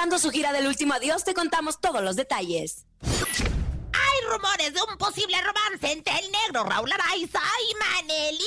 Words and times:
preparando 0.00 0.18
su 0.18 0.30
gira 0.30 0.52
del 0.52 0.66
último 0.66 0.94
adiós. 0.94 1.24
Te 1.24 1.34
contamos 1.34 1.78
todos 1.78 2.02
los 2.02 2.16
detalles. 2.16 2.86
Hay 3.02 4.32
rumores 4.32 4.72
de 4.72 4.80
un 4.88 4.96
posible 4.96 5.36
romance 5.42 5.92
entre 5.92 6.14
el 6.18 6.32
negro 6.32 6.64
Raúl 6.64 6.90
Araiza 6.90 7.40
y 7.68 7.74
Maneli 8.06 8.44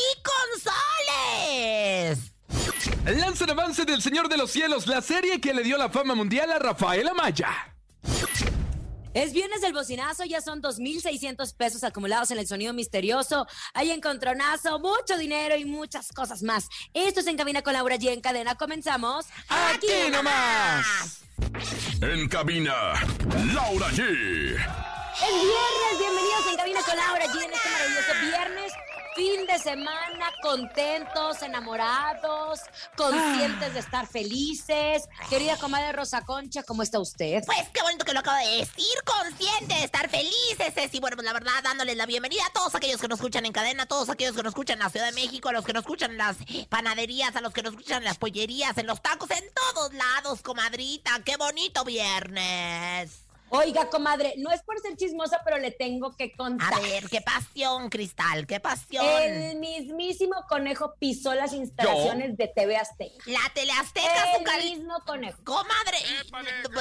González. 0.56 2.34
Lanza 3.06 3.44
el 3.44 3.52
avance 3.52 3.86
del 3.86 4.02
Señor 4.02 4.30
de 4.30 4.38
los 4.38 4.50
Cielos, 4.52 4.88
la 4.88 5.02
serie 5.02 5.40
que 5.40 5.54
le 5.54 5.62
dio 5.62 5.78
la 5.78 5.90
fama 5.90 6.16
mundial 6.16 6.52
a 6.52 6.58
Rafael 6.58 7.08
Amaya. 7.08 7.73
Es 9.14 9.32
viernes 9.32 9.62
del 9.62 9.74
bocinazo, 9.74 10.26
ya 10.26 10.42
son 10.42 10.62
2.600 10.62 11.56
pesos 11.56 11.84
acumulados 11.84 12.32
en 12.32 12.40
el 12.40 12.48
sonido 12.48 12.74
misterioso. 12.74 13.46
Hay 13.76 13.92
encontronazo, 13.92 14.80
mucho 14.80 15.18
dinero 15.18 15.56
y 15.56 15.66
muchas 15.66 16.12
cosas 16.12 16.42
más. 16.42 16.68
Esto 16.94 17.20
es 17.20 17.28
En 17.28 17.38
Cabina 17.38 17.62
con 17.62 17.74
Laura 17.74 17.98
G. 17.98 18.10
En 18.10 18.22
cadena 18.22 18.56
comenzamos. 18.56 19.28
¡Aquí 19.50 20.10
nomás! 20.12 21.20
En 22.02 22.28
cabina, 22.28 22.74
Laura 23.54 23.88
G. 23.90 24.02
Es 24.02 25.32
viernes, 25.32 26.00
bienvenidos 26.00 26.48
en 26.50 26.58
Cabina 26.58 26.82
con 26.82 26.98
Laura 26.98 27.26
G. 27.28 27.44
En 27.44 27.54
este 27.54 27.70
maravilloso 27.70 28.14
viernes. 28.22 28.74
Fin 29.16 29.46
de 29.46 29.60
semana, 29.60 30.32
contentos, 30.42 31.42
enamorados, 31.44 32.62
conscientes 32.96 33.74
de 33.74 33.80
estar 33.80 34.08
felices. 34.08 35.08
Querida 35.30 35.56
comadre 35.58 35.92
Rosa 35.92 36.22
Concha, 36.22 36.64
¿cómo 36.64 36.82
está 36.82 37.00
usted? 37.00 37.44
Pues 37.46 37.70
qué 37.72 37.84
bonito 37.84 38.06
que 38.06 38.14
lo 38.14 38.22
acabo 38.22 38.38
de 38.38 38.58
decir, 38.58 39.04
consciente 39.06 39.76
de 39.76 39.84
estar 39.84 40.10
felices, 40.10 40.74
Ceci. 40.74 41.00
Bueno, 41.00 41.16
pues 41.16 41.26
la 41.26 41.34
verdad, 41.34 41.52
dándoles 41.64 41.96
la 41.96 42.08
bienvenida 42.08 42.44
a 42.48 42.54
todos 42.54 42.74
aquellos 42.74 43.00
que 43.00 43.08
nos 43.08 43.20
escuchan 43.20 43.46
en 43.46 43.54
cadena, 43.54 43.84
a 43.84 43.86
todos 43.86 44.10
aquellos 44.10 44.36
que 44.36 44.42
nos 44.42 44.52
escuchan 44.52 44.80
en 44.80 44.84
la 44.84 44.90
Ciudad 44.90 45.06
de 45.06 45.14
México, 45.14 45.50
a 45.50 45.54
los 45.54 45.64
que 45.64 45.74
nos 45.74 45.82
escuchan 45.82 46.12
en 46.12 46.18
las 46.18 46.38
panaderías, 46.70 47.36
a 47.36 47.42
los 47.42 47.54
que 47.54 47.62
nos 47.62 47.74
escuchan 47.74 48.00
en 48.00 48.06
las 48.06 48.18
pollerías, 48.18 48.78
en 48.80 48.88
los 48.88 49.02
tacos, 49.02 49.30
en 49.30 49.44
todos 49.54 49.94
lados, 49.94 50.42
comadrita. 50.42 51.22
Qué 51.24 51.38
bonito 51.38 51.84
viernes. 51.84 53.23
Oiga, 53.56 53.88
comadre, 53.90 54.34
no 54.38 54.52
es 54.52 54.64
por 54.64 54.80
ser 54.80 54.96
chismosa, 54.98 55.40
pero 55.46 55.58
le 55.60 55.70
tengo 55.72 56.16
que 56.18 56.32
contar. 56.32 56.74
A 56.74 56.80
ver, 56.80 57.08
qué 57.08 57.22
pasión, 57.22 57.90
Cristal, 57.90 58.48
qué 58.48 58.60
pasión. 58.60 59.06
El 59.06 59.58
mismísimo 59.60 60.34
conejo 60.50 60.96
pisó 60.98 61.34
las 61.36 61.54
instalaciones 61.54 62.36
de 62.36 62.48
TV 62.48 62.76
Azteca. 62.78 63.14
La 63.28 63.40
teleazteca, 63.54 64.32
su 64.34 64.40
El 64.40 64.44
cari- 64.46 64.76
mismo 64.76 64.96
conejo. 65.06 65.38
Comadre, 65.44 65.98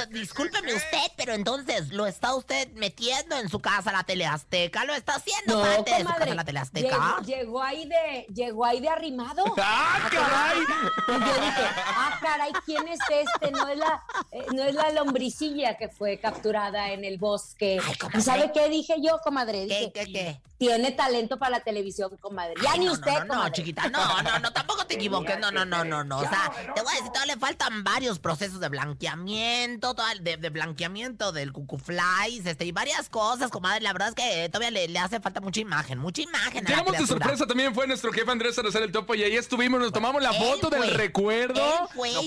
y- 0.09 0.13
discúlpeme 0.17 0.73
usted, 0.73 1.11
pero 1.15 1.33
entonces 1.33 1.89
lo 1.89 2.07
está 2.07 2.33
usted 2.33 2.67
metiendo 2.73 3.37
en 3.37 3.49
su 3.49 3.59
casa 3.59 3.91
la 3.91 4.03
teleazteca, 4.03 4.83
lo 4.85 4.95
está 4.95 5.15
haciendo 5.15 5.61
parte 5.61 5.91
de 5.93 6.01
su 6.01 6.07
casa 6.07 6.33
la 6.33 6.43
teleazteca. 6.45 6.89
Llegó, 6.89 7.21
llegó 7.21 7.61
ahí 7.63 7.87
de, 7.87 8.25
llegó 8.33 8.65
ahí 8.65 8.79
de 8.81 8.89
arrimado. 8.89 9.43
¡Ah, 9.57 10.09
caray! 10.11 10.59
Y 11.07 11.11
yo 11.11 11.33
dije, 11.41 11.63
ah, 11.95 12.19
caray, 12.19 12.51
¿quién 12.65 12.87
es 12.87 12.99
este? 13.11 13.51
No 13.51 13.67
es 13.67 13.77
la, 13.77 14.03
eh, 14.31 14.45
no 14.53 14.63
es 14.63 14.73
la 14.73 14.89
lombricilla 14.91 15.77
que 15.77 15.89
fue 15.89 16.17
capturada 16.19 16.62
en 16.69 17.03
el 17.05 17.17
bosque. 17.17 17.79
Ay, 17.85 17.95
comadre. 17.97 18.19
¿Y 18.19 18.21
sabe 18.23 18.51
qué 18.53 18.69
dije 18.69 18.95
yo, 19.01 19.19
comadre? 19.23 19.67
¿Qué, 19.67 19.75
Dije, 19.79 19.91
qué, 19.93 20.05
qué? 20.11 20.41
Tiene 20.57 20.91
talento 20.91 21.37
para 21.37 21.57
la 21.57 21.59
televisión, 21.63 22.15
comadre. 22.21 22.53
Ya 22.63 22.71
Ay, 22.73 22.79
ni 22.79 22.85
no, 22.85 22.93
usted, 22.93 23.25
no, 23.25 23.35
no, 23.43 23.49
chiquita, 23.49 23.89
no, 23.89 24.21
no, 24.21 24.39
no, 24.39 24.53
tampoco 24.53 24.85
te 24.85 24.93
equivoques, 24.95 25.37
no, 25.39 25.51
no, 25.51 25.65
no, 25.65 25.83
no, 25.83 26.03
no, 26.05 26.19
o 26.19 26.21
sea, 26.21 26.53
te 26.73 26.81
voy 26.81 26.93
a 26.93 26.95
decir, 26.95 27.11
todavía 27.11 27.35
le 27.35 27.39
faltan 27.39 27.83
varios 27.83 28.19
procesos 28.19 28.61
de 28.61 28.69
blanqueamiento, 28.69 29.93
toda- 29.93 30.15
de, 30.21 30.37
de 30.37 30.49
blanqueamiento 30.49 31.31
del 31.33 31.51
cucuflies, 31.51 32.45
este, 32.45 32.63
y 32.65 32.71
varias 32.71 33.09
cosas, 33.09 33.49
comadre, 33.51 33.81
la 33.81 33.91
verdad 33.91 34.09
es 34.09 34.15
que 34.15 34.47
todavía 34.49 34.71
le, 34.71 34.87
le 34.87 34.99
hace 34.99 35.19
falta 35.19 35.41
mucha 35.41 35.59
imagen, 35.59 35.97
mucha 35.99 36.21
imagen 36.21 36.63
la 36.63 36.69
Llegamos 36.69 36.93
de 36.97 37.07
sorpresa 37.07 37.45
también 37.45 37.73
fue 37.73 37.85
nuestro 37.87 38.13
jefe 38.13 38.31
Andrés 38.31 38.55
Salazar 38.55 38.83
el 38.83 38.91
Topo 38.93 39.15
y 39.15 39.23
ahí 39.23 39.35
estuvimos, 39.35 39.81
nos 39.81 39.91
tomamos 39.91 40.21
la 40.21 40.31
foto 40.31 40.69
del 40.69 40.89
recuerdo. 40.93 41.61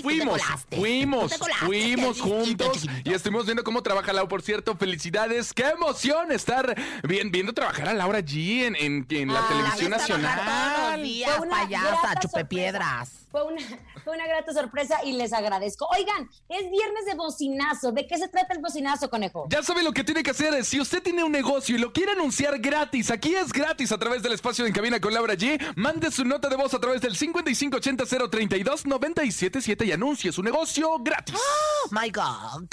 fuimos, 0.02 0.42
fuimos, 0.70 1.32
fuimos 1.60 2.20
juntos 2.20 2.84
y 3.04 3.12
estuvimos 3.14 3.46
viendo 3.46 3.64
cómo 3.64 3.82
trabaja 3.82 4.12
Por 4.28 4.42
cierto, 4.42 4.76
felicidades, 4.76 5.52
qué 5.52 5.64
emoción 5.64 6.32
estar 6.32 6.74
bien, 7.02 7.30
viendo 7.30 7.52
trabajar 7.52 7.88
a 7.88 7.94
Laura 7.94 8.20
G 8.20 8.64
en, 8.64 8.76
en- 8.76 9.06
en 9.10 9.32
la 9.32 9.40
Ah, 9.40 9.48
televisión 9.48 9.90
La 9.90 9.96
ves 9.98 10.06
trabajar 10.06 10.06
Todos 10.06 10.22
los 10.22 10.22
nacional. 10.22 11.02
días, 11.02 11.36
Fue 11.36 11.46
una 11.46 11.56
payasa, 11.62 11.90
grata 12.02 12.20
chupepiedras. 12.20 13.10
Fue 13.30 13.42
una, 13.44 13.60
fue 14.02 14.14
una 14.14 14.26
grata 14.26 14.52
sorpresa 14.54 15.04
y 15.04 15.12
les 15.12 15.32
agradezco. 15.34 15.86
Oigan, 15.94 16.30
es 16.48 16.70
viernes 16.70 17.04
de 17.06 17.14
bocinazo. 17.16 17.92
¿De 17.92 18.06
qué 18.06 18.16
se 18.16 18.28
trata 18.28 18.54
el 18.54 18.62
bocinazo, 18.62 19.10
conejo? 19.10 19.46
Ya 19.50 19.62
sabe 19.62 19.82
lo 19.82 19.92
que 19.92 20.04
tiene 20.04 20.22
que 20.22 20.30
hacer. 20.30 20.64
Si 20.64 20.80
usted 20.80 21.02
tiene 21.02 21.22
un 21.22 21.32
negocio 21.32 21.76
y 21.76 21.78
lo 21.78 21.92
quiere 21.92 22.12
anunciar 22.12 22.58
gratis, 22.58 23.10
aquí 23.10 23.34
es 23.34 23.52
gratis 23.52 23.92
a 23.92 23.98
través 23.98 24.22
del 24.22 24.32
espacio 24.32 24.64
de 24.64 24.70
En 24.70 24.74
cabina 24.74 25.00
con 25.00 25.12
Laura 25.12 25.34
G. 25.34 25.60
Mande 25.76 26.10
su 26.10 26.24
nota 26.24 26.48
de 26.48 26.56
voz 26.56 26.72
a 26.72 26.80
través 26.80 27.02
del 27.02 27.14
5580-032-977 27.16 29.86
y 29.86 29.92
anuncie 29.92 30.32
su 30.32 30.42
negocio 30.42 30.96
gratis. 31.00 31.34
Oh 31.36 31.88
my 31.90 32.08
God. 32.10 32.68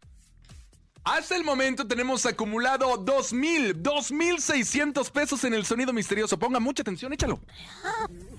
Hasta 1.06 1.36
el 1.36 1.44
momento 1.44 1.86
tenemos 1.86 2.26
acumulado 2.26 3.04
2.000, 3.04 3.80
2.600 3.80 5.08
pesos 5.12 5.44
en 5.44 5.54
el 5.54 5.64
sonido 5.64 5.92
misterioso. 5.92 6.36
Ponga 6.36 6.58
mucha 6.58 6.82
atención, 6.82 7.12
échalo. 7.12 7.38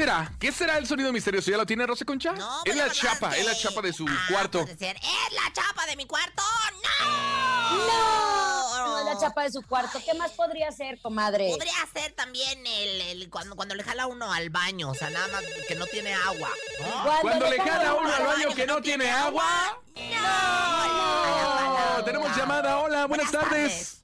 ¿Será? 0.00 0.32
¿Qué 0.40 0.50
será 0.50 0.78
el 0.78 0.86
sonido 0.86 1.12
misterioso? 1.12 1.50
¿Ya 1.50 1.58
lo 1.58 1.66
tiene 1.66 1.86
Rosa 1.86 2.06
Concha? 2.06 2.32
No, 2.32 2.60
es 2.64 2.72
pues 2.72 2.76
la 2.76 2.90
chapa, 2.90 3.32
que- 3.32 3.40
es 3.40 3.46
la 3.46 3.54
chapa 3.54 3.82
de 3.82 3.92
su 3.92 4.06
Ah, 4.08 4.26
cuarto. 4.30 4.60
¿Es 4.60 4.80
la 4.80 5.52
chapa 5.52 5.84
de 5.84 5.94
mi 5.96 6.06
cuarto? 6.06 6.42
¡No! 7.02 7.76
¡No! 7.76 8.86
No 8.86 8.98
es 9.00 9.04
la 9.04 9.20
chapa 9.20 9.42
de 9.42 9.52
su 9.52 9.60
cuarto. 9.60 10.00
¿Qué 10.02 10.14
más 10.14 10.30
podría 10.30 10.72
ser, 10.72 10.98
comadre? 11.02 11.50
Podría 11.50 11.74
ser 11.92 12.12
también 12.12 12.66
el, 12.66 13.00
el- 13.02 13.28
cuando, 13.28 13.56
cuando 13.56 13.74
le 13.74 13.84
jala 13.84 14.06
uno 14.06 14.32
al 14.32 14.48
baño, 14.48 14.88
o 14.88 14.94
sea, 14.94 15.10
nada 15.10 15.28
más 15.28 15.42
que 15.68 15.74
no 15.74 15.84
tiene 15.86 16.14
agua. 16.14 16.48
¿no? 16.80 17.20
Cuando 17.20 17.50
le 17.50 17.60
jala 17.60 17.92
uno 17.92 18.10
al 18.10 18.24
baño 18.26 18.54
que 18.54 18.66
no 18.66 18.80
tiene 18.80 19.10
agua. 19.10 19.78
No, 19.96 22.04
tenemos 22.04 22.34
llamada. 22.34 22.78
Hola, 22.78 23.04
buenas, 23.04 23.30
tardes. 23.30 24.02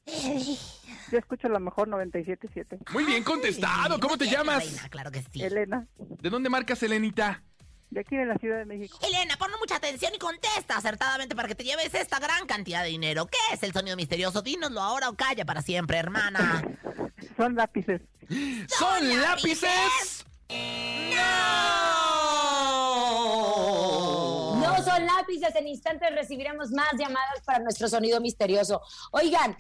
Yo 1.11 1.19
escucho 1.19 1.49
la 1.49 1.59
mejor 1.59 1.89
97.7. 1.89 2.93
Muy 2.93 3.05
bien 3.05 3.23
contestado. 3.23 3.99
¿Cómo 4.01 4.17
te 4.19 4.27
llamas? 4.29 4.65
reina, 4.65 4.89
claro 4.89 5.11
que 5.11 5.23
sí. 5.23 5.43
Elena, 5.43 5.87
¿De 5.99 6.31
dónde 6.31 6.49
marcas, 6.49 6.83
Elenita? 6.83 7.43
de 7.89 8.01
aquí 8.01 8.17
de 8.17 8.27
la 8.27 8.37
Ciudad 8.37 8.59
de 8.59 8.65
México. 8.67 8.99
Elena, 9.07 9.37
pon 9.39 9.49
mucha 9.61 9.77
atención 9.77 10.13
y 10.15 10.19
contesta 10.19 10.77
acertadamente 10.77 11.37
para 11.37 11.47
que 11.49 11.55
te 11.55 11.63
lleves 11.65 11.95
esta 11.95 12.19
gran 12.19 12.45
cantidad 12.47 12.83
de 12.83 12.89
dinero. 12.89 13.27
¿Qué 13.27 13.39
es 13.55 13.63
el 13.63 13.73
sonido 13.73 13.97
misterioso? 13.97 14.43
Dínoslo 14.43 14.81
ahora 14.81 15.09
o 15.09 15.15
calla 15.15 15.45
para 15.45 15.63
siempre, 15.63 15.97
hermana. 15.99 16.63
Son 17.37 17.55
lápices. 17.55 18.03
¡Son 18.69 19.21
lápices! 19.21 20.27
¡No! 23.27 24.57
No 24.57 24.77
son 24.85 25.07
lápices. 25.07 25.55
En 25.55 25.67
instantes 25.69 26.13
recibiremos 26.15 26.71
más 26.73 26.93
llamadas 26.99 27.41
para 27.45 27.61
nuestro 27.61 27.89
sonido 27.89 28.21
misterioso. 28.21 28.81
Oigan, 29.13 29.57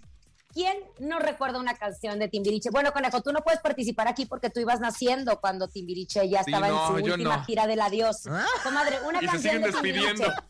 ¿quién 0.56 0.79
no 1.00 1.19
recuerda 1.19 1.58
una 1.61 1.75
canción 1.76 2.19
de 2.19 2.29
Timbiriche? 2.29 2.70
Bueno, 2.70 2.91
Conejo, 2.94 3.20
tú 3.23 3.31
no 3.31 3.43
puedes 3.43 3.61
participar 3.61 4.08
aquí 4.08 4.25
porque 4.25 4.49
tú 4.49 4.58
ibas 4.61 4.81
naciendo 4.81 5.38
cuando 5.38 5.69
Timbiriche 5.69 6.26
ya 6.31 6.43
Sí, 6.43 6.50
estaba 6.50 6.69
no, 6.69 6.81
en 6.81 6.87
su 7.05 7.05
última 7.12 7.37
no. 7.37 7.44
gira 7.44 7.67
del 7.67 7.81
adiós. 7.82 8.26
¿Ah? 8.31 8.47
Comadre, 8.64 9.00
una 9.06 9.23
Y 9.23 9.26
canción 9.26 9.61
de 9.62 9.70
Timbiriche. 9.70 10.06
despidiendo. 10.06 10.35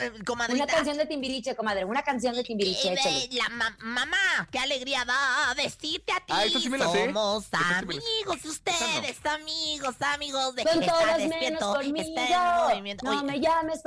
Eh, 0.00 0.10
Comadrita. 0.26 0.64
Una 0.64 0.72
canción 0.72 0.96
de 0.96 1.06
Timbiriche, 1.06 1.54
comadre. 1.54 1.84
Una 1.84 2.02
canción 2.02 2.34
de 2.34 2.42
Timbiriche, 2.42 2.94
Eh, 2.94 3.28
la 3.32 3.48
ma- 3.50 3.76
mamá, 3.78 4.48
qué 4.50 4.58
alegría 4.58 5.04
da 5.04 5.54
decirte 5.54 6.12
a 6.12 6.16
ti. 6.16 6.24
Ah, 6.30 6.42
sí 6.50 6.68
me 6.68 6.78
la 6.78 6.90
sé. 6.90 7.06
Somos 7.06 7.44
sí 7.44 7.50
me 7.52 7.58
la 7.60 7.68
sé. 7.68 7.84
amigos 7.84 8.42
de 8.42 8.48
ustedes, 8.48 9.26
amigos, 9.26 9.94
amigos 10.00 10.54
de 10.56 10.62
Son 10.64 10.80
todos 10.84 11.04
menos 11.04 11.18
despierto, 11.18 11.72
conmigo. 11.74 11.96
está 11.98 12.24
en 12.24 12.68
movimiento. 12.68 13.04
No 13.04 13.10
Oye, 13.12 13.22
me 13.22 13.38
llames 13.40 13.80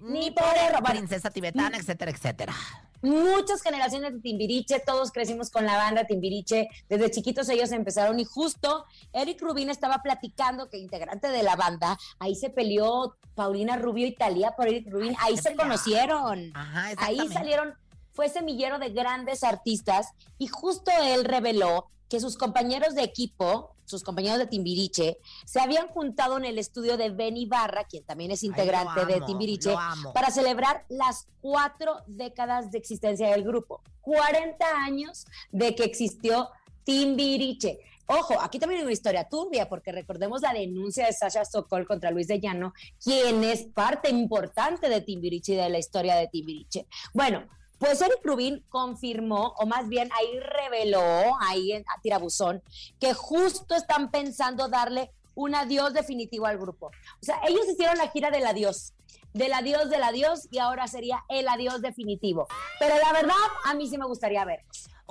ni 0.00 0.20
ni 0.20 0.30
por 0.30 0.56
error. 0.56 0.82
Princesa 0.84 1.28
tibetana, 1.28 1.76
etcétera, 1.76 2.10
etcétera. 2.12 2.54
Muchas 3.02 3.62
generaciones 3.62 4.12
de 4.12 4.20
Timbiriche, 4.20 4.80
todos 4.80 5.12
crecimos 5.12 5.50
con 5.50 5.64
la 5.64 5.76
banda 5.76 6.04
Timbiriche, 6.04 6.68
desde 6.88 7.10
chiquitos 7.10 7.48
ellos 7.48 7.72
empezaron 7.72 8.18
y 8.20 8.24
justo 8.24 8.84
Eric 9.12 9.40
Rubin 9.40 9.70
estaba 9.70 9.98
platicando 10.02 10.68
que 10.68 10.78
integrante 10.78 11.28
de 11.28 11.42
la 11.42 11.56
banda, 11.56 11.98
ahí 12.18 12.34
se 12.34 12.50
peleó 12.50 13.16
Paulina 13.34 13.76
Rubio 13.76 14.06
y 14.06 14.14
Talía 14.14 14.52
por 14.52 14.68
Eric 14.68 14.90
Rubin, 14.90 15.16
ahí 15.20 15.36
se 15.36 15.54
conocieron, 15.56 16.52
Ajá, 16.54 16.90
ahí 16.98 17.18
salieron, 17.28 17.74
fue 18.12 18.28
semillero 18.28 18.78
de 18.78 18.90
grandes 18.90 19.44
artistas 19.44 20.08
y 20.38 20.48
justo 20.48 20.90
él 21.02 21.24
reveló 21.24 21.90
que 22.08 22.20
sus 22.20 22.36
compañeros 22.36 22.94
de 22.94 23.04
equipo, 23.04 23.74
sus 23.90 24.02
compañeros 24.02 24.38
de 24.38 24.46
Timbiriche, 24.46 25.18
se 25.44 25.60
habían 25.60 25.88
juntado 25.88 26.38
en 26.38 26.44
el 26.44 26.58
estudio 26.58 26.96
de 26.96 27.10
Benny 27.10 27.46
Barra, 27.46 27.84
quien 27.84 28.04
también 28.04 28.30
es 28.30 28.42
Ay, 28.42 28.48
integrante 28.48 29.04
de 29.04 29.20
Timbiriche, 29.22 29.74
para 30.14 30.30
celebrar 30.30 30.84
las 30.88 31.26
cuatro 31.40 31.96
décadas 32.06 32.70
de 32.70 32.78
existencia 32.78 33.28
del 33.30 33.44
grupo. 33.44 33.82
40 34.02 34.64
años 34.84 35.26
de 35.52 35.74
que 35.74 35.84
existió 35.84 36.48
Timbiriche. 36.84 37.80
Ojo, 38.06 38.40
aquí 38.40 38.58
también 38.58 38.80
hay 38.80 38.84
una 38.84 38.92
historia 38.92 39.28
turbia, 39.28 39.68
porque 39.68 39.92
recordemos 39.92 40.42
la 40.42 40.52
denuncia 40.52 41.06
de 41.06 41.12
Sasha 41.12 41.44
Sokol 41.44 41.86
contra 41.86 42.10
Luis 42.10 42.26
de 42.26 42.40
Llano, 42.40 42.74
quien 43.02 43.44
es 43.44 43.66
parte 43.66 44.10
importante 44.10 44.88
de 44.88 45.00
Timbiriche 45.00 45.52
y 45.52 45.56
de 45.56 45.68
la 45.68 45.78
historia 45.78 46.16
de 46.16 46.26
Timbiriche. 46.26 46.86
Bueno, 47.14 47.46
pues 47.80 48.00
Eric 48.02 48.20
Rubin 48.22 48.62
confirmó, 48.68 49.54
o 49.56 49.64
más 49.64 49.88
bien 49.88 50.10
ahí 50.12 50.38
reveló, 50.38 51.02
ahí 51.40 51.72
en, 51.72 51.82
a 51.88 52.00
tirabuzón, 52.02 52.62
que 53.00 53.14
justo 53.14 53.74
están 53.74 54.10
pensando 54.10 54.68
darle 54.68 55.10
un 55.34 55.54
adiós 55.54 55.94
definitivo 55.94 56.44
al 56.44 56.58
grupo. 56.58 56.88
O 56.88 57.24
sea, 57.24 57.40
ellos 57.48 57.66
hicieron 57.66 57.96
la 57.96 58.08
gira 58.08 58.30
del 58.30 58.46
adiós, 58.46 58.92
del 59.32 59.54
adiós, 59.54 59.88
del 59.88 60.02
adiós, 60.02 60.46
y 60.50 60.58
ahora 60.58 60.86
sería 60.88 61.24
el 61.30 61.48
adiós 61.48 61.80
definitivo. 61.80 62.46
Pero 62.78 62.96
la 62.98 63.12
verdad, 63.14 63.34
a 63.64 63.72
mí 63.72 63.88
sí 63.88 63.96
me 63.96 64.06
gustaría 64.06 64.44
ver. 64.44 64.62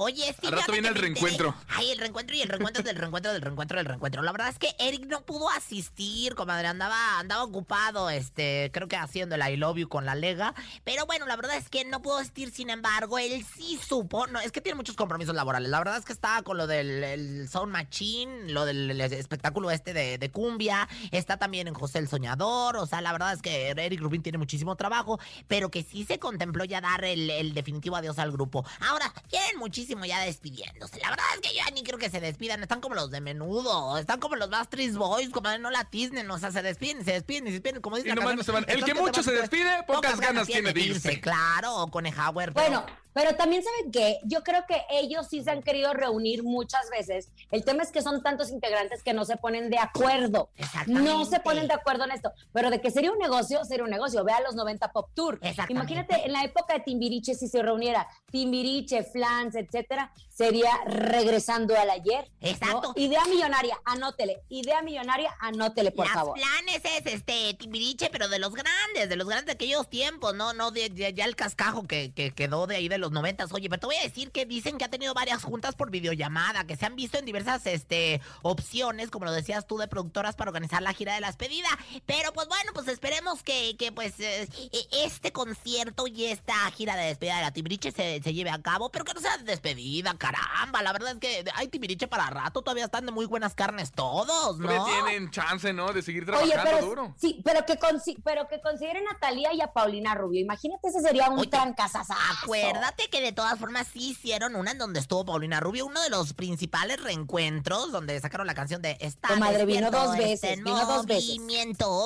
Oye, 0.01 0.33
sí. 0.39 0.47
Al 0.47 0.53
rato 0.53 0.71
viene 0.71 0.87
el 0.87 0.95
reencuentro. 0.95 1.53
Ay, 1.67 1.91
el 1.91 1.97
reencuentro 1.97 2.33
y 2.33 2.41
el 2.41 2.47
reencuentro 2.47 2.83
del 2.83 2.95
reencuentro 2.95 3.33
del 3.33 3.41
reencuentro 3.41 3.77
del 3.79 3.85
reencuentro. 3.85 4.21
La 4.21 4.31
verdad 4.31 4.47
es 4.47 4.57
que 4.57 4.73
Eric 4.79 5.05
no 5.07 5.25
pudo 5.25 5.49
asistir, 5.49 6.35
comadre. 6.35 6.67
Andaba, 6.69 7.19
andaba 7.19 7.43
ocupado, 7.43 8.09
este, 8.09 8.71
creo 8.73 8.87
que 8.87 8.95
haciendo 8.95 9.35
el 9.35 9.41
I 9.41 9.57
love 9.57 9.75
you 9.75 9.89
con 9.89 10.05
la 10.05 10.15
lega. 10.15 10.55
Pero 10.85 11.05
bueno, 11.05 11.25
la 11.25 11.35
verdad 11.35 11.57
es 11.57 11.67
que 11.67 11.83
no 11.83 12.01
pudo 12.01 12.19
asistir. 12.19 12.49
Sin 12.49 12.69
embargo, 12.69 13.19
él 13.19 13.45
sí 13.53 13.77
supo. 13.85 14.25
No, 14.27 14.39
es 14.39 14.53
que 14.53 14.61
tiene 14.61 14.77
muchos 14.77 14.95
compromisos 14.95 15.35
laborales. 15.35 15.69
La 15.69 15.79
verdad 15.79 15.97
es 15.97 16.05
que 16.05 16.13
estaba 16.13 16.43
con 16.43 16.55
lo 16.55 16.65
del 16.65 17.03
el 17.03 17.49
Sound 17.49 17.73
Machine, 17.73 18.53
lo 18.53 18.63
del 18.63 18.91
el 18.91 19.01
espectáculo 19.01 19.69
este 19.69 19.91
de, 19.91 20.17
de 20.17 20.31
cumbia. 20.31 20.87
Está 21.11 21.35
también 21.35 21.67
en 21.67 21.73
José 21.73 21.99
el 21.99 22.07
Soñador. 22.07 22.77
O 22.77 22.85
sea, 22.85 23.01
la 23.01 23.11
verdad 23.11 23.33
es 23.33 23.41
que 23.41 23.71
Eric 23.71 23.99
Rubin 23.99 24.23
tiene 24.23 24.37
muchísimo 24.37 24.77
trabajo. 24.77 25.19
Pero 25.49 25.69
que 25.69 25.83
sí 25.83 26.05
se 26.05 26.19
contempló 26.19 26.63
ya 26.63 26.79
dar 26.79 27.03
el, 27.03 27.29
el 27.29 27.53
definitivo 27.53 27.97
adiós 27.97 28.17
al 28.17 28.31
grupo. 28.31 28.65
Ahora, 28.79 29.13
tienen 29.27 29.57
muchísimo 29.57 29.88
ya 30.05 30.19
despidiéndose. 30.21 30.99
La 30.99 31.09
verdad 31.09 31.25
es 31.35 31.41
que 31.41 31.49
yo 31.55 31.63
ya 31.65 31.71
ni 31.71 31.83
creo 31.83 31.97
que 31.97 32.09
se 32.09 32.19
despidan. 32.19 32.61
Están 32.61 32.81
como 32.81 32.95
los 32.95 33.11
de 33.11 33.21
menudo. 33.21 33.97
Están 33.97 34.19
como 34.19 34.35
los 34.35 34.49
Backstreet 34.49 34.93
Boys, 34.93 35.29
como 35.29 35.49
no 35.57 35.69
la 35.71 35.85
tisnen. 35.85 36.29
O 36.31 36.37
sea, 36.39 36.51
se 36.51 36.61
despiden, 36.61 37.03
se 37.05 37.13
despiden, 37.13 37.45
se 37.45 37.51
despiden. 37.53 37.81
Como 37.81 37.95
dice 37.97 38.07
Y 38.07 38.09
la 38.09 38.15
nomás 38.15 38.35
canción, 38.35 38.37
no 38.37 38.43
se 38.43 38.51
van. 38.51 38.63
El 38.69 38.79
"Estás 38.79 38.93
que 38.93 38.99
mucho 38.99 39.23
se 39.23 39.31
despide, 39.31 39.83
pocas 39.87 40.19
ganas 40.19 40.47
tiene 40.47 40.73
de 40.73 40.81
irse". 40.81 41.19
Claro, 41.21 41.75
o 41.77 41.91
Conejauer. 41.91 42.53
pero- 42.53 42.67
Bueno, 42.69 42.85
Pero 43.21 43.35
también 43.35 43.61
saben 43.63 43.91
que 43.91 44.19
yo 44.23 44.43
creo 44.43 44.63
que 44.65 44.81
ellos 44.91 45.27
sí 45.29 45.43
se 45.43 45.51
han 45.51 45.61
querido 45.61 45.93
reunir 45.93 46.43
muchas 46.43 46.89
veces. 46.89 47.29
El 47.51 47.65
tema 47.65 47.83
es 47.83 47.91
que 47.91 48.01
son 48.01 48.23
tantos 48.23 48.49
integrantes 48.49 49.03
que 49.03 49.13
no 49.13 49.25
se 49.25 49.35
ponen 49.35 49.69
de 49.69 49.77
acuerdo. 49.77 50.49
Exactamente. 50.55 51.09
No 51.09 51.25
se 51.25 51.39
ponen 51.41 51.67
de 51.67 51.73
acuerdo 51.73 52.05
en 52.05 52.11
esto. 52.11 52.31
Pero 52.53 52.69
de 52.69 52.79
que 52.79 52.91
sería 52.91 53.11
un 53.11 53.17
negocio, 53.19 53.65
sería 53.65 53.83
un 53.83 53.89
negocio. 53.89 54.23
Vea 54.23 54.39
los 54.39 54.55
90 54.55 54.91
Pop 54.93 55.09
Tour. 55.13 55.37
Imagínate 55.67 56.15
en 56.25 56.31
la 56.31 56.43
época 56.45 56.75
de 56.75 56.79
Timbiriche, 56.79 57.35
si 57.35 57.47
se 57.49 57.61
reuniera 57.61 58.07
Timbiriche, 58.31 59.03
Flans, 59.03 59.55
etcétera, 59.55 60.13
sería 60.29 60.71
regresando 60.85 61.75
al 61.77 61.89
ayer. 61.89 62.29
¿no? 62.39 62.47
Exacto. 62.47 62.93
Idea 62.95 63.25
millonaria, 63.25 63.77
anótele. 63.83 64.43
Idea 64.49 64.81
millonaria, 64.81 65.35
anótele, 65.41 65.91
por 65.91 66.05
Las 66.05 66.13
favor. 66.13 66.35
planes 66.35 66.81
es 66.85 67.05
este 67.13 67.53
Timbiriche, 67.55 68.09
pero 68.11 68.29
de 68.29 68.39
los 68.39 68.53
grandes, 68.53 69.09
de 69.09 69.15
los 69.17 69.27
grandes 69.27 69.47
de 69.47 69.51
aquellos 69.53 69.89
tiempos, 69.89 70.33
no, 70.35 70.53
no 70.53 70.71
de, 70.71 70.89
de- 70.89 71.13
ya 71.13 71.25
el 71.25 71.35
cascajo 71.35 71.83
que, 71.87 72.13
que 72.13 72.31
quedó 72.31 72.67
de 72.67 72.77
ahí 72.77 72.87
de 72.87 72.97
los 72.97 73.08
noventas. 73.11 73.51
Oye, 73.53 73.69
pero 73.69 73.79
te 73.79 73.85
voy 73.87 73.95
a 73.95 74.03
decir 74.03 74.31
que 74.31 74.45
dicen 74.45 74.77
que 74.77 74.85
ha 74.85 74.89
tenido 74.89 75.13
varias 75.13 75.43
juntas 75.43 75.75
por 75.75 75.91
videollamada, 75.91 76.65
que 76.65 76.75
se 76.75 76.85
han 76.85 76.95
visto 76.95 77.17
en 77.17 77.25
diversas 77.25 77.65
este 77.65 78.21
opciones, 78.41 79.09
como 79.11 79.25
lo 79.25 79.31
decías 79.31 79.67
tú, 79.67 79.77
de 79.77 79.87
productoras 79.87 80.35
para 80.35 80.49
organizar 80.49 80.81
la 80.81 80.93
gira 80.93 81.13
de 81.13 81.21
la 81.21 81.27
despedida. 81.27 81.67
Pero 82.05 82.33
pues 82.33 82.47
bueno, 82.47 82.71
pues 82.73 82.87
esperemos 82.87 83.43
que, 83.43 83.75
que 83.77 83.91
pues 83.91 84.13
eh, 84.19 84.47
este 84.91 85.31
concierto 85.31 86.07
y 86.07 86.25
esta 86.25 86.53
gira 86.71 86.95
de 86.95 87.05
despedida 87.07 87.37
de 87.37 87.41
la 87.43 87.51
Timbiriche 87.51 87.91
se, 87.91 88.21
se 88.21 88.33
lleve 88.33 88.49
a 88.49 88.61
cabo, 88.61 88.89
pero 88.91 89.05
que 89.05 89.13
no 89.13 89.21
sea 89.21 89.37
de 89.37 89.43
despedida, 89.43 90.13
caramba. 90.17 90.81
La 90.81 90.91
verdad 90.93 91.11
es 91.13 91.19
que 91.19 91.45
hay 91.55 91.67
Timbiriche 91.67 92.07
para 92.07 92.29
rato, 92.29 92.61
todavía 92.61 92.85
están 92.85 93.05
de 93.05 93.11
muy 93.11 93.25
buenas 93.25 93.53
carnes 93.55 93.91
todos, 93.91 94.57
¿no? 94.59 94.67
Todavía 94.69 95.03
tienen 95.05 95.31
chance, 95.31 95.73
¿no? 95.73 95.91
De 95.93 96.01
seguir 96.01 96.23
Oye, 96.23 96.51
trabajando 96.51 96.63
pero, 96.63 96.85
duro. 96.85 97.15
sí, 97.17 97.41
pero 97.43 97.65
que, 97.65 97.79
consi- 97.79 98.21
pero 98.23 98.47
que 98.47 98.61
consideren 98.61 99.03
a 99.07 99.17
Talía 99.19 99.53
y 99.53 99.61
a 99.61 99.71
Paulina 99.73 100.15
Rubio. 100.15 100.41
Imagínate, 100.41 100.87
ese 100.89 101.01
sería 101.01 101.29
un 101.29 101.39
Oye, 101.39 101.49
trancazazazo. 101.49 102.45
Acuérdate 102.89 103.09
que 103.11 103.21
de 103.21 103.31
todas 103.31 103.59
formas 103.59 103.87
sí 103.93 104.09
hicieron 104.11 104.55
una 104.55 104.71
en 104.71 104.79
donde 104.79 104.99
estuvo 104.99 105.23
Paulina 105.23 105.59
Rubio, 105.59 105.85
uno 105.85 106.01
de 106.01 106.09
los 106.09 106.33
principales 106.33 106.99
reencuentros 106.99 107.91
donde 107.91 108.19
sacaron 108.19 108.47
la 108.47 108.55
canción 108.55 108.81
de 108.81 108.97
Está 108.99 109.27
Comadre, 109.27 109.65
vino 109.65 109.91
dos 109.91 110.17
veces, 110.17 110.57
vino 110.57 110.85
dos 110.87 111.05
veces. 111.05 111.37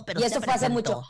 pero 0.05 0.19
y 0.19 0.23
eso 0.23 0.41
fue 0.41 0.53
hace 0.53 0.67
mucho. 0.67 1.01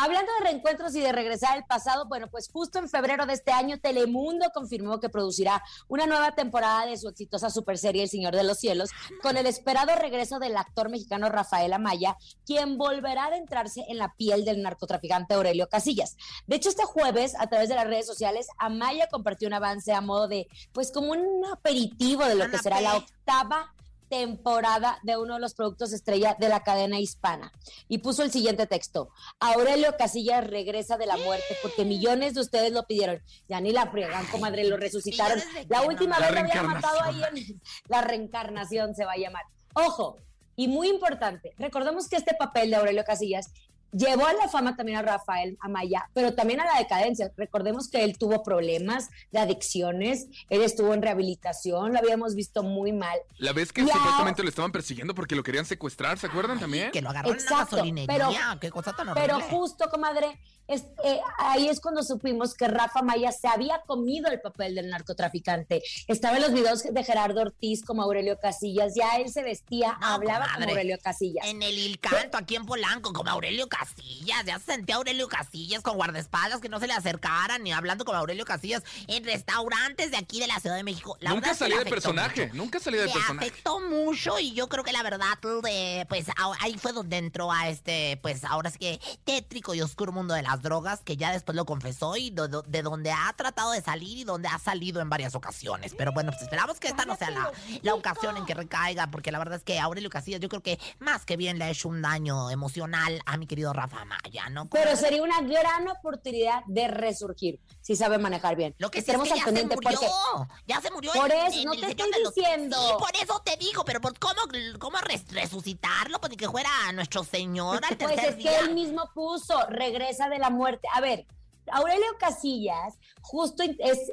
Hablando 0.00 0.30
de 0.38 0.44
reencuentros 0.44 0.94
y 0.94 1.00
de 1.00 1.10
regresar 1.10 1.56
al 1.56 1.64
pasado, 1.64 2.06
bueno, 2.06 2.28
pues 2.30 2.48
justo 2.52 2.78
en 2.78 2.88
febrero 2.88 3.26
de 3.26 3.32
este 3.32 3.50
año 3.50 3.80
Telemundo 3.80 4.46
confirmó 4.54 5.00
que 5.00 5.08
producirá 5.08 5.60
una 5.88 6.06
nueva 6.06 6.36
temporada 6.36 6.86
de 6.86 6.96
su 6.96 7.08
exitosa 7.08 7.50
superserie 7.50 8.04
El 8.04 8.08
Señor 8.08 8.36
de 8.36 8.44
los 8.44 8.60
Cielos, 8.60 8.90
con 9.22 9.36
el 9.36 9.46
esperado 9.46 9.96
regreso 9.96 10.38
del 10.38 10.56
actor 10.56 10.88
mexicano 10.88 11.28
Rafael 11.30 11.72
Amaya, 11.72 12.16
quien 12.46 12.78
volverá 12.78 13.24
a 13.24 13.26
adentrarse 13.26 13.86
en 13.88 13.98
la 13.98 14.14
piel 14.14 14.44
del 14.44 14.62
narcotraficante 14.62 15.34
Aurelio 15.34 15.68
Casillas. 15.68 16.16
De 16.46 16.54
hecho, 16.54 16.68
este 16.68 16.84
jueves, 16.84 17.34
a 17.36 17.48
través 17.48 17.68
de 17.68 17.74
las 17.74 17.88
redes 17.88 18.06
sociales, 18.06 18.46
Amaya 18.56 19.08
compartió 19.08 19.48
un 19.48 19.54
avance 19.54 19.92
a 19.92 20.00
modo 20.00 20.28
de, 20.28 20.46
pues 20.72 20.92
como 20.92 21.10
un 21.10 21.44
aperitivo 21.52 22.24
de 22.24 22.36
lo 22.36 22.48
que 22.48 22.58
será 22.58 22.80
la 22.80 22.98
octava 22.98 23.74
temporada 24.08 24.98
de 25.02 25.16
uno 25.16 25.34
de 25.34 25.40
los 25.40 25.54
productos 25.54 25.92
estrella 25.92 26.36
de 26.38 26.48
la 26.48 26.62
cadena 26.62 26.98
hispana. 26.98 27.52
Y 27.88 27.98
puso 27.98 28.22
el 28.22 28.30
siguiente 28.30 28.66
texto. 28.66 29.10
Aurelio 29.40 29.96
Casillas 29.96 30.46
regresa 30.46 30.96
de 30.96 31.06
la 31.06 31.16
muerte 31.16 31.56
porque 31.62 31.84
millones 31.84 32.34
de 32.34 32.40
ustedes 32.40 32.72
lo 32.72 32.86
pidieron. 32.86 33.22
Ya 33.48 33.60
ni 33.60 33.72
la 33.72 33.90
friegan, 33.90 34.26
comadre, 34.26 34.64
lo 34.64 34.76
resucitaron. 34.76 35.38
La 35.68 35.82
última 35.82 36.18
no? 36.18 36.22
vez 36.22 36.34
La 36.34 36.40
lo 36.40 36.48
había 36.48 36.62
matado 36.62 37.02
ahí 37.02 37.22
en 37.22 37.60
la 37.88 38.02
reencarnación 38.02 38.94
se 38.94 39.04
va 39.04 39.12
a 39.12 39.16
llamar. 39.16 39.44
Ojo, 39.74 40.16
y 40.56 40.66
muy 40.66 40.88
importante, 40.88 41.54
recordemos 41.56 42.08
que 42.08 42.16
este 42.16 42.34
papel 42.34 42.70
de 42.70 42.76
Aurelio 42.76 43.04
Casillas 43.04 43.52
llevó 43.92 44.26
a 44.26 44.32
la 44.34 44.48
fama 44.48 44.76
también 44.76 44.98
a 44.98 45.02
Rafael 45.02 45.56
Amaya, 45.60 46.08
pero 46.14 46.34
también 46.34 46.60
a 46.60 46.64
la 46.66 46.78
decadencia. 46.78 47.32
Recordemos 47.36 47.88
que 47.88 48.04
él 48.04 48.18
tuvo 48.18 48.42
problemas 48.42 49.08
de 49.32 49.38
adicciones, 49.38 50.26
él 50.50 50.62
estuvo 50.62 50.94
en 50.94 51.02
rehabilitación, 51.02 51.92
lo 51.92 51.98
habíamos 51.98 52.34
visto 52.34 52.62
muy 52.62 52.92
mal. 52.92 53.18
La 53.38 53.52
vez 53.52 53.72
que 53.72 53.84
Ya. 53.84 53.92
supuestamente 53.94 54.42
lo 54.42 54.48
estaban 54.48 54.72
persiguiendo 54.72 55.14
porque 55.14 55.34
lo 55.36 55.42
querían 55.42 55.64
secuestrar, 55.64 56.18
¿se 56.18 56.26
acuerdan 56.26 56.58
también? 56.60 56.90
Que 56.90 57.02
lo 57.02 57.10
agarró 57.10 57.28
en 57.30 57.34
Exacto, 57.36 57.54
una 57.56 57.64
gasolinería, 57.64 58.06
pero- 58.50 58.60
qué 58.60 58.70
cosa 58.70 58.92
tan 58.94 59.08
horrible. 59.08 59.26
Pero 59.34 59.40
justo, 59.48 59.88
comadre, 59.90 60.38
es- 60.66 60.84
eh, 61.04 61.20
ahí 61.38 61.68
es 61.68 61.80
cuando 61.80 62.02
supimos 62.02 62.54
que 62.54 62.68
Rafa 62.68 63.00
Maya 63.02 63.32
se 63.32 63.48
había 63.48 63.80
comido 63.86 64.30
el 64.30 64.40
papel 64.40 64.74
del 64.74 64.90
narcotraficante. 64.90 65.82
Estaba 66.06 66.36
en 66.36 66.42
los 66.42 66.52
videos 66.52 66.82
de 66.82 67.04
Gerardo 67.04 67.40
Ortiz 67.40 67.82
como 67.84 68.02
Aurelio 68.02 68.38
Casillas, 68.38 68.94
ya 68.94 69.16
él 69.16 69.30
se 69.30 69.42
vestía, 69.42 69.96
No, 70.00 70.06
hablaba 70.08 70.44
comadre. 70.44 70.60
como 70.66 70.70
Aurelio 70.72 70.98
Casillas. 71.02 71.46
En 71.46 71.62
el 71.62 71.78
Il 71.78 71.98
Canto, 72.00 72.36
aquí 72.36 72.56
en 72.56 72.66
Polanco, 72.66 73.12
como 73.14 73.30
Aurelio 73.30 73.66
Casillas. 73.66 73.77
Ya 74.24 74.42
se 74.58 74.58
sentía 74.64 74.96
Aurelio 74.96 75.28
Casillas 75.28 75.82
con 75.82 75.96
guardaespaldas 75.96 76.60
que 76.60 76.68
no 76.68 76.80
se 76.80 76.86
le 76.86 76.92
acercaran 76.94 77.62
ni 77.62 77.72
hablando 77.72 78.04
como 78.04 78.18
Aurelio 78.18 78.44
Casillas 78.44 78.82
en 79.06 79.24
restaurantes 79.24 80.10
de 80.10 80.16
aquí 80.16 80.40
de 80.40 80.46
la 80.46 80.60
Ciudad 80.60 80.76
de 80.76 80.82
México. 80.84 81.16
La 81.20 81.30
nunca 81.30 81.52
le 81.52 81.78
de 81.84 81.90
personaje, 81.90 82.46
mucho. 82.46 82.56
nunca 82.56 82.80
salía 82.80 83.00
de 83.02 83.06
Le 83.06 83.12
personaje. 83.12 83.46
afectó 83.48 83.80
mucho 83.80 84.38
y 84.38 84.52
yo 84.52 84.68
creo 84.68 84.84
que 84.84 84.92
la 84.92 85.02
verdad, 85.02 85.38
de, 85.62 86.06
pues 86.08 86.26
ahí 86.60 86.76
fue 86.78 86.92
donde 86.92 87.16
entró 87.18 87.50
a 87.52 87.68
este, 87.68 88.18
pues 88.22 88.44
ahora 88.44 88.70
sí 88.70 88.78
que 88.78 89.00
tétrico 89.24 89.74
y 89.74 89.80
oscuro 89.82 90.12
mundo 90.12 90.34
de 90.34 90.42
las 90.42 90.60
drogas, 90.62 91.00
que 91.00 91.16
ya 91.16 91.32
después 91.32 91.56
lo 91.56 91.64
confesó 91.64 92.16
y 92.16 92.30
do- 92.30 92.48
do- 92.48 92.62
de, 92.62 92.82
donde 92.82 93.10
ha 93.12 93.32
tratado 93.36 93.72
de 93.72 93.80
salir 93.82 94.18
y 94.18 94.24
donde 94.24 94.48
ha 94.48 94.58
salido 94.58 95.00
en 95.00 95.08
varias 95.10 95.34
ocasiones. 95.34 95.94
Pero 95.96 96.12
bueno, 96.12 96.30
pues 96.30 96.42
esperamos 96.42 96.78
que 96.80 96.88
esta 96.88 97.04
no 97.04 97.16
sea 97.16 97.30
la, 97.30 97.50
la 97.82 97.94
ocasión 97.94 98.36
en 98.36 98.44
que 98.46 98.54
recaiga, 98.54 99.10
porque 99.10 99.32
la 99.32 99.38
verdad 99.38 99.56
es 99.58 99.64
que 99.64 99.78
Aurelio 99.78 100.10
Casillas 100.10 100.40
yo 100.40 100.48
creo 100.48 100.62
que 100.62 100.78
más 100.98 101.24
que 101.24 101.36
bien 101.36 101.58
le 101.58 101.64
ha 101.66 101.70
hecho 101.70 101.88
un 101.88 102.02
daño 102.02 102.50
emocional 102.50 103.20
a 103.26 103.36
mi 103.36 103.46
querido 103.46 103.67
Rafa 103.72 104.04
Maya, 104.04 104.48
¿no? 104.50 104.66
Pero 104.68 104.96
sería 104.96 105.22
una 105.22 105.40
gran 105.42 105.88
oportunidad 105.88 106.62
de 106.66 106.88
resurgir, 106.88 107.60
si 107.80 107.96
sabe 107.96 108.18
manejar 108.18 108.56
bien. 108.56 108.74
Lo 108.78 108.90
que 108.90 108.98
sí 109.02 109.10
es 109.10 109.16
Estaremos 109.16 109.28
que 109.28 109.32
al 109.34 109.38
ya 109.38 109.44
se 109.44 109.48
pendiente 109.48 109.74
murió. 109.76 109.90
porque 110.00 110.62
Ya 110.66 110.80
se 110.80 110.90
murió. 110.90 111.12
Por 111.12 111.32
eso, 111.32 111.58
en 111.58 111.64
no 111.64 111.72
te 111.72 111.86
estoy 111.90 112.10
los- 112.22 112.34
diciendo. 112.34 112.76
Sí, 112.80 112.92
por 112.98 113.16
eso 113.22 113.42
te 113.44 113.56
digo, 113.56 113.84
pero 113.84 114.00
pues, 114.00 114.14
¿cómo, 114.18 114.40
cómo 114.78 114.98
res- 114.98 115.30
resucitarlo? 115.32 116.20
Pues 116.20 116.36
que 116.36 116.48
fuera 116.48 116.70
nuestro 116.94 117.24
Señor 117.24 117.80
al 117.84 117.96
Pues 117.96 118.22
es 118.22 118.34
que 118.36 118.56
él 118.58 118.74
mismo 118.74 119.10
puso, 119.14 119.54
regresa 119.68 120.28
de 120.28 120.38
la 120.38 120.50
muerte. 120.50 120.86
A 120.94 121.00
ver, 121.00 121.26
Aurelio 121.70 122.06
Casillas 122.18 122.94
justo 123.20 123.62
es 123.62 124.10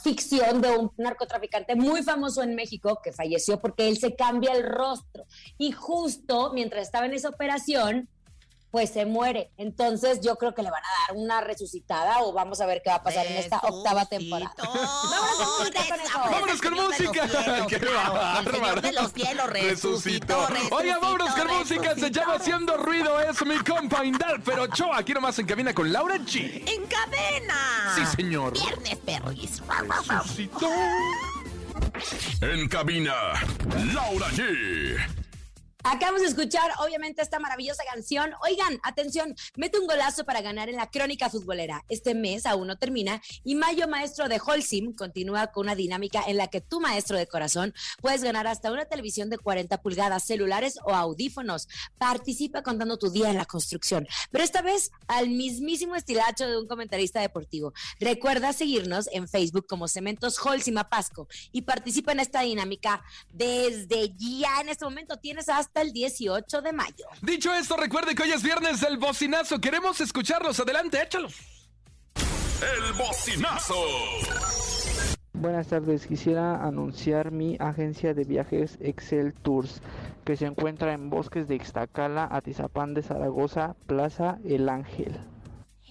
ficción 0.00 0.60
de 0.60 0.70
un 0.76 0.92
narcotraficante 0.96 1.74
muy 1.74 2.02
famoso 2.02 2.42
en 2.42 2.54
México 2.54 3.00
que 3.02 3.12
falleció 3.12 3.60
porque 3.60 3.88
él 3.88 3.98
se 3.98 4.14
cambia 4.14 4.52
el 4.52 4.62
rostro 4.64 5.24
y 5.58 5.72
justo 5.72 6.52
mientras 6.54 6.82
estaba 6.82 7.06
en 7.06 7.14
esa 7.14 7.30
operación 7.30 8.08
pues 8.76 8.90
se 8.90 9.06
muere. 9.06 9.50
Entonces 9.56 10.20
yo 10.20 10.36
creo 10.36 10.54
que 10.54 10.62
le 10.62 10.70
van 10.70 10.82
a 10.84 10.88
dar 11.08 11.16
una 11.16 11.40
resucitada 11.40 12.20
o 12.20 12.34
vamos 12.34 12.60
a 12.60 12.66
ver 12.66 12.82
qué 12.84 12.90
va 12.90 12.96
a 12.96 13.02
pasar 13.02 13.26
en 13.26 13.38
esta 13.38 13.58
octava 13.60 14.04
temporada. 14.04 14.52
Vámonos 14.58 14.90
con 15.38 15.48
música, 15.58 15.80
conejo. 15.88 16.20
Vámonos 16.30 16.60
con 16.60 16.74
música. 16.74 17.66
¡Qué 17.68 17.78
bárbaro! 17.78 18.80
de 18.82 18.92
los 18.92 19.12
cielos 19.14 19.48
resucitó. 19.48 20.46
Oiga, 20.72 20.98
vámonos 20.98 21.34
con 21.34 21.46
música. 21.56 21.94
Se 21.94 22.10
llama. 22.10 22.34
Haciendo 22.34 22.76
Ruido. 22.76 23.18
Es 23.18 23.46
mi 23.46 23.56
compa 23.60 24.04
Indal, 24.04 24.42
pero 24.42 24.66
yo 24.66 24.92
aquí 24.92 25.14
nomás 25.14 25.38
en 25.38 25.46
cabina 25.46 25.72
con 25.72 25.90
Laura 25.90 26.16
G. 26.16 26.62
¡En 26.68 26.84
cadena! 26.84 27.94
Sí, 27.94 28.04
señor. 28.14 28.52
Viernes 28.52 28.98
perris. 28.98 29.62
Resucitó. 30.06 30.68
En 32.42 32.68
cabina, 32.68 33.14
Laura 33.94 34.26
G. 34.32 35.25
Acabamos 35.88 36.22
de 36.22 36.26
escuchar, 36.26 36.68
obviamente, 36.80 37.22
esta 37.22 37.38
maravillosa 37.38 37.84
canción. 37.88 38.32
Oigan, 38.42 38.80
atención, 38.82 39.36
mete 39.54 39.78
un 39.78 39.86
golazo 39.86 40.24
para 40.24 40.40
ganar 40.40 40.68
en 40.68 40.74
la 40.74 40.90
crónica 40.90 41.30
futbolera. 41.30 41.84
Este 41.88 42.12
mes 42.12 42.44
aún 42.44 42.66
no 42.66 42.76
termina 42.76 43.22
y 43.44 43.54
Mayo 43.54 43.86
Maestro 43.86 44.28
de 44.28 44.40
Holcim 44.44 44.94
continúa 44.94 45.46
con 45.46 45.66
una 45.66 45.76
dinámica 45.76 46.24
en 46.26 46.38
la 46.38 46.48
que 46.48 46.60
tu 46.60 46.80
maestro 46.80 47.16
de 47.16 47.28
corazón 47.28 47.72
puedes 48.02 48.24
ganar 48.24 48.48
hasta 48.48 48.72
una 48.72 48.86
televisión 48.86 49.30
de 49.30 49.38
40 49.38 49.80
pulgadas, 49.80 50.24
celulares 50.24 50.76
o 50.84 50.92
audífonos. 50.92 51.68
Participa 51.98 52.64
contando 52.64 52.98
tu 52.98 53.10
día 53.10 53.30
en 53.30 53.36
la 53.36 53.44
construcción, 53.44 54.08
pero 54.32 54.42
esta 54.42 54.62
vez 54.62 54.90
al 55.06 55.28
mismísimo 55.28 55.94
estilacho 55.94 56.48
de 56.48 56.58
un 56.58 56.66
comentarista 56.66 57.20
deportivo. 57.20 57.72
Recuerda 58.00 58.52
seguirnos 58.52 59.08
en 59.12 59.28
Facebook 59.28 59.68
como 59.68 59.86
Cementos 59.86 60.44
Holcim 60.44 60.78
Apasco 60.78 61.28
y 61.52 61.62
participa 61.62 62.10
en 62.10 62.18
esta 62.18 62.40
dinámica 62.40 63.04
desde 63.32 64.12
ya. 64.16 64.60
En 64.60 64.68
este 64.68 64.84
momento 64.84 65.16
tienes 65.18 65.48
hasta 65.48 65.75
el 65.76 65.92
18 65.92 66.62
de 66.62 66.72
mayo. 66.72 67.06
Dicho 67.22 67.52
esto, 67.52 67.76
recuerde 67.76 68.14
que 68.14 68.22
hoy 68.22 68.32
es 68.32 68.42
viernes 68.42 68.80
del 68.80 68.96
bocinazo. 68.96 69.60
Queremos 69.60 70.00
escucharlos. 70.00 70.58
Adelante, 70.58 71.00
échalos. 71.02 71.34
El 72.62 72.92
bocinazo. 72.94 73.74
Buenas 75.34 75.68
tardes, 75.68 76.06
quisiera 76.06 76.64
anunciar 76.64 77.30
mi 77.30 77.56
agencia 77.60 78.14
de 78.14 78.24
viajes 78.24 78.78
Excel 78.80 79.34
Tours, 79.34 79.82
que 80.24 80.34
se 80.34 80.46
encuentra 80.46 80.94
en 80.94 81.10
Bosques 81.10 81.46
de 81.46 81.56
Ixtacala, 81.56 82.26
Atizapán 82.32 82.94
de 82.94 83.02
Zaragoza, 83.02 83.76
Plaza 83.86 84.38
El 84.44 84.70
Ángel. 84.70 85.20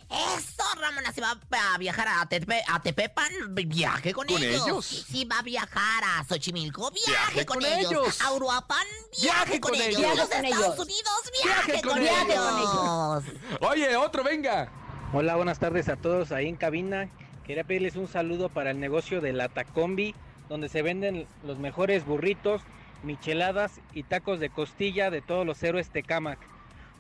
Eso, 0.10 0.55
Ramona, 0.96 1.12
si 1.14 1.22
va 1.22 1.38
a 1.74 1.78
viajar 1.78 2.08
a, 2.08 2.28
Tepe- 2.30 2.64
a 2.68 2.82
Tepepan, 2.82 3.30
viaje 3.54 4.14
con, 4.14 4.28
¿Con 4.28 4.42
ellos? 4.42 4.86
Si 4.86 5.26
va 5.26 5.40
a 5.40 5.42
viajar 5.42 6.04
a 6.04 6.24
Xochimilco, 6.24 6.90
viaje, 6.92 7.12
Viaje 7.12 7.46
con, 7.46 7.58
con 7.58 7.66
ellos. 7.66 7.92
ellos. 7.92 8.22
A 8.22 8.32
Uruapan, 8.34 8.86
viaje, 9.22 9.60
con, 9.60 9.76
ellos. 9.76 9.98
Viaje 10.00 10.16
Los 10.18 10.30
con 10.30 10.46
Estados 10.46 10.66
ellos. 10.76 10.80
Unidos, 10.80 11.32
viaje, 11.44 11.72
Viaje 11.72 11.82
con, 11.82 11.94
con 11.94 12.02
ellos. 12.02 13.24
ellos. 13.26 13.60
Oye, 13.62 13.96
otro, 13.98 14.24
venga. 14.24 14.72
Hola, 15.14 15.36
buenas 15.36 15.60
tardes 15.60 15.90
a 15.90 15.96
todos 15.98 16.32
ahí 16.32 16.48
en 16.48 16.56
cabina. 16.56 17.10
Quería 17.46 17.64
pedirles 17.64 17.96
un 17.96 18.08
saludo 18.08 18.50
para 18.50 18.72
el 18.72 18.80
negocio 18.80 19.22
de 19.22 19.34
la 19.34 19.50
Tacombi, 19.50 20.16
donde 20.50 20.70
se 20.70 20.82
venden 20.82 21.28
los 21.44 21.58
mejores 21.60 22.06
burritos, 22.06 22.62
micheladas 23.04 23.74
y 23.94 24.04
tacos 24.04 24.40
de 24.40 24.50
costilla 24.50 25.10
de 25.12 25.22
todos 25.22 25.46
los 25.46 25.62
héroes 25.62 25.90
Tecamac. 25.90 26.40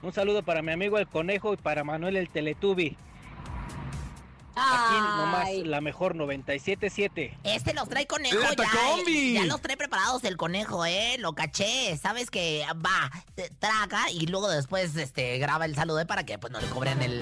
Un 0.03 0.13
saludo 0.13 0.43
para 0.43 0.61
mi 0.61 0.71
amigo 0.71 0.97
el 0.99 1.07
conejo 1.07 1.53
y 1.53 1.57
para 1.57 1.83
Manuel 1.83 2.15
el 2.17 2.29
Teletubi. 2.29 2.95
Aquí 4.57 4.93
nomás 4.95 5.49
la 5.65 5.81
mejor 5.81 6.15
97.7. 6.15 7.37
Este 7.43 7.73
los 7.73 7.87
trae 7.89 8.07
conejo 8.07 8.39
¡La 8.39 8.49
ya. 8.49 8.55
Tacombi! 8.55 9.33
Ya 9.33 9.45
los 9.45 9.61
trae 9.61 9.75
preparados 9.77 10.23
el 10.23 10.37
conejo, 10.37 10.85
eh. 10.85 11.17
Lo 11.19 11.33
caché. 11.33 11.95
Sabes 11.97 12.31
que 12.31 12.65
va, 12.85 13.11
te- 13.35 13.49
traga 13.59 14.09
y 14.11 14.27
luego 14.27 14.49
después 14.49 14.95
este 14.95 15.37
graba 15.37 15.65
el 15.65 15.75
saludo 15.75 15.99
eh, 15.99 16.05
para 16.05 16.25
que 16.25 16.37
pues 16.39 16.51
no 16.53 16.59
le 16.61 16.67
cobren 16.67 17.01
el. 17.01 17.21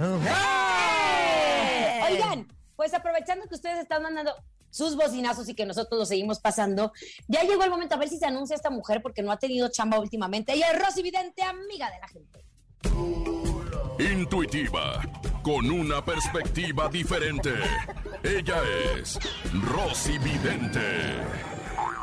¡Eh! 0.00 2.00
Oigan, 2.10 2.48
pues 2.76 2.92
aprovechando 2.94 3.46
que 3.48 3.54
ustedes 3.54 3.78
están 3.78 4.02
mandando 4.02 4.34
sus 4.70 4.96
bocinazos 4.96 5.48
y 5.48 5.54
que 5.54 5.66
nosotros 5.66 5.98
los 6.00 6.08
seguimos 6.08 6.40
pasando, 6.40 6.92
ya 7.28 7.42
llegó 7.44 7.62
el 7.62 7.70
momento 7.70 7.94
a 7.94 7.98
ver 7.98 8.08
si 8.08 8.18
se 8.18 8.26
anuncia 8.26 8.56
esta 8.56 8.70
mujer 8.70 9.00
porque 9.02 9.22
no 9.22 9.30
ha 9.30 9.38
tenido 9.38 9.68
chamba 9.70 10.00
últimamente. 10.00 10.52
Ella 10.52 10.70
es 10.72 10.82
Rosy 10.84 11.02
Vidente, 11.02 11.42
amiga 11.42 11.90
de 11.90 11.98
la 12.00 12.08
gente. 12.08 12.44
Intuitiva, 13.98 15.00
con 15.42 15.70
una 15.70 16.04
perspectiva 16.04 16.88
diferente. 16.88 17.52
Ella 18.22 18.62
es 18.96 19.18
Rosy 19.70 20.18
Vidente. 20.18 21.20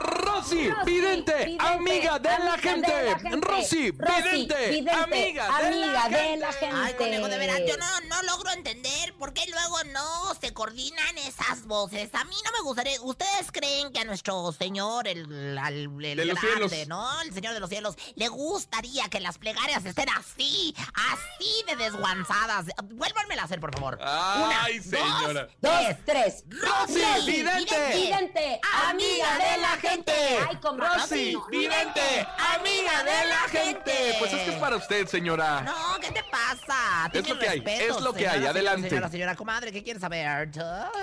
Rosy, 0.02 0.70
Rosy, 0.70 0.86
vidente, 0.86 1.34
vidente, 1.46 1.64
amiga 1.64 2.20
de 2.20 2.30
la 2.30 2.58
gente. 2.58 3.16
Rosy, 3.42 3.92
vidente, 3.92 4.70
vidente, 4.70 4.92
amiga, 4.92 5.46
de, 5.46 5.68
amiga 5.68 5.94
la 5.94 6.10
de 6.10 6.16
gente. 6.16 6.38
la 6.40 6.54
gente. 6.54 6.76
Ay, 6.76 6.94
conejo, 6.96 7.28
de 7.28 7.38
veras, 7.38 7.60
yo 7.68 7.78
no, 7.78 7.86
no 8.08 8.24
logro 8.24 8.52
entender 8.52 9.00
por 9.22 9.34
qué 9.36 9.44
luego 9.51 9.84
no 9.94 10.34
se 10.42 10.51
coordinan 10.51 11.16
esas 11.20 11.68
voces. 11.68 12.10
A 12.16 12.24
mí 12.24 12.34
no 12.44 12.51
me 12.54 12.62
gustaría. 12.62 13.00
¿Ustedes 13.04 13.51
creen 13.51 13.94
que 13.94 14.00
a 14.00 14.04
nuestro 14.04 14.51
señor, 14.51 15.08
el, 15.08 15.56
al- 15.60 15.75
el 16.04 16.18
De 16.18 16.25
los 16.25 16.42
grande, 16.42 16.70
cielos. 16.70 16.88
¿no? 16.88 17.22
El 17.22 17.32
señor 17.32 17.54
de 17.54 17.60
los 17.60 17.70
cielos, 17.70 17.96
le 18.16 18.28
gustaría 18.30 19.08
que 19.10 19.20
las 19.20 19.38
plegarias 19.38 19.86
estén 19.86 20.10
así, 20.10 20.75
así 21.12 21.63
de 21.68 21.75
desguanzadas? 21.75 22.66
Vuélvanmela 22.86 23.44
a 23.44 23.46
hacer, 23.46 23.60
por 23.60 23.72
favor. 23.75 24.00
Ay, 24.01 24.80
Una, 24.80 24.98
señora. 24.98 25.48
Dos, 25.62 25.72
Dos, 25.72 25.96
tres. 26.04 26.44
Rosy, 26.50 27.32
vidente. 27.32 27.94
Vidente, 27.94 28.60
amiga 28.88 29.38
de 29.38 29.62
la 29.62 29.78
gente. 29.78 30.13
Ay, 30.50 30.56
con 30.58 30.80
Rosy, 30.80 31.38
vidente, 31.51 32.28
amiga 32.56 33.04
de 33.04 33.25
la 33.28 33.40
gente. 33.51 34.16
Pues 34.18 34.34
es 34.34 34.42
que 34.42 34.50
es 34.56 34.60
para 34.60 34.78
usted, 34.78 35.06
señora. 35.08 35.62
No, 35.62 36.00
¿qué 36.01 36.10
te 36.12 36.24
pasa? 36.24 37.08
Es 37.13 37.30
lo 37.30 37.38
que 37.38 37.48
hay, 37.48 37.60
respeto, 37.60 37.98
es 37.98 38.01
lo 38.04 38.13
que 38.13 38.20
señora, 38.20 38.32
hay, 38.34 38.38
señora, 38.40 38.50
adelante. 38.51 38.90
Señora, 38.90 39.10
señora, 39.12 39.36
comadre, 39.36 39.72
¿qué 39.72 39.84
quieres 39.84 40.01
saber? 40.01 40.50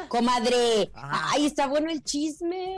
Comadre, 0.08 0.90
Ajá. 0.94 1.28
ay, 1.32 1.46
está 1.46 1.66
bueno 1.66 1.90
el 1.90 2.02
chisme. 2.02 2.76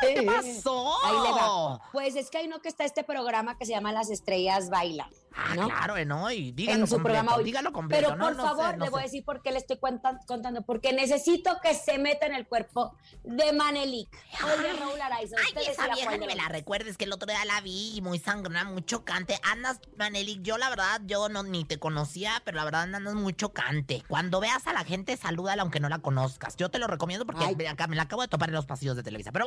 ¿Qué 0.00 0.22
pasó? 0.22 0.94
Ahí 1.04 1.16
le 1.22 1.30
va. 1.32 1.80
Pues 1.92 2.16
es 2.16 2.30
que 2.30 2.38
hay 2.38 2.48
no 2.48 2.60
que 2.60 2.68
está 2.68 2.84
este 2.84 3.04
programa 3.04 3.56
que 3.58 3.66
se 3.66 3.72
llama 3.72 3.92
Las 3.92 4.10
Estrellas 4.10 4.70
Bailan. 4.70 5.10
Ah, 5.42 5.54
¿no? 5.56 5.68
claro, 5.68 5.96
eh, 5.96 6.04
¿no? 6.04 6.30
Y 6.30 6.52
dígalo 6.52 6.80
en 6.80 6.86
su 6.86 6.94
completo, 6.96 7.02
programa 7.14 7.36
hoy. 7.36 7.44
dígalo 7.44 7.72
completo. 7.72 8.02
Pero 8.08 8.16
no, 8.16 8.26
por 8.26 8.36
no 8.36 8.42
favor, 8.44 8.78
le 8.78 8.90
voy 8.90 9.00
a 9.00 9.04
decir 9.04 9.24
por 9.24 9.42
qué 9.42 9.52
le 9.52 9.58
estoy 9.58 9.78
contando. 9.78 10.62
Porque 10.62 10.92
necesito 10.92 11.58
que 11.62 11.74
se 11.74 11.98
meta 11.98 12.26
en 12.26 12.34
el 12.34 12.46
cuerpo 12.46 12.96
de 13.24 13.52
Manelik. 13.52 14.08
Oye, 14.44 14.72
Raúl 14.78 15.00
Araiza, 15.00 15.36
Ay, 15.38 15.64
esa 15.66 15.88
vieja 15.94 16.10
ni 16.12 16.18
de 16.18 16.26
me 16.26 16.34
la 16.34 16.48
recuerdes 16.48 16.96
que 16.96 17.04
el 17.04 17.12
otro 17.12 17.26
día 17.26 17.44
la 17.44 17.60
vi 17.60 17.96
y 17.96 18.00
muy 18.02 18.18
sangrona, 18.18 18.64
muy 18.64 18.82
chocante. 18.82 19.38
Andas, 19.42 19.80
Manelik, 19.96 20.42
yo 20.42 20.58
la 20.58 20.68
verdad, 20.68 21.00
yo 21.06 21.28
no 21.28 21.42
ni 21.42 21.64
te 21.64 21.78
conocía, 21.78 22.42
pero 22.44 22.56
la 22.58 22.64
verdad 22.64 22.82
andas 22.82 23.14
muy 23.14 23.32
chocante. 23.34 24.04
Cuando 24.08 24.40
veas 24.40 24.66
a 24.66 24.72
la 24.72 24.84
gente, 24.84 25.16
salúdala 25.16 25.62
aunque 25.62 25.80
no 25.80 25.88
la 25.88 25.98
conozcas. 26.00 26.56
Yo 26.56 26.70
te 26.70 26.78
lo 26.78 26.86
recomiendo 26.86 27.24
porque 27.26 27.44
Ay. 27.44 27.56
me- 27.56 27.68
acá 27.68 27.86
me 27.86 27.96
la 27.96 28.02
acabo 28.02 28.22
de 28.22 28.28
topar 28.28 28.48
en 28.50 28.54
los 28.54 28.66
pasillos 28.66 28.96
de 28.96 29.02
Televisa. 29.02 29.32
Pero 29.32 29.46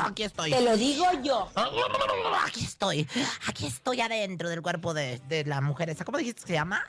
aquí 0.00 0.22
estoy. 0.22 0.50
Te 0.50 0.60
lo 0.60 0.76
digo 0.76 1.04
yo. 1.22 1.48
Aquí 2.46 2.64
estoy. 2.64 3.08
Aquí 3.48 3.66
estoy 3.66 4.00
adentro 4.00 4.48
del 4.48 4.62
cuerpo 4.62 4.94
de, 4.94 5.15
de 5.28 5.44
la 5.44 5.60
mujer 5.60 5.90
esa. 5.90 6.04
¿Cómo 6.04 6.18
dijiste 6.18 6.42
que 6.42 6.46
se 6.48 6.52
llama? 6.54 6.82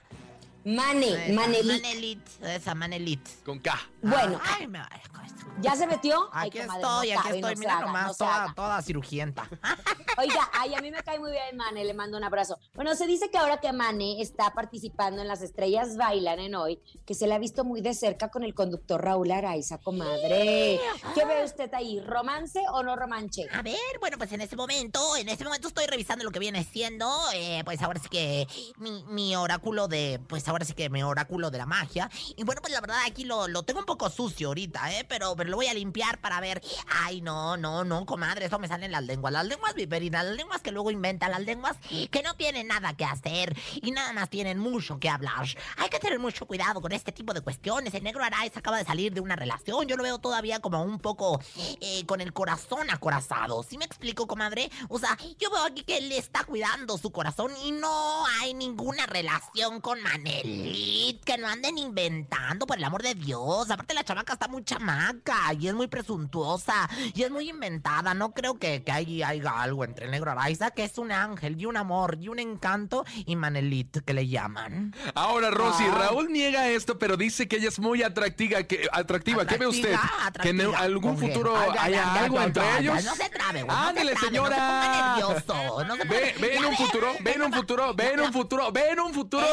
Mane, 0.76 1.08
Esa, 1.30 1.34
Manelik. 1.34 1.82
Manelit. 1.82 2.44
Esa, 2.44 2.76
Manelit. 2.76 3.44
Con 3.46 3.60
K. 3.60 3.74
Bueno, 4.02 4.40
Ay, 4.44 4.68
me 4.68 4.80
vaya 4.80 5.02
con 5.14 5.24
esto. 5.26 5.38
¿ya 5.60 5.76
se 5.76 5.88
metió? 5.88 6.30
Ay, 6.34 6.50
Aquí 6.50 6.60
estoy, 6.60 6.78
no 7.14 7.20
aquí 7.20 7.30
estoy. 7.38 7.42
no 7.56 7.60
Mira 7.60 7.78
haga, 7.78 7.86
nomás, 7.88 8.08
no 8.08 8.14
toda, 8.14 8.54
toda 8.54 8.82
cirugienta. 8.84 9.50
Oiga, 10.20 10.50
ay, 10.54 10.76
a 10.76 10.82
mí 10.82 10.92
me 10.92 11.02
cae 11.04 11.20
muy 11.20 11.32
bien 11.32 11.56
Mane, 11.58 11.84
le 11.84 11.94
mando 11.94 12.18
un 12.18 12.24
abrazo. 12.24 12.60
Bueno, 12.76 12.96
se 12.96 13.08
dice 13.08 13.30
que 13.32 13.38
ahora 13.38 13.60
que 13.60 13.72
Mane 13.74 14.22
está 14.22 14.52
participando 14.54 15.22
en 15.22 15.28
Las 15.28 15.42
Estrellas 15.42 15.96
Bailan 15.98 16.40
en 16.40 16.54
hoy, 16.56 16.80
que 17.06 17.14
se 17.16 17.26
le 17.28 17.34
ha 17.34 17.40
visto 17.40 17.64
muy 17.64 17.82
de 17.82 17.94
cerca 17.96 18.30
con 18.30 18.44
el 18.44 18.54
conductor 18.54 19.04
Raúl 19.04 19.32
Araiza, 19.32 19.78
comadre. 19.80 20.80
¿Qué 21.16 21.26
ve 21.26 21.44
usted 21.44 21.74
ahí? 21.74 22.00
¿Romance 22.02 22.62
o 22.74 22.84
no 22.84 22.96
romance? 22.96 23.48
A 23.52 23.62
ver, 23.62 23.76
bueno, 24.00 24.18
pues 24.18 24.32
en 24.34 24.42
este 24.42 24.56
momento, 24.56 25.16
en 25.18 25.30
este 25.30 25.44
momento 25.44 25.68
estoy 25.70 25.86
revisando 25.88 26.24
lo 26.24 26.32
que 26.32 26.40
viene 26.40 26.64
siendo, 26.64 27.10
eh, 27.34 27.62
pues 27.66 27.82
ahora 27.82 28.00
sí 28.00 28.10
que 28.10 28.48
mi, 28.78 29.04
mi 29.06 29.36
oráculo 29.36 29.88
de, 29.88 30.20
pues 30.28 30.48
ahora 30.48 30.57
sí 30.66 30.74
que 30.74 30.90
mi 30.90 31.04
oráculo 31.04 31.52
de 31.52 31.58
la 31.58 31.66
magia. 31.66 32.10
Y 32.36 32.44
bueno, 32.44 32.62
pues 32.62 32.74
la 32.74 32.82
verdad 32.82 32.98
aquí 33.06 33.26
lo, 33.26 33.48
lo 33.48 33.64
tengo 33.64 33.80
un 33.80 33.86
poco 33.86 34.10
sucio 34.10 34.50
ahorita, 34.50 34.94
¿eh? 34.94 35.06
Pero, 35.08 35.36
pero 35.36 35.50
lo 35.50 35.58
voy 35.58 35.68
a 35.68 35.74
limpiar 35.74 36.20
para 36.20 36.40
ver. 36.40 36.62
Ay, 36.88 37.22
no, 37.22 37.58
no, 37.58 37.84
no, 37.84 38.06
comadre, 38.06 38.46
eso 38.46 38.60
me 38.60 38.68
salen 38.68 38.92
las 38.92 39.04
lenguas. 39.04 39.34
Las 39.34 39.46
lenguas 39.46 39.74
viperinas, 39.74 40.26
las 40.26 40.36
lenguas 40.36 40.62
que 40.62 40.72
luego 40.72 40.92
inventan, 40.92 41.32
las 41.32 41.42
lenguas 41.42 41.78
que 42.12 42.24
no 42.24 42.36
tienen 42.36 42.68
nada 42.68 42.94
que 42.94 43.06
hacer 43.06 43.56
y 43.82 43.92
nada 43.92 44.14
más 44.14 44.30
tienen 44.30 44.60
mucho 44.60 45.00
que 45.00 45.10
hablar. 45.10 45.48
Hay 45.78 45.90
que 45.90 46.00
tener 46.00 46.20
mucho 46.20 46.46
cuidado 46.46 46.82
con 46.82 46.92
este 46.92 47.12
tipo 47.12 47.34
de 47.34 47.42
cuestiones. 47.42 47.94
El 47.94 48.04
negro 48.04 48.24
Araiz 48.24 48.56
acaba 48.56 48.78
de 48.78 48.86
salir 48.86 49.14
de 49.14 49.22
una 49.22 49.36
relación. 49.36 49.88
Yo 49.88 49.98
lo 49.98 50.04
veo 50.04 50.20
todavía 50.20 50.60
como 50.60 50.82
un 50.84 51.00
poco 51.00 51.42
eh, 51.82 52.06
con 52.06 52.22
el 52.22 52.34
corazón 52.34 52.90
acorazado. 52.90 53.64
¿Sí 53.64 53.78
me 53.78 53.86
explico, 53.86 54.28
comadre? 54.28 54.70
O 54.90 55.00
sea, 55.00 55.18
yo 55.40 55.50
veo 55.50 55.64
aquí 55.64 55.84
que 55.84 55.98
él 55.98 56.12
está 56.12 56.44
cuidando 56.44 56.98
su 56.98 57.12
corazón 57.12 57.52
y 57.64 57.72
no 57.72 58.26
hay 58.42 58.54
ninguna 58.54 59.06
relación 59.06 59.82
con 59.82 60.02
Manelit. 60.48 61.24
Que 61.24 61.38
no 61.38 61.48
anden 61.48 61.78
inventando, 61.78 62.66
por 62.66 62.78
el 62.78 62.84
amor 62.84 63.04
de 63.04 63.16
Dios. 63.16 63.70
Aparte, 63.70 63.94
la 63.94 64.04
chamaca 64.04 64.34
está 64.34 64.48
muy 64.48 64.64
chamaca 64.64 65.54
y 65.60 65.68
es 65.68 65.74
muy 65.74 65.88
presuntuosa 65.88 66.90
y 67.14 67.24
es 67.24 67.32
muy 67.32 67.50
inventada. 67.50 68.14
No 68.14 68.34
creo 68.34 68.58
que, 68.58 68.84
que 68.84 68.92
hay- 68.92 69.24
haya 69.24 69.62
algo 69.62 69.84
entre 69.84 70.06
el 70.06 70.12
negro 70.12 70.32
Araiza, 70.32 70.72
que 70.72 70.84
es 70.84 70.98
un 70.98 71.12
ángel 71.12 71.60
y 71.60 71.66
un 71.66 71.78
amor 71.78 72.18
y 72.20 72.30
un 72.30 72.40
encanto, 72.40 73.06
y 73.26 73.36
Manelit, 73.36 74.04
que 74.06 74.14
le 74.14 74.28
llaman. 74.28 74.96
Ahora, 75.16 75.50
Rosy, 75.52 75.84
Ah. 75.92 75.96
Raúl 76.10 76.32
niega 76.32 76.70
esto, 76.70 76.98
pero 77.00 77.18
dice 77.18 77.48
que 77.48 77.58
ella 77.58 77.68
es 77.70 77.80
muy 77.80 78.04
atractiva. 78.04 78.64
Que, 78.64 78.88
atractiva. 78.92 79.46
¿Qué 79.46 79.58
ve 79.58 79.68
usted? 79.68 79.94
Atractiva, 79.94 80.44
Que 80.44 80.50
en 80.50 80.76
algún 80.76 81.18
futuro 81.18 81.56
Ay, 81.58 81.70
ya, 81.74 81.84
haya 81.84 81.96
ya, 81.98 82.14
ya, 82.16 82.24
algo 82.24 82.42
entre 82.42 82.80
ellos. 82.80 83.04
No 83.04 83.16
se 83.16 83.30
trabe, 83.30 83.64
güey. 83.64 83.76
no 83.78 83.88
Ándale, 83.88 84.12
trabe, 84.12 84.28
señora. 84.28 84.58
No 84.58 84.64
se 84.64 84.88
ponga 84.88 85.16
nervioso. 85.18 85.84
No 85.86 85.96
se 85.96 86.04
Ve, 86.08 86.36
ve 86.40 86.56
en 86.56 86.66
un 86.66 86.76
futuro, 86.78 87.08
ve 87.22 87.32
en 87.34 87.42
un 87.42 87.54
futuro, 87.54 87.94
ve 87.94 88.12
en 88.14 88.20
un 88.22 88.34
futuro, 88.34 88.72
ve 88.72 88.90
en 88.92 89.00
un 89.00 89.14
futuro 89.14 89.46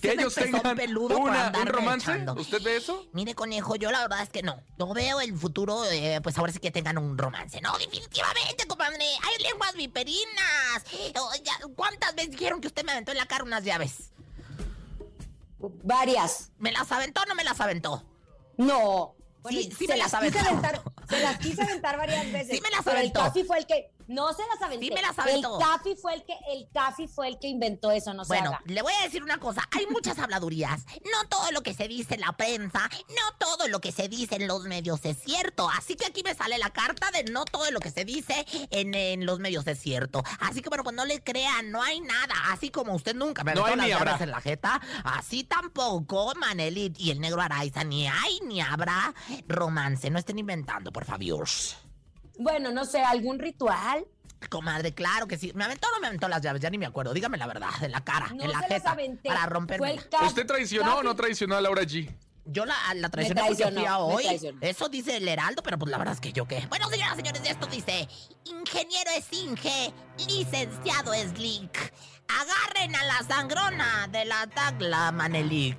que 0.00 0.12
ellos 0.12 0.35
tengan 0.44 0.76
peludo 0.76 1.16
por 1.16 1.30
una, 1.30 1.52
un 1.60 1.66
romance. 1.66 2.10
echando. 2.10 2.34
¿Usted 2.34 2.62
ve 2.62 2.76
eso? 2.76 3.06
Mire, 3.12 3.34
conejo, 3.34 3.76
yo 3.76 3.90
la 3.90 4.00
verdad 4.00 4.22
es 4.22 4.28
que 4.28 4.42
no. 4.42 4.62
No 4.78 4.92
veo 4.94 5.20
el 5.20 5.36
futuro, 5.36 5.84
eh, 5.86 6.20
pues 6.22 6.36
ahora 6.38 6.52
sí 6.52 6.58
que 6.58 6.70
tengan 6.70 6.98
un 6.98 7.16
romance. 7.18 7.60
No, 7.60 7.76
definitivamente, 7.78 8.66
compadre. 8.66 8.96
Hay 8.98 9.42
lenguas 9.42 9.74
viperinas. 9.74 10.84
Oh, 11.18 11.30
ya, 11.42 11.52
¿Cuántas 11.74 12.14
veces 12.14 12.30
dijeron 12.32 12.60
que 12.60 12.68
usted 12.68 12.84
me 12.84 12.92
aventó 12.92 13.12
en 13.12 13.18
la 13.18 13.26
cara 13.26 13.44
unas 13.44 13.64
llaves? 13.64 14.10
Varias. 15.58 16.50
¿Me 16.58 16.72
las 16.72 16.90
aventó 16.92 17.22
o 17.22 17.26
no 17.26 17.34
me 17.34 17.44
las 17.44 17.60
aventó? 17.60 18.04
No. 18.56 19.14
Sí, 19.48 19.70
sí 19.76 19.86
se 19.86 19.92
me 19.92 19.98
las 19.98 20.12
aventó. 20.12 20.38
aventar, 20.40 20.82
se 21.08 21.20
las 21.20 21.38
quise 21.38 21.62
aventar 21.62 21.96
varias 21.96 22.32
veces. 22.32 22.56
Sí 22.56 22.60
me 22.60 22.70
las 22.70 22.82
pero 22.84 22.98
aventó. 22.98 23.20
el 23.20 23.26
Cafi 23.26 23.44
fue 23.44 23.58
el 23.58 23.66
que 23.66 23.90
no 24.08 24.32
se 24.32 24.42
las 24.46 24.62
aventé. 24.62 24.86
Sí 24.86 24.92
me 24.92 25.02
las 25.02 25.18
aventó. 25.18 25.58
El 25.58 25.64
Cafi 25.66 25.96
fue 25.96 26.14
el 26.14 26.24
que 26.24 26.34
el 26.52 26.68
Cafi 26.72 27.08
fue 27.08 27.28
el 27.28 27.38
que 27.38 27.48
inventó 27.48 27.90
eso, 27.90 28.14
no 28.14 28.24
se 28.24 28.28
Bueno, 28.28 28.50
haga. 28.50 28.62
le 28.66 28.82
voy 28.82 28.92
a 29.00 29.02
decir 29.04 29.22
una 29.22 29.38
cosa. 29.38 29.62
Hay 29.72 29.86
muchas 29.86 30.18
habladurías. 30.18 30.84
No 31.12 31.28
todo 31.28 31.50
lo 31.52 31.62
que 31.62 31.74
se 31.74 31.88
dice 31.88 32.14
en 32.14 32.20
la 32.20 32.32
prensa, 32.36 32.88
no 33.08 33.36
todo 33.38 33.68
lo 33.68 33.80
que 33.80 33.92
se 33.92 34.08
dice 34.08 34.36
en 34.36 34.46
los 34.48 34.62
medios 34.64 35.00
es 35.04 35.18
cierto. 35.22 35.68
Así 35.70 35.96
que 35.96 36.06
aquí 36.06 36.22
me 36.22 36.34
sale 36.34 36.58
la 36.58 36.70
carta 36.70 37.10
de 37.10 37.24
no 37.24 37.44
todo 37.44 37.70
lo 37.70 37.80
que 37.80 37.90
se 37.90 38.04
dice 38.04 38.46
en, 38.70 38.94
en 38.94 39.26
los 39.26 39.38
medios 39.40 39.66
es 39.66 39.78
cierto. 39.80 40.22
Así 40.40 40.62
que 40.62 40.68
bueno, 40.68 40.84
pues 40.84 40.94
no 40.96 41.04
le 41.04 41.22
crean, 41.22 41.70
no 41.70 41.82
hay 41.82 42.00
nada. 42.00 42.34
Así 42.50 42.70
como 42.70 42.94
usted 42.94 43.14
nunca 43.14 43.44
me 43.44 43.54
No 43.54 43.64
hay 43.66 43.76
las 43.76 43.86
ni 43.86 43.92
habrá. 43.92 44.16
en 44.20 44.30
la 44.30 44.40
jeta, 44.40 44.80
así 45.04 45.44
tampoco 45.44 46.32
Manelit 46.36 46.98
y 47.00 47.10
el 47.10 47.20
negro 47.20 47.40
Araiza 47.40 47.84
ni 47.84 48.06
hay 48.06 48.40
ni 48.44 48.60
habrá 48.60 49.14
romance. 49.48 50.10
No 50.10 50.18
estén 50.18 50.38
inventando, 50.38 50.92
por 50.92 51.04
favor. 51.04 51.46
Bueno, 52.38 52.70
no 52.72 52.84
sé, 52.84 53.02
algún 53.02 53.38
ritual. 53.38 54.04
Comadre, 54.50 54.92
claro 54.94 55.26
que 55.26 55.38
sí. 55.38 55.52
¿Me 55.54 55.64
aventó 55.64 55.88
o 55.88 55.90
no 55.92 56.00
me 56.00 56.06
aventó 56.08 56.28
las 56.28 56.42
llaves? 56.42 56.60
Ya 56.62 56.70
ni 56.70 56.78
me 56.78 56.86
acuerdo. 56.86 57.14
Dígame 57.14 57.38
la 57.38 57.46
verdad, 57.46 57.70
en 57.82 57.90
la 57.92 58.04
cara, 58.04 58.28
No 58.34 58.44
en 58.44 58.52
la 58.52 58.60
se 58.60 58.68
las 58.68 58.78
jeta. 58.78 58.90
aventé. 58.92 59.28
Para 59.28 59.46
romperme. 59.46 59.94
¿Usted 60.26 60.46
traicionó 60.46 60.98
o 60.98 61.02
no 61.02 61.16
traicionó 61.16 61.56
a 61.56 61.60
Laura 61.60 61.82
G? 61.82 62.14
Yo 62.48 62.64
la, 62.64 62.76
la 62.94 63.08
traicioné 63.08 63.42
porque 63.48 63.66
fui 63.72 63.84
a 63.86 63.98
hoy. 63.98 64.24
Eso 64.60 64.88
dice 64.88 65.16
el 65.16 65.26
Heraldo, 65.26 65.62
pero 65.64 65.78
pues 65.78 65.90
la 65.90 65.98
verdad 65.98 66.14
es 66.14 66.20
que 66.20 66.32
yo 66.32 66.46
qué. 66.46 66.64
Bueno, 66.68 66.88
señoras, 66.88 67.16
señores, 67.16 67.42
esto 67.44 67.66
dice: 67.66 68.06
Ingeniero 68.44 69.10
es 69.16 69.26
Inge, 69.32 69.92
licenciado 70.28 71.12
es 71.12 71.36
Lick. 71.38 71.92
Agarren 72.28 72.94
a 72.94 73.04
la 73.04 73.22
sangrona 73.24 74.08
de 74.12 74.26
la 74.26 74.46
tagla 74.46 75.10
Manelik. 75.10 75.78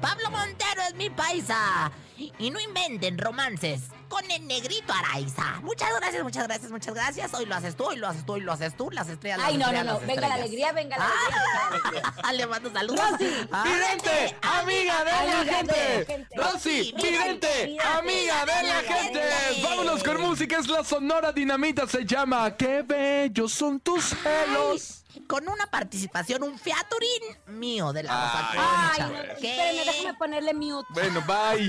Pablo 0.00 0.30
Montero 0.30 0.82
es 0.88 0.94
mi 0.94 1.10
paisa. 1.10 1.90
Y 2.38 2.50
no 2.50 2.58
inventen 2.58 3.18
romances 3.18 3.82
con 4.08 4.28
el 4.30 4.46
negrito 4.46 4.90
Araiza. 4.92 5.60
Muchas 5.62 5.90
gracias, 6.00 6.22
muchas 6.22 6.44
gracias, 6.46 6.70
muchas 6.70 6.94
gracias. 6.94 7.34
Hoy 7.34 7.44
lo 7.44 7.54
haces 7.56 7.76
tú, 7.76 7.84
hoy 7.84 7.96
lo 7.96 8.08
haces 8.08 8.24
tú, 8.24 8.32
hoy 8.34 8.40
lo 8.40 8.52
haces 8.52 8.74
tú. 8.74 8.90
Las 8.90 9.08
estrellas, 9.10 9.38
las 9.38 9.48
Ay, 9.48 9.58
no, 9.58 9.66
no, 9.66 9.72
estrellas, 9.72 9.86
no. 9.86 9.98
las 10.00 10.06
Venga 10.06 10.20
la 10.22 10.26
estrellas. 10.38 10.46
alegría, 10.46 10.72
venga 10.72 10.96
la 10.96 11.04
alegría, 11.04 11.30
venga 11.30 11.54
la 11.54 11.66
alegría. 11.66 12.14
Ah, 12.24 12.32
Le 12.32 12.46
mando 12.46 12.72
saludos. 12.72 13.10
Rosy, 13.10 13.48
Ah, 13.52 13.64
¡Vidente! 13.64 14.36
¡Amiga 14.42 15.04
de 15.04 15.10
la 15.10 15.44
gente! 15.54 16.26
¡Rosy! 16.36 16.94
¡Vidente! 16.96 17.76
¡Amiga 17.84 18.40
de 18.46 18.52
la 18.66 18.78
amiga 18.78 18.94
gente! 18.94 19.18
de 19.18 19.28
la 19.28 19.36
gente. 19.36 19.62
Vámonos 19.62 20.02
con 20.02 20.20
música, 20.22 20.58
es 20.58 20.68
la 20.68 20.84
Sonora 20.84 21.32
Dinamita, 21.32 21.86
se 21.86 22.04
llama 22.06 22.56
¡Qué 22.56 22.82
bellos 22.82 23.52
son 23.52 23.78
tus 23.80 24.04
celos! 24.22 25.02
Con 25.26 25.48
una 25.48 25.66
participación, 25.66 26.42
un 26.42 26.58
featuring 26.58 27.36
mío 27.58 27.92
de 27.92 28.02
la 28.04 28.12
Rosa 28.12 28.48
Ay, 28.50 28.56
Concha. 29.00 29.06
no, 29.08 29.34
¿Qué? 29.40 29.50
espérenme, 29.50 29.84
déjame 29.84 30.14
ponerle 30.18 30.54
mute. 30.54 30.86
Bueno, 30.90 31.22
bye. 31.26 31.64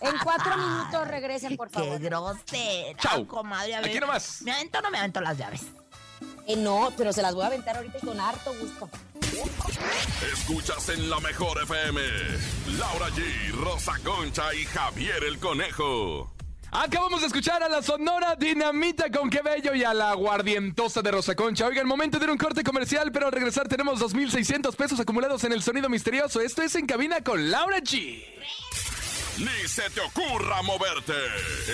En 0.00 0.18
cuatro 0.22 0.56
minutos 0.56 1.08
regresen, 1.08 1.56
por 1.56 1.68
Qué 1.68 1.74
favor. 1.74 1.98
grosera, 2.00 2.96
Chau. 2.98 3.26
comadre. 3.26 3.74
A 3.76 3.80
ver, 3.80 3.90
Aquí 3.90 4.00
nomás. 4.00 4.42
¿Me 4.42 4.52
avento 4.52 4.78
o 4.78 4.82
no 4.82 4.90
me 4.90 4.98
avento 4.98 5.20
las 5.20 5.36
llaves? 5.38 5.62
Eh, 6.46 6.56
no, 6.56 6.90
pero 6.96 7.12
se 7.12 7.22
las 7.22 7.34
voy 7.34 7.44
a 7.44 7.48
aventar 7.48 7.76
ahorita 7.76 7.98
y 8.02 8.06
con 8.06 8.18
harto 8.18 8.52
gusto. 8.58 8.88
Escuchas 10.32 10.88
en 10.88 11.08
la 11.10 11.20
mejor 11.20 11.62
FM. 11.62 12.00
Laura 12.78 13.08
G, 13.10 13.50
Rosa 13.52 13.92
Concha 14.02 14.54
y 14.54 14.64
Javier 14.64 15.22
el 15.24 15.38
Conejo. 15.38 16.32
Acabamos 16.70 17.22
de 17.22 17.28
escuchar 17.28 17.62
a 17.62 17.68
la 17.68 17.82
Sonora 17.82 18.36
Dinamita 18.36 19.10
con 19.10 19.30
Qué 19.30 19.40
Bello 19.40 19.74
y 19.74 19.84
a 19.84 19.94
la 19.94 20.12
Guardientosa 20.12 21.00
de 21.00 21.10
Rosa 21.10 21.34
Concha. 21.34 21.66
Oigan, 21.66 21.86
momento 21.86 22.18
de 22.18 22.24
ir 22.26 22.28
a 22.28 22.32
un 22.32 22.38
corte 22.38 22.62
comercial, 22.62 23.10
pero 23.10 23.26
al 23.26 23.32
regresar 23.32 23.68
tenemos 23.68 24.00
2.600 24.00 24.76
pesos 24.76 25.00
acumulados 25.00 25.44
en 25.44 25.52
el 25.52 25.62
sonido 25.62 25.88
misterioso. 25.88 26.42
Esto 26.42 26.62
es 26.62 26.74
En 26.74 26.86
Cabina 26.86 27.22
con 27.22 27.50
Laura 27.50 27.78
G. 27.78 28.22
Ni 29.38 29.68
se 29.68 29.88
te 29.90 30.00
ocurra 30.00 30.62
moverte. 30.62 31.14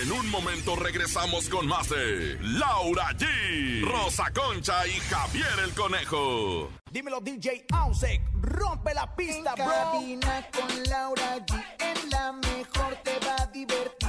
En 0.02 0.12
un 0.12 0.30
momento 0.30 0.76
regresamos 0.76 1.48
con 1.48 1.66
más 1.66 1.88
de 1.88 2.38
Laura 2.40 3.09
G, 3.16 3.83
Rosa 3.83 4.30
Concha 4.33 4.87
y 4.87 4.92
Javier 4.92 5.59
el 5.64 5.72
Conejo. 5.72 6.70
Dímelo 6.92 7.20
DJ 7.20 7.64
Ausek, 7.72 8.20
rompe 8.42 8.94
la 8.94 9.16
pista, 9.16 9.54
bro. 9.54 9.64
Cabina 9.64 10.46
con 10.52 10.83
Laura 10.85 11.38
G, 11.38 11.64
en 11.80 12.11
la 12.11 12.33
mejor 12.33 12.96
te 13.02 13.18
va 13.26 13.37
a 13.42 13.46
divertir 13.46 14.03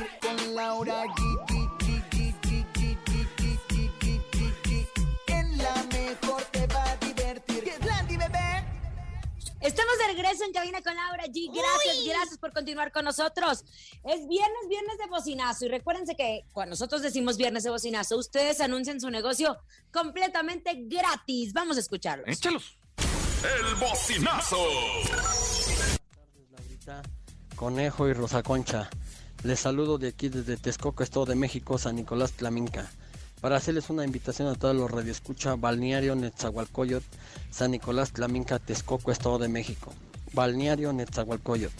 Laura 0.55 1.03
G, 1.03 1.19
En 5.27 5.57
la 5.57 5.83
mejor 5.91 6.41
te 6.43 6.65
va 6.67 6.91
a 6.91 6.95
divertir. 6.95 7.73
Landy, 7.85 8.15
bebé! 8.15 8.65
Estamos 9.59 9.97
de 9.97 10.13
regreso 10.13 10.45
en 10.45 10.53
Cabina 10.53 10.81
con 10.81 10.95
Laura 10.95 11.25
G. 11.25 11.51
Gracias, 11.53 12.05
gracias 12.05 12.37
por 12.37 12.53
continuar 12.53 12.93
con 12.93 13.03
nosotros. 13.03 13.65
Es 14.05 14.25
viernes, 14.29 14.69
viernes 14.69 14.97
de 14.97 15.07
bocinazo. 15.09 15.65
Y 15.65 15.67
recuérdense 15.67 16.15
que 16.15 16.45
cuando 16.53 16.69
nosotros 16.69 17.01
decimos 17.01 17.35
viernes 17.35 17.63
de 17.63 17.71
bocinazo, 17.71 18.15
ustedes 18.17 18.61
anuncian 18.61 19.01
su 19.01 19.09
negocio 19.09 19.57
completamente 19.91 20.85
gratis. 20.85 21.51
Vamos 21.51 21.75
a 21.75 21.81
escucharlos. 21.81 22.29
Échalos. 22.29 22.77
El 23.43 23.75
bocinazo. 23.75 24.55
Buenas 26.49 26.85
tardes, 26.85 27.11
Conejo 27.57 28.07
y 28.07 28.13
Rosa 28.13 28.41
Concha. 28.41 28.89
Les 29.45 29.59
saludo 29.59 29.99
de 29.99 30.07
aquí 30.07 30.29
desde 30.29 30.57
Texcoco, 30.57 31.03
Estado 31.03 31.27
de 31.27 31.35
México, 31.35 31.77
San 31.77 31.97
Nicolás 31.97 32.31
Tlaminca. 32.31 32.89
Para 33.41 33.57
hacerles 33.57 33.91
una 33.91 34.03
invitación 34.03 34.47
a 34.47 34.55
todos 34.55 34.75
los 34.75 34.89
radioescucha, 34.89 35.55
Balneario 35.55 36.15
Netzahualcoyot, 36.15 37.03
San 37.51 37.69
Nicolás 37.69 38.11
Tlaminca, 38.11 38.57
Texcoco, 38.57 39.11
Estado 39.11 39.37
de 39.37 39.47
México. 39.47 39.93
Balneario 40.33 40.93
Netzahualcoyot. 40.93 41.71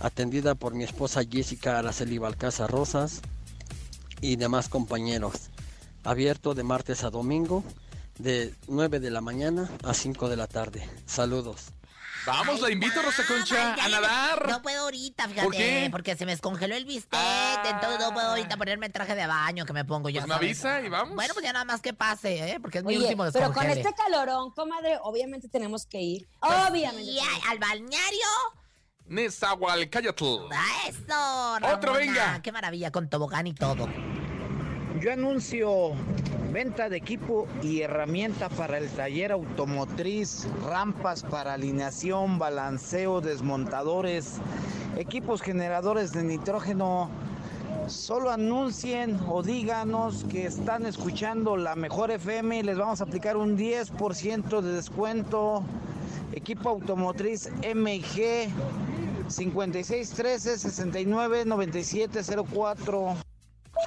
Atendida 0.00 0.54
por 0.54 0.74
mi 0.74 0.84
esposa 0.84 1.22
Jessica 1.24 1.78
Araceli 1.78 2.18
Balcaza 2.18 2.66
Rosas 2.66 3.22
y 4.20 4.36
demás 4.36 4.68
compañeros. 4.68 5.48
Abierto 6.04 6.52
de 6.52 6.62
martes 6.62 7.04
a 7.04 7.10
domingo, 7.10 7.64
de 8.18 8.54
9 8.68 9.00
de 9.00 9.10
la 9.10 9.22
mañana 9.22 9.70
a 9.82 9.94
5 9.94 10.28
de 10.28 10.36
la 10.36 10.46
tarde. 10.46 10.86
Saludos. 11.06 11.72
Vamos, 12.24 12.60
la 12.60 12.70
invito, 12.70 13.02
Rosa 13.02 13.24
Concha, 13.26 13.74
Ay, 13.74 13.80
a 13.80 13.88
nadar. 14.00 14.48
No 14.48 14.62
puedo 14.62 14.82
ahorita, 14.84 15.24
fíjate. 15.28 15.42
¿Por 15.44 15.52
qué? 15.56 15.88
Porque 15.90 16.16
se 16.16 16.24
me 16.24 16.30
descongeló 16.32 16.76
el 16.76 16.84
bistec. 16.84 17.18
Ah. 17.20 17.62
Entonces 17.68 17.98
no 17.98 18.12
puedo 18.14 18.28
ahorita 18.28 18.56
ponerme 18.56 18.86
el 18.86 18.92
traje 18.92 19.14
de 19.16 19.26
baño 19.26 19.64
que 19.66 19.72
me 19.72 19.84
pongo 19.84 20.08
yo. 20.08 20.20
Pues 20.20 20.28
me 20.28 20.34
avisa 20.34 20.80
y 20.82 20.88
vamos. 20.88 21.16
Bueno, 21.16 21.34
pues 21.34 21.44
ya 21.44 21.52
nada 21.52 21.64
más 21.64 21.80
que 21.80 21.92
pase, 21.92 22.50
¿eh? 22.52 22.60
Porque 22.60 22.78
es 22.78 22.84
mi 22.84 22.94
Oye, 22.96 23.06
último 23.06 23.24
pero 23.32 23.52
con 23.52 23.64
descongele. 23.64 23.80
este 23.80 23.94
calorón, 23.94 24.52
comadre, 24.52 24.98
obviamente 25.02 25.48
tenemos 25.48 25.84
que 25.86 26.00
ir. 26.00 26.28
Pues 26.40 26.52
obviamente. 26.70 27.10
sí, 27.12 27.18
al 27.50 27.58
balneario. 27.58 28.26
Nezahualcóyotl. 29.06 30.52
A 30.52 30.88
eso, 30.88 31.54
Otro, 31.74 31.92
Ramona. 31.94 31.98
venga. 31.98 32.42
Qué 32.42 32.52
maravilla, 32.52 32.90
con 32.92 33.08
tobogán 33.10 33.46
y 33.48 33.54
todo. 33.54 33.88
Yo 35.02 35.12
anuncio 35.12 35.94
venta 36.52 36.88
de 36.88 36.96
equipo 36.96 37.48
y 37.60 37.80
herramienta 37.80 38.48
para 38.48 38.78
el 38.78 38.88
taller 38.88 39.32
automotriz, 39.32 40.46
rampas 40.64 41.24
para 41.24 41.54
alineación, 41.54 42.38
balanceo, 42.38 43.20
desmontadores, 43.20 44.36
equipos 44.96 45.42
generadores 45.42 46.12
de 46.12 46.22
nitrógeno. 46.22 47.10
Solo 47.88 48.30
anuncien 48.30 49.18
o 49.28 49.42
díganos 49.42 50.22
que 50.30 50.46
están 50.46 50.86
escuchando 50.86 51.56
la 51.56 51.74
mejor 51.74 52.12
FM 52.12 52.60
y 52.60 52.62
les 52.62 52.78
vamos 52.78 53.00
a 53.00 53.04
aplicar 53.04 53.36
un 53.36 53.58
10% 53.58 54.60
de 54.60 54.72
descuento. 54.72 55.64
Equipo 56.32 56.68
automotriz 56.68 57.50
MG 57.74 58.46
5613 59.26 60.58
69 60.58 61.44
9704. 61.44 63.31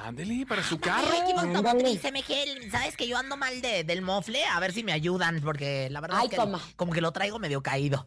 Ándele, 0.06 0.46
para 0.46 0.62
su 0.62 0.78
carro. 0.78 1.08
Automotriz, 1.36 2.00
MG, 2.04 2.70
¿sabes 2.70 2.96
que 2.96 3.08
yo 3.08 3.18
ando 3.18 3.36
mal 3.36 3.60
de, 3.60 3.82
del 3.82 4.02
mofle? 4.02 4.44
A 4.44 4.60
ver 4.60 4.72
si 4.72 4.84
me 4.84 4.92
ayudan, 4.92 5.40
porque 5.40 5.90
la 5.90 6.00
verdad 6.00 6.18
Ay, 6.20 6.26
es 6.26 6.30
que 6.30 6.36
coma. 6.36 6.62
como 6.76 6.92
que 6.92 7.00
lo 7.00 7.10
traigo 7.10 7.40
medio 7.40 7.60
caído. 7.60 8.06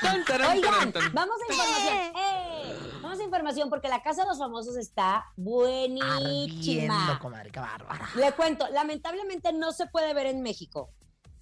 Tan, 0.00 0.24
taran, 0.24 0.56
Oigan, 0.56 0.72
taran, 0.72 0.92
tan. 0.92 1.12
vamos 1.12 1.36
a 1.46 1.52
información. 1.52 1.96
¡Eh! 2.16 2.90
Vamos 3.02 3.20
a 3.20 3.22
información 3.22 3.68
porque 3.68 3.88
la 3.88 4.02
Casa 4.02 4.22
de 4.22 4.28
los 4.28 4.38
Famosos 4.38 4.78
está 4.78 5.26
buenísima. 5.36 6.16
Ardiendo, 6.16 7.18
comadre, 7.20 7.50
qué 7.50 7.60
bárbara. 7.60 8.08
Le 8.14 8.32
cuento, 8.32 8.66
lamentablemente 8.68 9.52
no 9.52 9.72
se 9.72 9.86
puede 9.88 10.14
ver 10.14 10.26
en 10.26 10.40
México, 10.42 10.90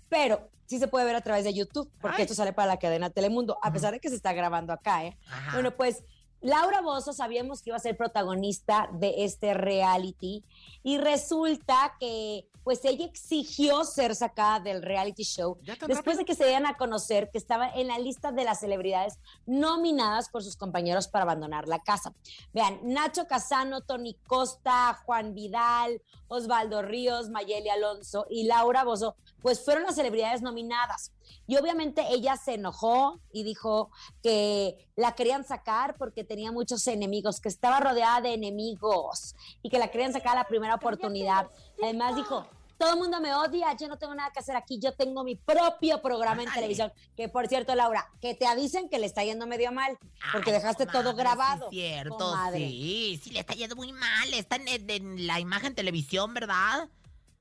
pero 0.08 0.50
sí 0.66 0.80
se 0.80 0.88
puede 0.88 1.04
ver 1.04 1.14
a 1.14 1.20
través 1.20 1.44
de 1.44 1.54
YouTube, 1.54 1.88
porque 2.00 2.16
Ay. 2.18 2.22
esto 2.22 2.34
sale 2.34 2.52
para 2.52 2.66
la 2.66 2.78
cadena 2.80 3.10
Telemundo, 3.10 3.58
a 3.62 3.72
pesar 3.72 3.92
de 3.92 4.00
que 4.00 4.08
se 4.08 4.16
está 4.16 4.32
grabando 4.32 4.72
acá, 4.72 5.04
¿eh? 5.04 5.16
Ajá. 5.28 5.52
Bueno, 5.52 5.70
pues 5.76 6.02
Laura 6.44 6.82
Bozo 6.82 7.14
sabíamos 7.14 7.62
que 7.62 7.70
iba 7.70 7.78
a 7.78 7.80
ser 7.80 7.96
protagonista 7.96 8.90
de 8.92 9.24
este 9.24 9.54
reality 9.54 10.44
y 10.82 10.98
resulta 10.98 11.96
que 11.98 12.46
pues 12.62 12.84
ella 12.84 13.06
exigió 13.06 13.84
ser 13.84 14.14
sacada 14.14 14.60
del 14.60 14.82
reality 14.82 15.22
show 15.22 15.56
¿Ya 15.62 15.76
tan 15.76 15.88
después 15.88 16.16
rápido? 16.16 16.18
de 16.18 16.24
que 16.26 16.34
se 16.34 16.44
dieran 16.44 16.66
a 16.66 16.76
conocer 16.76 17.30
que 17.30 17.38
estaba 17.38 17.68
en 17.68 17.88
la 17.88 17.98
lista 17.98 18.30
de 18.30 18.44
las 18.44 18.60
celebridades 18.60 19.18
nominadas 19.46 20.28
por 20.28 20.42
sus 20.42 20.56
compañeros 20.56 21.08
para 21.08 21.22
abandonar 21.22 21.66
la 21.66 21.78
casa. 21.78 22.12
Vean, 22.52 22.78
Nacho 22.82 23.26
Casano, 23.26 23.80
Tony 23.80 24.14
Costa, 24.26 25.00
Juan 25.06 25.34
Vidal, 25.34 26.02
Osvaldo 26.28 26.82
Ríos, 26.82 27.30
Mayeli 27.30 27.70
Alonso 27.70 28.26
y 28.28 28.44
Laura 28.44 28.84
Bozo, 28.84 29.16
pues 29.44 29.62
fueron 29.62 29.82
las 29.82 29.96
celebridades 29.96 30.40
nominadas. 30.40 31.12
Y 31.46 31.58
obviamente 31.58 32.02
ella 32.08 32.34
se 32.38 32.54
enojó 32.54 33.20
y 33.30 33.44
dijo 33.44 33.90
que 34.22 34.88
la 34.96 35.12
querían 35.14 35.44
sacar 35.44 35.96
porque 35.98 36.24
tenía 36.24 36.50
muchos 36.50 36.86
enemigos, 36.86 37.40
que 37.42 37.50
estaba 37.50 37.78
rodeada 37.78 38.22
de 38.22 38.32
enemigos 38.32 39.36
y 39.62 39.68
que 39.68 39.78
la 39.78 39.88
querían 39.88 40.14
sacar 40.14 40.32
a 40.32 40.36
la 40.36 40.48
primera 40.48 40.76
oportunidad. 40.76 41.50
Además 41.82 42.16
dijo, 42.16 42.46
todo 42.78 42.94
el 42.94 42.98
mundo 42.98 43.20
me 43.20 43.34
odia, 43.34 43.76
yo 43.78 43.86
no 43.86 43.98
tengo 43.98 44.14
nada 44.14 44.30
que 44.32 44.38
hacer 44.38 44.56
aquí, 44.56 44.78
yo 44.78 44.94
tengo 44.94 45.22
mi 45.24 45.36
propio 45.36 46.00
programa 46.00 46.42
en 46.42 46.50
televisión. 46.50 46.90
Que 47.14 47.28
por 47.28 47.46
cierto, 47.46 47.74
Laura, 47.74 48.10
que 48.22 48.34
te 48.34 48.46
avisen 48.46 48.88
que 48.88 48.98
le 48.98 49.04
está 49.04 49.24
yendo 49.24 49.46
medio 49.46 49.72
mal, 49.72 49.98
porque 50.32 50.52
Ay, 50.52 50.56
dejaste 50.56 50.86
comadre, 50.86 51.02
todo 51.04 51.16
grabado. 51.16 51.68
Sí, 51.68 51.76
cierto, 51.80 52.16
comadre. 52.16 52.60
sí, 52.60 53.20
sí, 53.22 53.30
le 53.30 53.40
está 53.40 53.52
yendo 53.52 53.76
muy 53.76 53.92
mal. 53.92 54.32
Está 54.32 54.56
en, 54.56 54.88
en 54.88 55.26
la 55.26 55.38
imagen 55.38 55.74
televisión, 55.74 56.32
¿verdad? 56.32 56.88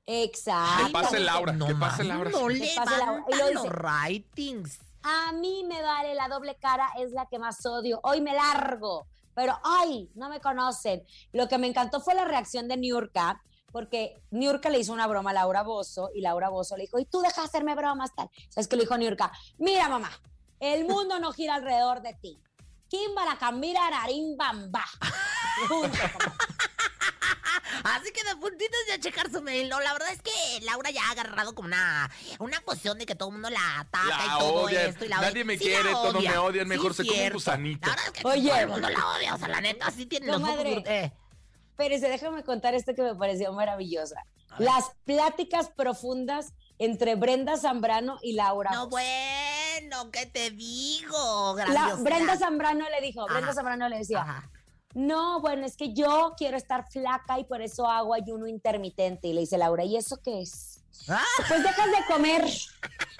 Exacto. 0.06 0.86
Que 0.86 0.92
pase 0.92 1.20
Laura, 1.20 1.52
No 1.52 1.66
que 1.66 1.74
pase 1.74 2.04
Laura. 2.04 2.30
No 2.30 2.46
Que 2.48 2.54
le 2.54 2.74
pase 2.74 2.98
Laura. 2.98 3.24
Y 3.28 3.36
lo 3.36 3.50
los 3.52 3.68
ratings. 3.68 4.78
A 5.02 5.32
mí 5.32 5.64
me 5.68 5.82
vale 5.82 6.14
la 6.14 6.28
doble 6.28 6.56
cara, 6.56 6.88
es 6.98 7.12
la 7.12 7.26
que 7.26 7.38
más 7.38 7.64
odio. 7.66 8.00
Hoy 8.04 8.20
me 8.22 8.32
largo, 8.32 9.06
pero 9.34 9.58
ay, 9.62 10.10
no 10.14 10.28
me 10.28 10.40
conocen. 10.40 11.04
Lo 11.32 11.46
que 11.46 11.58
me 11.58 11.66
encantó 11.66 12.00
fue 12.00 12.14
la 12.14 12.24
reacción 12.24 12.68
de 12.68 12.78
Niurka, 12.78 13.42
porque 13.70 14.22
Niurka 14.30 14.70
le 14.70 14.78
hizo 14.78 14.92
una 14.92 15.06
broma 15.06 15.30
a 15.30 15.34
Laura 15.34 15.62
Bozo 15.62 16.10
y 16.14 16.22
Laura 16.22 16.48
Bozo 16.48 16.76
le 16.76 16.84
dijo, 16.84 16.98
y 16.98 17.04
tú 17.04 17.20
deja 17.20 17.42
de 17.42 17.48
hacerme 17.48 17.74
bromas 17.74 18.14
tal. 18.14 18.30
¿Sabes 18.48 18.66
qué 18.66 18.76
le 18.76 18.84
dijo 18.84 18.96
Niurka? 18.96 19.30
Mira, 19.58 19.88
mamá, 19.88 20.10
el 20.60 20.86
mundo 20.86 21.18
no 21.18 21.32
gira 21.32 21.56
alrededor 21.56 22.00
de 22.00 22.14
ti. 22.14 22.40
Kimbara 22.98 23.36
Cambira 23.36 23.90
Narín 23.90 24.36
Bamba. 24.36 24.84
Así 27.82 28.12
que 28.12 28.22
de 28.24 28.36
puntitos 28.36 28.78
ya 28.88 29.00
checar 29.00 29.30
su 29.32 29.42
mail. 29.42 29.68
No, 29.68 29.80
la 29.80 29.92
verdad 29.92 30.10
es 30.12 30.22
que 30.22 30.30
Laura 30.64 30.90
ya 30.90 31.06
ha 31.08 31.10
agarrado 31.10 31.54
como 31.56 31.66
una, 31.66 32.08
una 32.38 32.60
cuestión 32.60 32.96
de 32.98 33.04
que 33.06 33.14
todo 33.16 33.28
el 33.30 33.32
mundo 33.34 33.50
la 33.50 33.80
ataca 33.80 34.06
La 34.06 34.24
y 34.26 34.38
todo 34.38 34.52
odian. 34.64 34.86
esto. 34.90 35.04
Y 35.04 35.08
la 35.08 35.20
Nadie 35.20 35.44
me 35.44 35.58
Sí 35.58 35.64
quiere, 35.64 35.84
la 35.90 35.92
todos 35.92 36.14
odia. 36.14 36.30
me 36.30 36.38
odian, 36.38 36.68
mejor 36.68 36.94
Sí, 36.94 37.02
se 37.02 37.08
come 37.08 37.26
un 37.26 37.32
gusanito. 37.32 37.88
La 37.88 37.94
verdad 37.96 38.12
es 38.14 38.20
que 38.22 38.28
Oye. 38.28 38.48
todo 38.48 38.58
el 38.60 38.68
mundo 38.68 38.88
la 38.90 39.08
odia. 39.08 39.34
O 39.34 39.38
sea, 39.38 39.48
la 39.48 39.60
neta, 39.60 39.90
sí 39.90 40.06
tiene 40.06 40.26
los 40.28 40.36
Comadre. 40.36 40.72
ojos- 40.76 40.84
eh. 40.86 41.12
Espérese, 41.70 42.08
déjame 42.08 42.44
contar 42.44 42.74
esto 42.74 42.94
que 42.94 43.02
me 43.02 43.16
pareció 43.16 43.52
maravillosa. 43.52 44.22
Las 44.58 44.92
pláticas 45.04 45.68
profundas 45.70 46.52
entre 46.78 47.16
Brenda 47.16 47.56
Zambrano 47.56 48.18
y 48.22 48.34
Laura. 48.34 48.70
No, 48.70 48.86
Voz. 48.88 49.00
Bueno, 49.80 50.10
¿qué 50.10 50.26
te 50.26 50.50
digo? 50.50 51.56
La-. 51.56 51.94
Brenda 51.96 52.36
Zambrano 52.36 52.84
le 52.88 53.00
dijo, 53.00 53.24
Brenda 53.24 53.46
Ajá. 53.46 53.54
Zambrano 53.54 53.88
le 53.88 53.98
decía, 53.98 54.22
Ajá. 54.22 54.50
no, 54.94 55.40
bueno, 55.40 55.66
es 55.66 55.76
que 55.76 55.92
yo 55.92 56.34
quiero 56.36 56.56
estar 56.56 56.88
flaca 56.90 57.38
y 57.38 57.44
por 57.44 57.62
eso 57.62 57.88
hago 57.88 58.14
ayuno 58.14 58.46
intermitente. 58.46 59.28
Y 59.28 59.32
le 59.32 59.40
dice 59.40 59.58
Laura, 59.58 59.84
¿y 59.84 59.96
eso 59.96 60.20
qué 60.22 60.42
es? 60.42 60.83
Ah, 61.08 61.22
Pues 61.48 61.62
dejas 61.62 61.86
de 61.90 62.04
comer, 62.12 62.44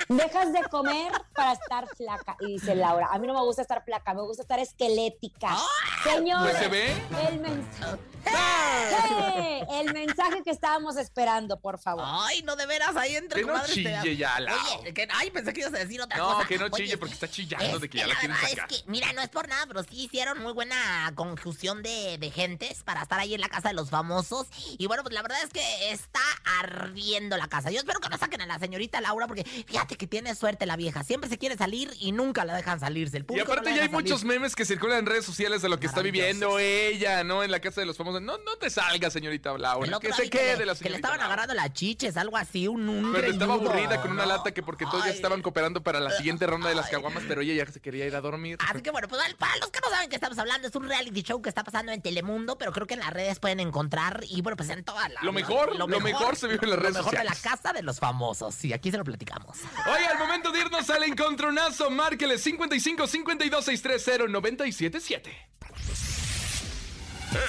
dejas 0.09 0.53
de 0.53 0.63
comer 0.71 1.13
para 1.35 1.53
estar 1.53 1.87
flaca. 1.97 2.37
Y 2.41 2.55
dice 2.55 2.75
Laura, 2.75 3.09
a 3.11 3.19
mí 3.19 3.27
no 3.27 3.35
me 3.35 3.41
gusta 3.41 3.63
estar 3.63 3.85
flaca, 3.85 4.15
me 4.15 4.23
gusta 4.23 4.43
estar 4.43 4.59
esquelética. 4.59 5.57
Señor, 6.03 6.43
Pues 6.51 6.59
se 6.59 6.69
ve. 6.69 6.93
el 7.29 7.41
mensaje, 7.41 7.99
¡Eh! 8.27 9.67
el 9.81 9.93
mensaje 9.93 10.43
que 10.43 10.51
estábamos 10.51 10.97
esperando, 10.97 11.59
por 11.61 11.79
favor. 11.79 12.05
Ay, 12.07 12.43
no, 12.43 12.57
de 12.57 12.67
veras, 12.67 12.97
ahí 12.97 13.17
entre 13.17 13.41
Que 13.43 13.47
no 13.47 13.65
chille 13.67 14.17
ya, 14.17 14.41
Lau. 14.41 14.57
Oye, 14.81 14.95
que, 14.95 15.07
ay, 15.13 15.31
pensé 15.31 15.53
que 15.53 15.61
ibas 15.61 15.75
a 15.75 15.79
decir 15.79 16.01
otra 16.01 16.17
No, 16.17 16.35
cosa. 16.35 16.49
que 16.49 16.59
no 16.59 16.67
Oye, 16.67 16.85
chille 16.85 16.99
porque 16.99 17.15
está 17.15 17.29
chillando 17.29 17.77
es 17.77 17.81
de 17.83 17.89
que 17.91 17.99
ya 17.99 18.07
la 18.07 18.15
la 18.15 18.21
quieren 18.21 18.37
sacar. 18.37 18.71
Es 18.71 18.83
que, 18.83 18.91
mira, 18.91 19.13
no 19.13 19.21
es 19.23 19.29
por 19.29 19.49
nada, 19.49 19.67
pero 19.67 19.83
sí 19.83 20.05
hicieron 20.05 20.41
muy 20.43 20.53
buena 20.53 21.13
conjunción 21.15 21.83
de, 21.83 22.17
de 22.19 22.31
gentes 22.31 22.83
para 22.83 23.03
estar 23.03 23.19
ahí 23.21 23.35
en 23.35 23.41
la 23.41 23.49
casa 23.49 23.69
de 23.69 23.75
los 23.75 23.91
famosos. 23.91 24.47
Y 24.79 24.87
bueno, 24.87 25.03
pues 25.03 25.15
la 25.15 25.23
verdad 25.23 25.39
es 25.43 25.51
que 25.51 25.91
está 25.91 26.21
ardiendo 26.61 27.37
la 27.37 27.49
casa. 27.49 27.64
Yo 27.71 27.79
espero 27.79 28.01
que 28.01 28.09
no 28.09 28.19
saquen 28.19 28.41
a 28.41 28.47
la 28.47 28.59
señorita 28.59 29.01
Laura, 29.01 29.27
porque 29.27 29.45
fíjate 29.45 29.97
que 29.97 30.07
tiene 30.07 30.35
suerte 30.35 30.67
la 30.67 30.77
vieja. 30.77 31.03
Siempre 31.05 31.29
se 31.31 31.39
quiere 31.39 31.57
salir 31.57 31.91
y 32.01 32.13
nunca 32.13 32.45
la 32.45 32.55
dejan 32.57 32.81
salirse. 32.81 33.17
El 33.19 33.27
Y 33.29 33.35
no 33.37 33.43
aparte 33.45 33.71
ya 33.71 33.75
hay 33.75 33.79
salir. 33.89 33.91
muchos 33.93 34.25
memes 34.25 34.55
que 34.57 34.65
circulan 34.65 34.99
en 34.99 35.07
redes 35.07 35.25
sociales 35.25 35.63
de 35.63 35.69
lo 35.69 35.79
que 35.81 35.87
está 35.87 36.03
viviendo 36.03 36.59
ella, 36.59 37.25
¿no? 37.25 37.43
En 37.43 37.51
la 37.51 37.61
casa 37.61 37.81
de 37.81 37.87
los 37.87 37.97
famosos. 37.97 38.23
No, 38.23 38.39
no 38.39 38.57
te 38.61 38.71
salga, 38.71 39.11
señorita 39.11 39.57
Laura. 39.59 39.99
Que 40.01 40.13
se 40.13 40.29
quede 40.31 40.57
le- 40.59 40.67
la 40.67 40.75
Que 40.75 40.85
le 40.85 40.97
señorita 40.97 40.97
estaban 40.97 41.19
Laura. 41.19 41.35
agarrando 41.35 41.55
las 41.55 41.73
chiches, 41.73 42.17
algo 42.17 42.37
así, 42.37 42.69
un, 42.69 42.89
un 42.89 43.13
Pero 43.13 43.29
estaba 43.29 43.55
aburrida 43.55 44.01
con 44.03 44.11
una 44.13 44.23
¿no? 44.25 44.29
lata 44.29 44.53
que 44.53 44.63
porque 44.63 44.85
todos 44.87 45.05
ya 45.05 45.11
estaban 45.11 45.43
cooperando 45.43 45.83
para 45.83 46.01
la 46.01 46.11
siguiente 46.11 46.47
ronda 46.47 46.69
de 46.69 46.75
las 46.75 46.89
caguamas, 46.91 47.23
pero 47.29 47.41
ella 47.41 47.65
ya 47.65 47.71
se 47.73 47.81
quería 47.81 48.07
ir 48.07 48.15
a 48.17 48.21
dormir. 48.21 48.59
Así 48.69 48.83
que 48.83 48.91
bueno, 48.91 49.09
pues 49.09 49.23
para 49.39 49.57
los 49.59 49.71
que 49.71 49.81
no 49.81 49.89
saben 49.91 50.09
qué 50.09 50.17
estamos 50.17 50.39
hablando, 50.39 50.69
es 50.69 50.75
un 50.75 50.89
reality 50.89 51.23
show 51.23 51.41
que 51.43 51.49
está 51.49 51.65
pasando 51.65 51.93
en 51.93 52.03
Telemundo, 52.03 52.57
pero 52.59 52.73
creo 52.73 52.87
que 52.87 52.95
en 52.95 53.01
las 53.01 53.11
redes 53.13 53.39
pueden 53.39 53.61
encontrar 53.61 54.25
y 54.29 54.43
bueno, 54.43 54.57
pues 54.57 54.69
en 54.71 54.85
todas 54.85 55.11
las... 55.13 55.23
Lo 55.23 55.33
mejor, 55.33 55.77
lo 55.77 55.87
mejor 55.87 56.37
se 56.37 56.47
vive 56.49 56.61
en 56.63 56.71
las 56.71 56.79
redes 56.79 56.95
Lo 56.95 56.99
mejor 57.05 57.19
de 57.19 57.25
la 57.25 57.31
sociales. 57.35 57.43
Casa 57.57 57.73
de 57.73 57.83
los 57.83 58.01
famosos. 58.01 58.55
Sí, 58.55 58.73
aquí 58.73 58.91
se 58.91 58.99
lo 58.99 59.05
platicamos. 59.05 59.59
Oye, 59.87 60.07
al 60.07 60.19
momento 60.19 60.51
de 60.51 60.61
irnos 60.61 60.89
al 60.91 61.05
encontronazo, 61.05 61.91
márquele 61.91 62.39
55 62.39 63.07
52 63.07 63.65
630 63.65 64.33
977. 64.33 65.49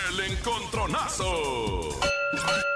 El 0.10 0.20
encontronazo. 0.32 2.00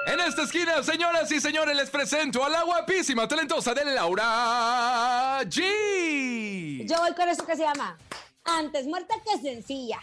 En 0.07 0.19
esta 0.21 0.43
esquina, 0.43 0.81
señoras 0.83 1.31
y 1.31 1.39
señores, 1.39 1.75
les 1.75 1.89
presento 1.89 2.43
a 2.43 2.49
la 2.49 2.63
guapísima, 2.63 3.27
talentosa 3.27 3.73
de 3.73 3.85
Laura 3.85 5.41
G. 5.43 6.87
Yo 6.87 6.99
voy 6.99 7.13
con 7.13 7.29
eso 7.29 7.45
que 7.45 7.55
se 7.55 7.63
llama 7.63 7.97
Antes 8.43 8.85
muerta 8.85 9.15
que 9.23 9.39
sencilla. 9.39 9.99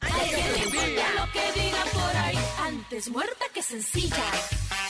Ay, 0.00 0.30
que 0.30 0.36
no 0.36 0.64
importa 0.64 1.26
lo 1.26 1.32
que 1.32 1.60
digan 1.60 1.88
por 1.92 2.16
ahí. 2.16 2.38
Antes 2.60 3.08
muerta 3.08 3.44
que 3.52 3.62
sencilla. 3.62 4.24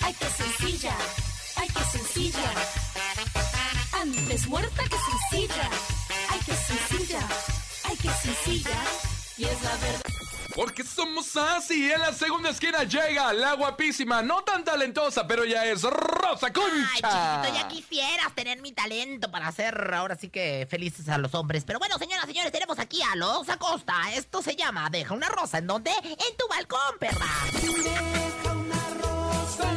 Ay, 0.03 0.15
que 0.15 0.27
sencilla. 0.27 0.95
Ay, 1.59 1.69
que 1.69 1.85
sencilla. 1.99 2.53
Antes 4.01 4.47
muerta 4.47 4.83
que 4.85 4.97
sencilla. 5.11 5.71
Ay, 6.31 6.41
que 6.47 6.55
sencilla. 6.55 7.21
Ay, 7.85 7.97
que 7.97 8.11
sencilla. 8.11 8.81
Y 9.37 9.45
es 9.45 9.63
la 9.63 9.77
verdad. 9.77 10.01
Porque 10.55 10.83
somos 10.83 11.37
así. 11.37 11.91
En 11.93 12.01
la 12.01 12.13
segunda 12.13 12.51
esquina 12.51 12.83
llega 12.83 13.33
la 13.33 13.53
guapísima, 13.55 14.23
no 14.23 14.43
tan 14.43 14.65
talentosa, 14.65 15.27
pero 15.27 15.45
ya 15.45 15.65
es 15.65 15.83
Rosa 15.83 16.47
Ay, 16.47 16.53
Concha. 16.53 17.43
chiquito, 17.43 17.55
ya 17.55 17.69
quisieras 17.69 18.35
tener 18.35 18.61
mi 18.61 18.73
talento 18.73 19.31
para 19.31 19.47
hacer 19.49 19.95
ahora 19.95 20.17
sí 20.17 20.29
que 20.31 20.67
felices 20.69 21.09
a 21.09 21.19
los 21.19 21.33
hombres. 21.35 21.63
Pero 21.65 21.79
bueno, 21.79 21.97
señoras 21.99 22.25
y 22.25 22.29
señores, 22.29 22.51
tenemos 22.51 22.79
aquí 22.81 23.01
a 23.03 23.15
los 23.15 23.49
Acosta. 23.49 23.95
Esto 24.15 24.43
se 24.43 24.57
llama 24.57 24.89
Deja 24.91 25.15
una 25.15 25.29
rosa. 25.29 25.59
¿En 25.59 25.67
dónde? 25.69 25.93
En 26.03 26.37
tu 26.37 26.49
balcón, 26.49 26.99
perra. 26.99 27.27
Deja 27.53 28.53
una 28.53 28.89
rosa 29.01 29.75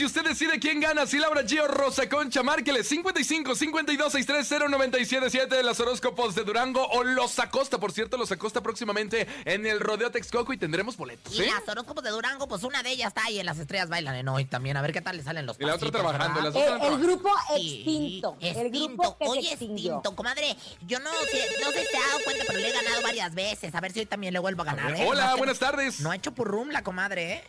Y 0.00 0.04
usted 0.04 0.24
decide 0.24 0.58
quién 0.58 0.80
gana, 0.80 1.06
si 1.06 1.18
Laura 1.18 1.42
G 1.42 1.60
o 1.60 1.68
Rosa 1.68 2.08
Concha. 2.08 2.42
Márquele 2.42 2.82
55 2.82 3.54
52 3.54 4.12
630 4.12 4.68
977 4.68 5.54
de 5.56 5.62
los 5.62 5.78
horóscopos 5.80 6.34
de 6.34 6.44
Durango 6.44 6.84
o 6.88 7.04
Los 7.04 7.38
Acosta. 7.38 7.78
Por 7.78 7.92
cierto, 7.92 8.16
Los 8.16 8.32
Acosta 8.32 8.62
próximamente 8.62 9.26
en 9.44 9.66
el 9.66 9.80
Rodeo 9.80 10.10
Texcoco 10.10 10.52
y 10.52 10.56
tendremos 10.56 10.96
boletos, 10.96 11.34
Y 11.34 11.42
¿eh? 11.42 11.50
las 11.52 11.68
horóscopos 11.68 12.02
de 12.04 12.10
Durango, 12.10 12.48
pues 12.48 12.62
una 12.64 12.82
de 12.82 12.90
ellas 12.90 13.08
está 13.08 13.24
ahí 13.24 13.38
en 13.38 13.46
Las 13.46 13.58
Estrellas 13.58 13.88
Bailan 13.88 14.14
en 14.16 14.28
hoy 14.28 14.44
también. 14.44 14.76
A 14.76 14.82
ver 14.82 14.92
qué 14.92 15.00
tal 15.02 15.16
le 15.16 15.22
salen 15.22 15.46
los 15.46 15.58
Y 15.60 15.64
la 15.64 15.74
otra 15.74 15.90
trabajando, 15.90 16.40
las 16.40 16.54
El, 16.54 16.62
otras 16.62 16.82
el 16.92 16.98
grupo 16.98 17.30
Sí, 17.56 17.76
extinto. 17.84 18.36
El 18.40 18.54
grupo 18.70 19.02
extinto. 19.04 19.16
que 19.18 19.24
Hoy 19.28 19.42
se 19.42 19.52
extinto, 19.52 20.16
comadre. 20.16 20.56
Yo 20.86 20.98
no, 21.00 21.10
sé- 21.30 21.48
no 21.62 21.70
sé 21.70 21.84
si 21.84 21.90
te 21.92 21.96
ha 21.98 22.06
dado 22.08 22.20
cuenta, 22.24 22.44
pero 22.46 22.58
le 22.58 22.68
he 22.68 22.72
ganado 22.72 23.02
varias 23.02 23.34
veces. 23.34 23.74
A 23.74 23.80
ver 23.80 23.92
si 23.92 24.00
hoy 24.00 24.06
también 24.06 24.32
le 24.32 24.38
vuelvo 24.38 24.62
a 24.62 24.64
ganar. 24.66 24.94
¿eh? 24.94 25.06
Hola, 25.08 25.32
que 25.32 25.38
buenas 25.38 25.58
tardes. 25.58 26.00
No 26.00 26.10
ha 26.10 26.16
hecho 26.16 26.32
purrum 26.32 26.70
la 26.70 26.82
comadre, 26.82 27.32
¿eh? 27.34 27.44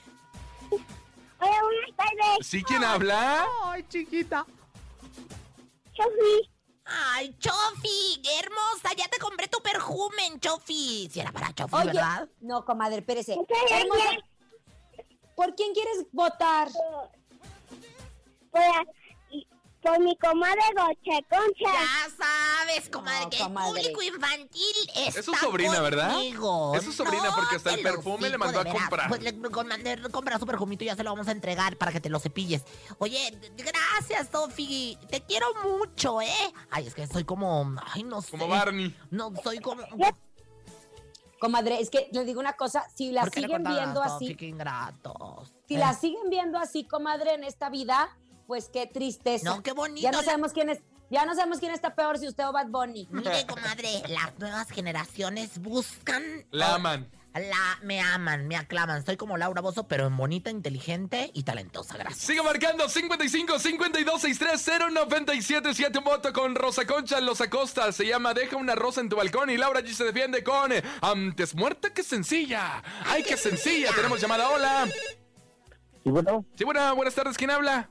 Hola, 1.44 1.62
buenas 1.64 1.96
tardes. 1.98 2.48
¿Sí 2.48 2.64
quién 2.64 2.84
habla? 2.84 3.46
Ay, 3.66 3.86
chiquita. 3.90 4.46
Sofi. 5.94 6.50
Ay, 6.86 7.36
Chofi, 7.38 8.22
qué 8.24 8.40
hermosa. 8.40 8.94
Ya 8.98 9.08
te 9.10 9.18
compré 9.20 9.48
tu 9.48 9.60
perfume, 9.62 10.40
Chofi. 10.40 11.10
Si 11.12 11.20
era 11.20 11.32
para 11.32 11.54
Chofi, 11.54 11.76
Oye, 11.76 11.86
¿verdad? 11.88 12.30
no, 12.40 12.64
comadre, 12.64 13.00
espérese. 13.00 13.34
Hermosa. 13.70 14.18
¿Por 15.36 15.54
quién 15.56 15.74
quieres 15.74 16.06
votar? 16.12 16.70
Por, 18.52 18.62
y- 18.62 19.03
por 19.84 20.00
mi 20.00 20.16
comadre 20.18 20.62
Goche 20.76 21.26
Concha. 21.30 21.74
Ya 21.74 22.10
sabes, 22.18 22.90
comadre, 22.90 23.24
No, 23.26 23.30
que 23.30 23.38
comadre. 23.40 23.82
el 23.82 23.92
público 23.94 24.02
infantil 24.16 24.76
está 24.96 25.20
Es 25.20 25.26
su 25.26 25.34
sobrina, 25.36 25.82
¿verdad? 25.82 26.14
conmigo. 26.14 26.74
Es 26.76 26.84
su 26.84 26.92
sobrina, 26.94 27.26
No 27.30 27.36
porque 27.36 27.58
hasta 27.58 27.74
el 27.74 27.82
perfume 27.84 28.30
le 28.30 28.38
mandó 28.38 28.60
a 28.62 28.66
comprar. 28.66 29.10
Pues 29.10 29.22
le 29.22 29.40
con- 29.52 29.68
mandé 29.68 29.92
a 29.92 30.10
comprar 30.10 30.40
su 30.40 30.46
perfumito 30.46 30.84
y 30.84 30.88
ya 30.88 30.96
se 30.96 31.04
lo 31.04 31.12
vamos 31.12 31.28
a 31.28 31.32
entregar 31.32 31.78
para 31.78 31.92
que 31.92 32.00
te 32.00 32.10
lo 32.10 32.20
cepilles. 32.20 32.64
Oye, 33.00 33.38
gracias, 33.58 34.30
Sofi. 34.32 34.98
Te 35.10 35.22
quiero 35.22 35.48
mucho, 35.64 36.22
¿eh? 36.22 36.54
Ay, 36.72 36.88
es 36.88 36.96
que 36.96 37.06
soy 37.08 37.26
como... 37.26 37.76
Ay, 37.94 38.04
no 38.04 38.22
sé. 38.22 38.32
Como 38.32 38.48
Barney. 38.48 38.96
No, 39.12 39.32
soy 39.44 39.60
como... 39.60 39.84
Comadre, 41.40 41.82
es 41.82 41.90
que 41.90 42.08
le 42.14 42.24
digo 42.24 42.40
una 42.40 42.54
cosa, 42.54 42.86
si 42.96 43.12
la 43.12 43.22
¿Por 43.24 43.32
qué 43.32 43.42
le 43.42 43.48
siguen 43.48 43.64
viendo 43.66 44.02
así, 44.02 44.34
Qué 44.36 44.46
ingratos. 44.48 45.52
si 45.68 45.76
Eh. 45.76 45.78
la 45.78 45.94
siguen 45.94 46.30
viendo 46.30 46.58
así, 46.58 46.86
comadre, 46.86 47.34
en 47.34 47.44
esta 47.44 47.70
vida, 47.70 48.18
pues 48.48 48.70
qué 48.70 48.88
tristeza. 48.88 49.44
No, 49.50 49.64
qué 49.64 49.72
bonito. 49.72 50.02
Ya 50.02 50.12
no 50.12 50.24
sabemos 50.24 50.54
quién 50.54 50.70
es, 50.70 50.80
ya 51.10 51.26
no 51.26 51.36
sabemos 51.36 51.60
quién 51.60 51.72
está 51.72 51.96
peor, 51.96 52.18
si 52.18 52.28
usted 52.28 52.48
o 52.48 52.52
Bad 52.52 52.68
Bunny. 52.68 53.08
Mire, 53.12 53.46
comadre, 53.46 54.02
las 54.08 54.38
nuevas 54.40 54.70
generaciones 54.70 55.60
buscan... 55.60 56.24
La 56.52 56.76
aman. 56.76 57.10
La, 57.34 57.80
me 57.82 58.00
aman, 58.00 58.48
me 58.48 58.56
aclaman. 58.56 59.04
Soy 59.04 59.18
como 59.18 59.38
Laura 59.38 59.60
Bozo, 59.60 59.88
pero 59.88 60.06
en 60.06 60.16
bonita, 60.16 60.52
inteligente 60.52 61.32
y 61.34 61.44
talentosa. 61.44 61.98
Gracias. 61.98 62.20
Sigue 62.28 62.44
marcando 62.44 62.88
55 62.88 63.58
52 63.58 64.22
630 64.22 64.90
977 64.92 65.98
un 65.98 66.04
voto 66.04 66.32
con 66.32 66.54
Rosa 66.54 66.86
Concha 66.86 67.20
Los 67.22 67.42
Acosta. 67.42 67.92
Se 67.92 68.06
llama 68.06 68.36
Deja 68.36 68.56
una 68.56 68.76
rosa 68.76 69.02
en 69.02 69.10
tu 69.10 69.16
balcón 69.16 69.50
y 69.50 69.58
Laura 69.58 69.82
G 69.82 69.94
se 69.94 70.04
defiende 70.04 70.44
con 70.44 70.72
Antes 71.02 71.56
muerta 71.56 71.92
que 71.92 72.04
sencilla. 72.04 72.84
Ay, 73.06 73.24
qué 73.24 73.36
sencilla. 73.36 73.92
Tenemos 73.96 74.22
llamada. 74.22 74.50
Hola. 74.50 74.88
Y 76.04 76.12
bueno, 76.12 76.46
Sí, 76.56 76.64
buena, 76.66 76.92
buenas 76.94 77.16
tardes. 77.16 77.36
¿Quién 77.36 77.50
habla? 77.50 77.90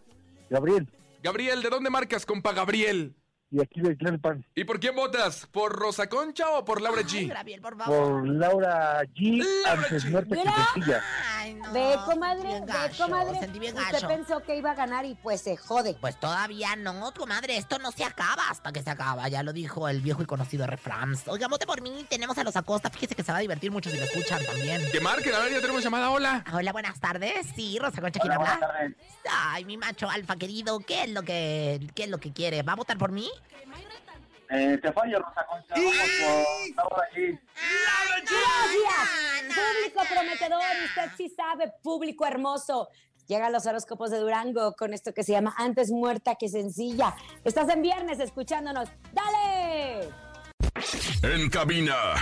Gabriel, 0.53 0.87
Gabriel, 1.23 1.62
¿de 1.62 1.71
dónde 1.71 1.88
marcas, 1.88 2.27
compa 2.27 2.53
Gabriel? 2.53 3.17
Y 3.53 3.61
aquí 3.61 3.83
de 3.83 3.95
Tlalpan. 3.95 4.45
¿Y 4.55 4.65
por 4.65 4.81
quién 4.81 4.97
votas? 4.97 5.47
¿Por 5.53 5.73
Rosa 5.73 6.09
Concha 6.09 6.49
o 6.53 6.65
por 6.65 6.81
Laura 6.81 7.03
G? 7.03 7.29
Gabriel, 7.29 7.61
por 7.61 7.77
favor. 7.77 8.23
Por 8.23 8.29
Laura 8.29 9.03
G. 9.15 9.45
Que 10.25 10.37
Mira. 10.37 10.55
sencilla. 10.73 11.03
Ay, 11.37 11.55
no. 11.55 11.71
Ve, 11.73 11.97
comadre, 12.07 12.49
bien 12.49 12.65
ve, 12.65 12.73
gacho, 12.73 13.05
comadre. 13.05 13.38
Sentí 13.38 13.59
bien 13.59 13.77
Usted 13.77 13.93
gacho. 13.93 14.09
pensó 14.09 14.41
que 14.41 14.57
iba 14.57 14.71
a 14.71 14.75
ganar 14.75 15.05
y 15.05 15.15
pues 15.17 15.43
se 15.43 15.59
jode. 15.59 15.95
Pues 16.01 16.19
todavía 16.19 16.77
no, 16.77 17.12
comadre, 17.12 17.59
esto 17.59 17.79
no 17.79 17.93
se 17.93 18.05
acaba 18.05 18.49
hasta 18.49 18.73
que 18.73 18.83
se 18.83 18.88
acaba, 18.88 19.29
ya 19.29 19.43
lo 19.43 19.53
dijo 19.53 19.87
el 19.87 20.01
viejo 20.01 20.23
y 20.23 20.27
conocido 20.27 20.67
refrán. 20.67 21.15
Oiga, 21.27 21.47
vote 21.49 21.67
por 21.67 21.83
mí, 21.83 22.07
tenemos 22.09 22.38
a 22.38 22.45
los 22.45 22.57
Acosta, 22.57 22.88
fíjese 22.88 23.15
que 23.15 23.23
se 23.23 23.33
va 23.33 23.38
a 23.38 23.43
divertir 23.43 23.71
mucho 23.71 23.91
si 23.91 23.99
lo 23.99 24.05
escuchan 24.05 24.43
también. 24.47 24.83
Que 24.91 25.01
marquen, 25.01 25.35
a 25.35 25.41
ver, 25.41 25.53
ya 25.53 25.61
tenemos 25.61 25.85
llamada. 25.85 26.11
Hola. 26.11 26.43
Hola, 26.55 26.73
buenas 26.73 26.99
tardes. 27.01 27.47
Sí, 27.55 27.79
Rosa 27.79 28.01
Concha, 28.01 28.19
¿quién 28.19 28.33
habla? 28.33 28.59
Ay, 29.31 29.67
mi 29.67 29.77
macho 29.77 30.09
alfa 30.09 30.37
querido, 30.37 30.81
¿qué 30.81 31.05
es 31.05 31.11
lo 31.11 31.23
que 31.23 31.81
qué 31.95 32.05
es 32.05 32.09
lo 32.09 32.19
que 32.19 32.33
quiere? 32.33 32.62
¿Va 32.62 32.73
a 32.73 32.77
votar 32.77 32.97
por 32.97 33.12
mí? 33.12 33.29
Eh, 34.51 34.79
te 34.83 34.93
fallo, 34.93 35.19
Rosa 35.19 35.47
Concha. 35.47 35.75
Vamos 35.75 35.95
por. 36.75 36.97
Gracias. 38.21 39.23
Público 39.49 40.15
prometedor, 40.15 40.63
usted 40.85 41.11
sí 41.17 41.29
sabe, 41.31 41.73
público 41.83 42.27
hermoso. 42.27 42.89
Llegan 43.29 43.53
los 43.53 43.67
horóscopos 43.67 44.11
de 44.11 44.19
Durango 44.19 44.75
con 44.75 44.93
esto 44.93 45.15
que 45.15 45.23
se 45.23 45.33
llama 45.33 45.55
Antes 45.57 45.91
muerta 45.91 46.35
que 46.35 46.49
sencilla. 46.49 47.15
Estás 47.45 47.69
en 47.71 47.83
viernes 47.83 48.21
escuchándonos. 48.21 48.89
¡Dale! 49.13 50.11
En 51.23 51.49
cabina, 51.51 52.14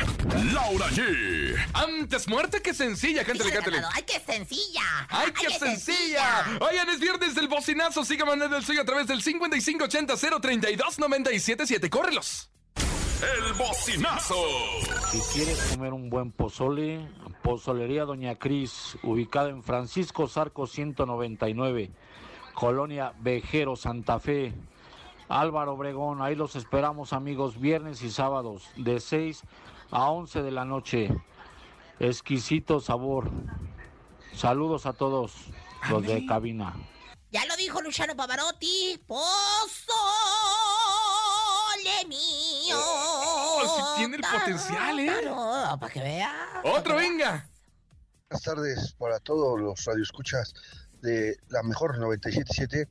Laura 0.52 0.88
G. 0.88 1.56
Antes 1.72 2.28
muerta 2.28 2.60
que 2.60 2.74
sencilla, 2.74 3.24
cántale, 3.24 3.52
cántale. 3.52 3.80
¡Ay, 3.92 4.02
qué 4.02 4.20
sencilla! 4.20 4.82
¡Ay, 5.08 5.32
qué 5.32 5.48
sencilla! 5.50 6.58
Oigan, 6.60 6.88
es 6.90 7.00
viernes 7.00 7.34
del 7.34 7.48
bocinazo. 7.48 8.04
Siga 8.04 8.24
mandando 8.24 8.56
el 8.56 8.64
suyo 8.64 8.82
a 8.82 8.84
través 8.84 9.06
del 9.06 9.22
5580-032-977. 9.22 11.88
¡Córrelos! 11.88 12.50
El 13.20 13.52
bocinazo. 13.54 14.36
Si 15.10 15.18
quieres 15.32 15.58
comer 15.72 15.92
un 15.92 16.08
buen 16.08 16.32
pozole, 16.32 17.06
Pozolería 17.42 18.04
Doña 18.04 18.36
Cris, 18.36 18.96
ubicada 19.02 19.50
en 19.50 19.62
Francisco 19.62 20.26
Zarco 20.26 20.66
199, 20.66 21.90
Colonia 22.54 23.12
Vejero, 23.20 23.76
Santa 23.76 24.18
Fe. 24.20 24.54
Álvaro 25.30 25.74
Obregón, 25.74 26.20
ahí 26.22 26.34
los 26.34 26.56
esperamos 26.56 27.12
amigos, 27.12 27.60
viernes 27.60 28.02
y 28.02 28.10
sábados, 28.10 28.68
de 28.76 28.98
6 28.98 29.42
a 29.92 30.10
11 30.10 30.42
de 30.42 30.50
la 30.50 30.64
noche. 30.64 31.08
Exquisito 32.00 32.80
sabor. 32.80 33.30
Saludos 34.34 34.86
a 34.86 34.92
todos 34.92 35.32
los 35.88 36.02
de 36.02 36.26
cabina. 36.26 36.74
Ya 37.30 37.46
lo 37.46 37.56
dijo 37.56 37.80
Luciano 37.80 38.16
Pavarotti. 38.16 39.00
Pozole 39.06 39.22
mío. 42.08 42.76
Oh, 42.76 43.62
sí 43.76 43.82
tiene 43.98 44.16
el 44.16 44.22
potencial, 44.22 44.98
¿eh? 44.98 45.12
Claro, 45.22 45.78
para 45.78 45.92
que 45.92 46.00
vea. 46.00 46.60
¡Otro, 46.64 46.96
venga! 46.96 47.48
Buenas 48.28 48.42
tardes 48.42 48.94
para 48.98 49.20
todos 49.20 49.60
los 49.60 49.84
radioescuchas 49.84 50.54
de 51.02 51.36
la 51.50 51.62
mejor 51.62 51.98
977. 51.98 52.88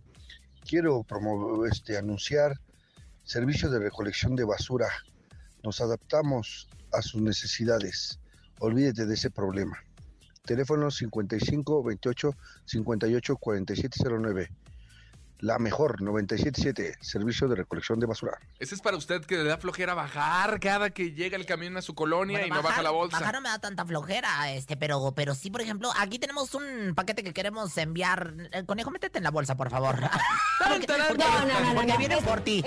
Quiero 0.67 1.04
promover, 1.04 1.72
este, 1.72 1.98
anunciar 1.98 2.60
servicio 3.24 3.69
de 3.69 3.80
recolección 3.80 4.36
de 4.36 4.43
basura. 4.43 4.88
Nos 5.63 5.82
adaptamos 5.82 6.67
a 6.93 7.02
sus 7.02 7.22
necesidades. 7.22 8.19
Olvídate 8.60 9.06
de 9.06 9.13
ese 9.13 9.30
problema. 9.30 9.78
Teléfono 10.45 10.89
55 10.89 11.84
28 11.84 12.36
58 12.65 13.38
47 13.38 14.00
09. 14.04 14.50
La 15.39 15.58
mejor 15.58 16.02
977, 16.02 16.97
servicio 16.99 17.47
de 17.47 17.56
recolección 17.56 17.99
de 17.99 18.06
basura. 18.06 18.38
Ese 18.60 18.75
es 18.75 18.82
para 18.82 18.97
usted 18.97 19.23
que 19.25 19.38
le 19.38 19.45
da 19.45 19.58
flojera 19.58 19.93
bajar 19.93 20.60
cada 20.60 20.89
que 20.89 21.13
llega 21.13 21.38
el 21.38 21.45
camión 21.45 21.78
a 21.78 21.82
su 21.82 21.95
colonia 21.95 22.39
Bueno, 22.39 22.47
y 22.56 22.58
no 22.58 22.62
baja 22.62 22.82
la 22.82 22.89
bolsa. 22.91 23.19
Bajar 23.19 23.36
no 23.36 23.41
me 23.41 23.49
da 23.49 23.60
tanta 23.60 23.86
flojera, 23.86 24.52
este, 24.52 24.75
pero, 24.75 25.13
pero 25.15 25.36
sí, 25.36 25.49
por 25.49 25.62
ejemplo, 25.62 25.91
aquí 25.97 26.19
tenemos 26.19 26.54
un 26.56 26.93
paquete 26.93 27.23
que 27.23 27.34
queremos 27.34 27.78
enviar. 27.78 28.34
Eh, 28.52 28.65
Conejo, 28.65 28.91
métete 28.91 29.19
en 29.19 29.23
la 29.23 29.32
bolsa, 29.32 29.56
por 29.56 29.69
favor. 29.69 29.95
porque, 30.67 30.88
porque- 30.88 31.23
No, 31.23 31.45
no, 31.45 31.60
no, 31.62 31.75
porque 31.75 31.93
ese- 32.13 32.21
por 32.21 32.41
ti. 32.41 32.63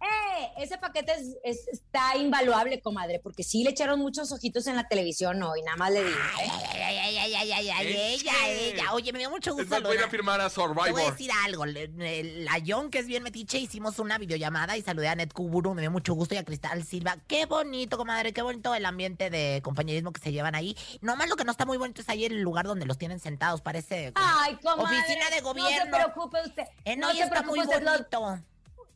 Ese 0.00 0.08
paquete, 0.08 0.32
¡eh! 0.40 0.52
ese 0.62 0.78
paquete 0.78 1.12
es- 1.12 1.36
es- 1.44 1.68
está 1.68 2.16
invaluable, 2.16 2.80
comadre, 2.80 3.20
porque 3.20 3.42
sí 3.42 3.62
le 3.64 3.70
echaron 3.70 4.00
muchos 4.00 4.32
ojitos 4.32 4.66
en 4.66 4.76
la 4.76 4.88
televisión 4.88 5.42
hoy, 5.42 5.62
nada 5.62 5.76
más 5.76 5.90
le 5.92 6.04
digo. 6.04 6.16
¿eh? 6.16 6.48
Ay, 6.74 6.96
ay, 6.96 6.98
ay, 6.98 7.16
ay, 7.18 7.34
ay, 7.34 7.52
ay, 7.52 7.70
ay, 7.70 7.86
Es 7.88 8.20
ella, 8.22 8.32
ella. 8.48 8.92
Oye, 8.94 9.12
me 9.12 9.18
dio 9.18 9.30
mucho 9.30 9.50
Es 9.50 9.56
gusto. 9.56 9.70
más, 9.70 9.82
voy 9.82 9.96
a 9.98 10.08
firmar 10.08 10.40
a 10.40 10.48
Te 10.48 10.56
voy 10.60 10.64
a 10.64 10.74
Survivor. 10.74 11.12
decir 11.12 11.30
algo. 11.44 11.66
le- 11.66 11.88
le- 11.88 12.40
La 12.44 12.58
John, 12.66 12.90
que 12.90 12.98
es 13.00 13.06
bien 13.06 13.22
metiche, 13.22 13.58
hicimos 13.58 13.98
una 13.98 14.18
videollamada 14.18 14.76
y 14.76 14.82
saludé 14.82 15.08
a 15.08 15.14
Net 15.14 15.32
Kuburu. 15.32 15.74
Me 15.74 15.82
dio 15.82 15.90
mucho 15.90 16.14
gusto 16.14 16.34
y 16.34 16.38
a 16.38 16.44
Cristal 16.44 16.82
Silva. 16.84 17.16
Qué 17.26 17.46
bonito, 17.46 17.96
comadre. 17.98 18.32
Qué 18.32 18.42
bonito 18.42 18.74
el 18.74 18.86
ambiente 18.86 19.30
de 19.30 19.60
compañerismo 19.62 20.12
que 20.12 20.20
se 20.20 20.32
llevan 20.32 20.54
ahí. 20.54 20.76
Nomás 21.00 21.28
lo 21.28 21.36
que 21.36 21.44
no 21.44 21.52
está 21.52 21.66
muy 21.66 21.76
bonito 21.78 22.00
es 22.00 22.08
ahí 22.08 22.24
el 22.24 22.40
lugar 22.40 22.66
donde 22.66 22.86
los 22.86 22.96
tienen 22.98 23.20
sentados. 23.20 23.60
Parece. 23.60 24.12
Ay, 24.14 24.56
comadre. 24.62 24.98
Oficina 24.98 25.28
de 25.30 25.40
gobierno. 25.42 25.68
No 25.90 25.96
se 25.98 26.02
preocupe 26.04 26.38
usted. 26.46 26.64
Eh, 26.84 26.96
no 26.96 27.08
no, 27.08 27.12
y 27.12 27.18
se 27.18 27.24
está 27.24 27.42
muy 27.42 27.60
usted. 27.60 27.82
lo- 27.82 27.90
bonito. 27.92 28.40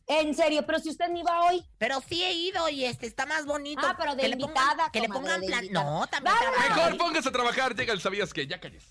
En 0.07 0.35
serio, 0.35 0.63
pero 0.65 0.79
si 0.79 0.89
usted 0.89 1.07
ni 1.09 1.23
va 1.23 1.45
hoy. 1.45 1.65
Pero 1.79 2.01
sí 2.07 2.23
he 2.23 2.31
ido 2.33 2.69
y 2.69 2.85
este 2.85 3.07
está 3.07 3.25
más 3.25 3.45
bonito. 3.45 3.81
Ah, 3.83 3.95
pero 3.97 4.15
de 4.15 4.21
que 4.21 4.27
le 4.29 4.33
invitada, 4.35 4.69
pongan, 4.75 4.91
que 4.91 4.99
le 5.01 5.09
pongan 5.09 5.41
plan. 5.41 5.67
No, 5.71 6.05
también. 6.07 6.35
Mejor 6.75 6.97
póngase 6.97 7.29
a 7.29 7.31
trabajar. 7.31 7.75
Llega 7.75 7.93
el 7.93 8.01
sabías 8.01 8.31
que. 8.33 8.45
Ya 8.45 8.59
cállese. 8.59 8.87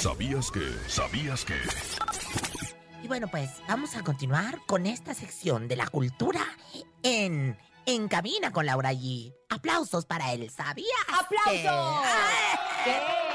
¿Sabías 0.00 0.50
que? 0.50 0.60
¿Sabías 0.88 1.44
que? 1.44 1.54
Y 3.02 3.08
bueno, 3.08 3.28
pues 3.28 3.50
vamos 3.68 3.94
a 3.96 4.02
continuar 4.02 4.58
con 4.66 4.86
esta 4.86 5.14
sección 5.14 5.68
de 5.68 5.76
la 5.76 5.86
cultura 5.86 6.44
en 7.02 7.56
En 7.86 8.08
Cabina 8.08 8.52
con 8.52 8.66
Laura 8.66 8.92
G. 8.92 9.32
Aplausos 9.48 10.04
para 10.06 10.32
él, 10.32 10.50
¿sabías? 10.50 10.88
¡Aplausos! 11.08 12.02
que- 12.84 12.90
¿Qué? 12.90 13.25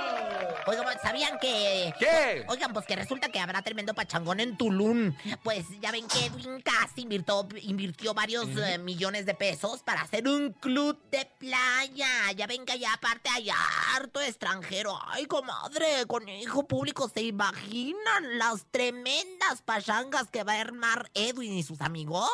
Oigan, 0.68 0.86
¿sabían 1.02 1.40
que...? 1.40 1.94
¿Qué? 2.00 2.46
Oigan, 2.48 2.74
pues 2.74 2.86
que 2.86 2.96
resulta 2.96 3.30
que 3.30 3.40
habrá 3.40 3.62
tremendo 3.62 3.94
pachangón 3.94 4.40
en 4.40 4.58
Tulum. 4.58 5.14
Pues 5.44 5.66
ya 5.82 5.92
ven 5.92 6.08
que 6.08 6.26
Edwin 6.26 6.62
Cass 6.62 6.92
invirtió, 6.96 7.48
invirtió 7.62 8.14
varios 8.14 8.48
eh, 8.58 8.78
millones 8.78 9.26
de 9.26 9.34
pesos 9.34 9.82
para 9.84 10.02
hacer 10.02 10.28
un 10.28 10.54
club 10.54 11.00
de 11.12 11.26
playa. 11.40 12.32
Ya 12.36 12.48
ven 12.48 12.66
que 12.66 12.74
allá 12.74 12.94
aparte 12.94 13.30
hay 13.30 13.50
harto 13.96 14.22
extranjero. 14.22 14.98
Ay, 15.08 15.26
comadre, 15.26 16.06
con 16.08 16.28
hijo 16.28 16.68
público, 16.68 17.10
¿se 17.10 17.22
imaginan 17.22 18.38
las 18.38 18.66
tremendas 18.72 19.62
pachangas 19.64 20.30
que 20.30 20.44
va 20.44 20.54
a 20.54 20.62
armar 20.62 21.10
Edwin 21.14 21.54
y 21.54 21.64
sus 21.64 21.82
amigos? 21.82 22.30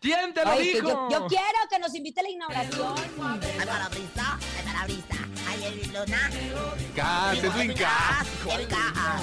¿Quién 0.00 0.34
te 0.34 0.44
lo 0.44 0.50
Ay, 0.50 0.74
dijo? 0.74 0.88
yo, 0.88 1.08
yo 1.10 1.26
quiero 1.26 1.58
que 1.70 1.78
nos 1.78 1.94
invite 1.94 2.20
a 2.20 2.22
la 2.22 2.30
inauguración. 2.30 2.94
Hay 3.58 3.66
para 3.66 3.88
brisa, 3.88 4.38
hay 4.58 4.64
para 4.64 4.84
brisa. 4.84 5.16
Hay 5.48 5.64
el 5.64 5.92
Luna. 5.92 6.30
Cas, 6.96 7.41
es 7.46 7.54
Edwin 7.54 7.74
Cas. 7.74 8.26
Edwin 8.46 8.68
Cass. 8.68 9.22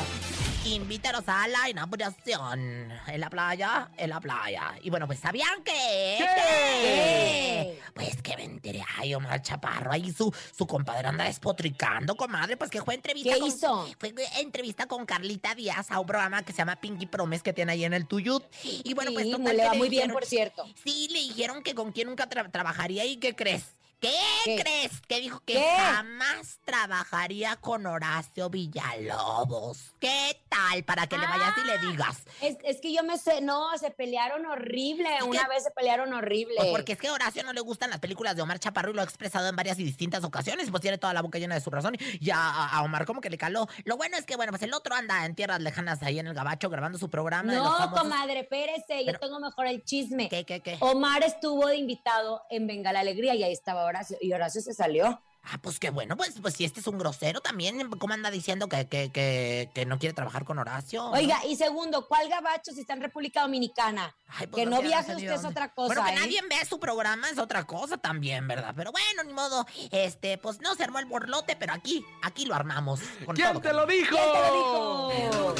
Invítanos 0.65 1.23
a 1.27 1.47
la 1.47 1.69
inauguración. 1.69 2.91
En 3.07 3.19
la 3.21 3.29
playa, 3.29 3.89
en 3.97 4.09
la 4.09 4.19
playa. 4.19 4.73
Y 4.83 4.89
bueno, 4.89 5.07
pues 5.07 5.19
¿sabían 5.19 5.63
que? 5.63 6.17
¿Qué? 6.19 7.79
Pues 7.95 8.21
que 8.21 8.35
me 8.37 8.43
enteré. 8.43 8.83
Ay, 8.97 9.15
Omar 9.15 9.41
Chaparro. 9.41 9.91
Ahí 9.91 10.11
su, 10.11 10.33
su 10.55 10.67
compadre 10.67 11.07
anda 11.07 11.23
despotricando, 11.23 12.15
comadre. 12.15 12.57
Pues 12.57 12.69
que 12.69 12.81
fue 12.81 12.93
entrevista 12.93 13.33
¿Qué 13.33 13.39
con... 13.39 13.47
hizo? 13.49 13.87
Fue 13.97 14.13
entrevista 14.39 14.85
con 14.85 15.05
Carlita 15.05 15.55
Díaz 15.55 15.89
a 15.89 15.99
un 15.99 16.05
programa 16.05 16.43
que 16.43 16.51
se 16.51 16.57
llama 16.59 16.75
Pinky 16.75 17.05
Promise 17.07 17.41
que 17.41 17.53
tiene 17.53 17.71
ahí 17.71 17.85
en 17.85 17.93
el 17.93 18.05
Tuyut. 18.05 18.43
Y 18.63 18.93
bueno, 18.93 19.11
pues 19.13 19.25
Sí, 19.25 19.31
total 19.31 19.55
le 19.57 19.63
que 19.63 19.67
va 19.69 19.73
muy 19.75 19.89
bien, 19.89 20.11
por 20.11 20.25
cierto. 20.25 20.65
Sí, 20.83 21.07
le 21.11 21.19
dijeron 21.19 21.63
que 21.63 21.73
con 21.73 21.91
quién 21.93 22.07
nunca 22.09 22.29
tra- 22.29 22.51
trabajaría 22.51 23.05
y 23.05 23.17
¿qué 23.17 23.33
crees? 23.35 23.63
¿Qué, 23.99 24.13
¿Qué? 24.45 24.55
crees? 24.61 25.01
Que 25.07 25.19
dijo 25.19 25.41
que 25.45 25.53
¿Qué? 25.55 25.67
jamás 25.77 26.59
trabajaría 26.63 27.57
con 27.57 27.85
Horacio 27.85 28.49
Villalobos. 28.49 29.93
¿Qué 29.99 30.41
tal? 30.47 30.83
Para 30.85 31.07
que 31.07 31.17
le 31.17 31.25
vayas 31.27 31.53
y 31.57 31.67
le 31.67 31.77
digas. 31.91 32.23
Es, 32.41 32.57
es 32.63 32.79
que 32.79 32.93
yo 32.93 33.03
me 33.03 33.17
sé, 33.17 33.41
no, 33.41 33.77
se 33.77 33.91
pelearon 33.91 34.45
horrible. 34.45 35.09
Una 35.27 35.43
que- 35.43 35.49
vez 35.49 35.63
se 35.63 35.71
pelearon 35.71 36.13
horrible. 36.13 36.55
Pues 36.57 36.69
porque 36.69 36.93
es 36.93 36.97
que 36.99 37.09
a 37.09 37.13
Horacio 37.13 37.43
no 37.43 37.51
le 37.51 37.59
gustan 37.61 37.89
las 37.89 37.99
películas 37.99 38.35
de 38.37 38.41
Omar 38.41 38.59
Chaparro 38.59 38.91
y 38.91 38.93
lo 38.93 39.01
ha 39.01 39.03
expresado 39.03 39.49
en 39.49 39.55
varias 39.57 39.77
y 39.79 39.83
distintas 39.83 40.23
ocasiones. 40.23 40.69
Pues 40.71 40.81
tiene 40.81 40.97
toda 40.97 41.13
la 41.13 41.21
boca 41.21 41.37
llena 41.37 41.55
de 41.55 41.61
su 41.61 41.69
razón. 41.69 41.97
Y 42.21 42.29
a, 42.31 42.37
a 42.69 42.81
Omar 42.83 43.05
como 43.05 43.19
que 43.19 43.29
le 43.29 43.37
caló. 43.37 43.67
Lo 43.83 43.97
bueno 43.97 44.15
es 44.17 44.25
que, 44.25 44.37
bueno, 44.37 44.51
pues 44.53 44.61
el 44.63 44.73
otro 44.73 44.95
anda 44.95 45.25
en 45.25 45.35
tierras 45.35 45.59
lejanas 45.59 46.01
ahí 46.03 46.19
en 46.19 46.27
el 46.27 46.33
gabacho 46.33 46.69
grabando 46.69 46.97
su 46.97 47.09
programa. 47.09 47.51
No, 47.53 47.91
comadre, 47.91 48.41
espérese, 48.41 49.03
yo 49.05 49.19
tengo 49.19 49.39
mejor 49.41 49.67
el 49.67 49.83
chisme. 49.83 50.29
¿Qué, 50.29 50.45
qué, 50.45 50.61
qué? 50.61 50.77
Omar 50.79 51.23
estuvo 51.23 51.67
de 51.67 51.75
invitado 51.75 52.43
en 52.49 52.65
Venga 52.65 52.93
la 52.93 53.01
Alegría 53.01 53.35
y 53.35 53.43
ahí 53.43 53.51
estaba 53.51 53.88
Horacio. 53.89 54.17
Y 54.21 54.31
Horacio 54.33 54.61
se 54.61 54.73
salió. 54.73 55.21
Ah, 55.41 55.57
pues 55.61 55.79
qué 55.79 55.89
bueno, 55.89 56.17
pues, 56.17 56.35
pues 56.41 56.53
si 56.53 56.65
este 56.65 56.81
es 56.81 56.87
un 56.87 56.97
grosero 56.97 57.39
también, 57.39 57.89
¿cómo 57.91 58.13
anda 58.13 58.29
diciendo 58.29 58.67
que, 58.67 58.87
que, 58.89 59.09
que, 59.09 59.71
que 59.73 59.85
no 59.85 59.97
quiere 59.97 60.13
trabajar 60.13 60.43
con 60.43 60.59
Horacio? 60.59 61.05
Oiga, 61.11 61.39
y 61.47 61.55
segundo, 61.55 62.07
¿cuál 62.09 62.27
gabacho 62.27 62.73
si 62.73 62.81
está 62.81 62.91
en 62.93 63.01
República 63.01 63.43
Dominicana? 63.43 64.13
Ay, 64.27 64.47
pues 64.47 64.63
que 64.63 64.69
no 64.69 64.81
viaje 64.81 65.15
usted 65.15 65.31
es 65.31 65.45
otra 65.45 65.73
cosa, 65.73 65.87
Bueno, 65.95 66.03
que 66.03 66.11
¿eh? 66.11 66.15
nadie 66.19 66.41
vea 66.49 66.65
su 66.65 66.77
programa 66.77 67.29
es 67.29 67.37
otra 67.39 67.63
cosa 67.65 67.97
también, 67.97 68.49
¿verdad? 68.49 68.73
Pero 68.75 68.91
bueno, 68.91 69.23
ni 69.23 69.31
modo. 69.31 69.65
Este, 69.91 70.37
pues 70.37 70.59
no 70.59 70.75
se 70.75 70.83
armó 70.83 70.99
el 70.99 71.05
borlote, 71.05 71.55
pero 71.55 71.71
aquí, 71.73 72.05
aquí 72.21 72.45
lo 72.45 72.53
armamos. 72.53 72.99
Con 73.25 73.35
¿Quién 73.37 73.53
todo. 73.53 73.61
te 73.61 73.71
lo 73.73 73.85
dijo? 73.85 74.17
¿Quién 74.17 74.31
te 74.33 74.39
lo 74.39 74.53
dijo? 74.53 75.55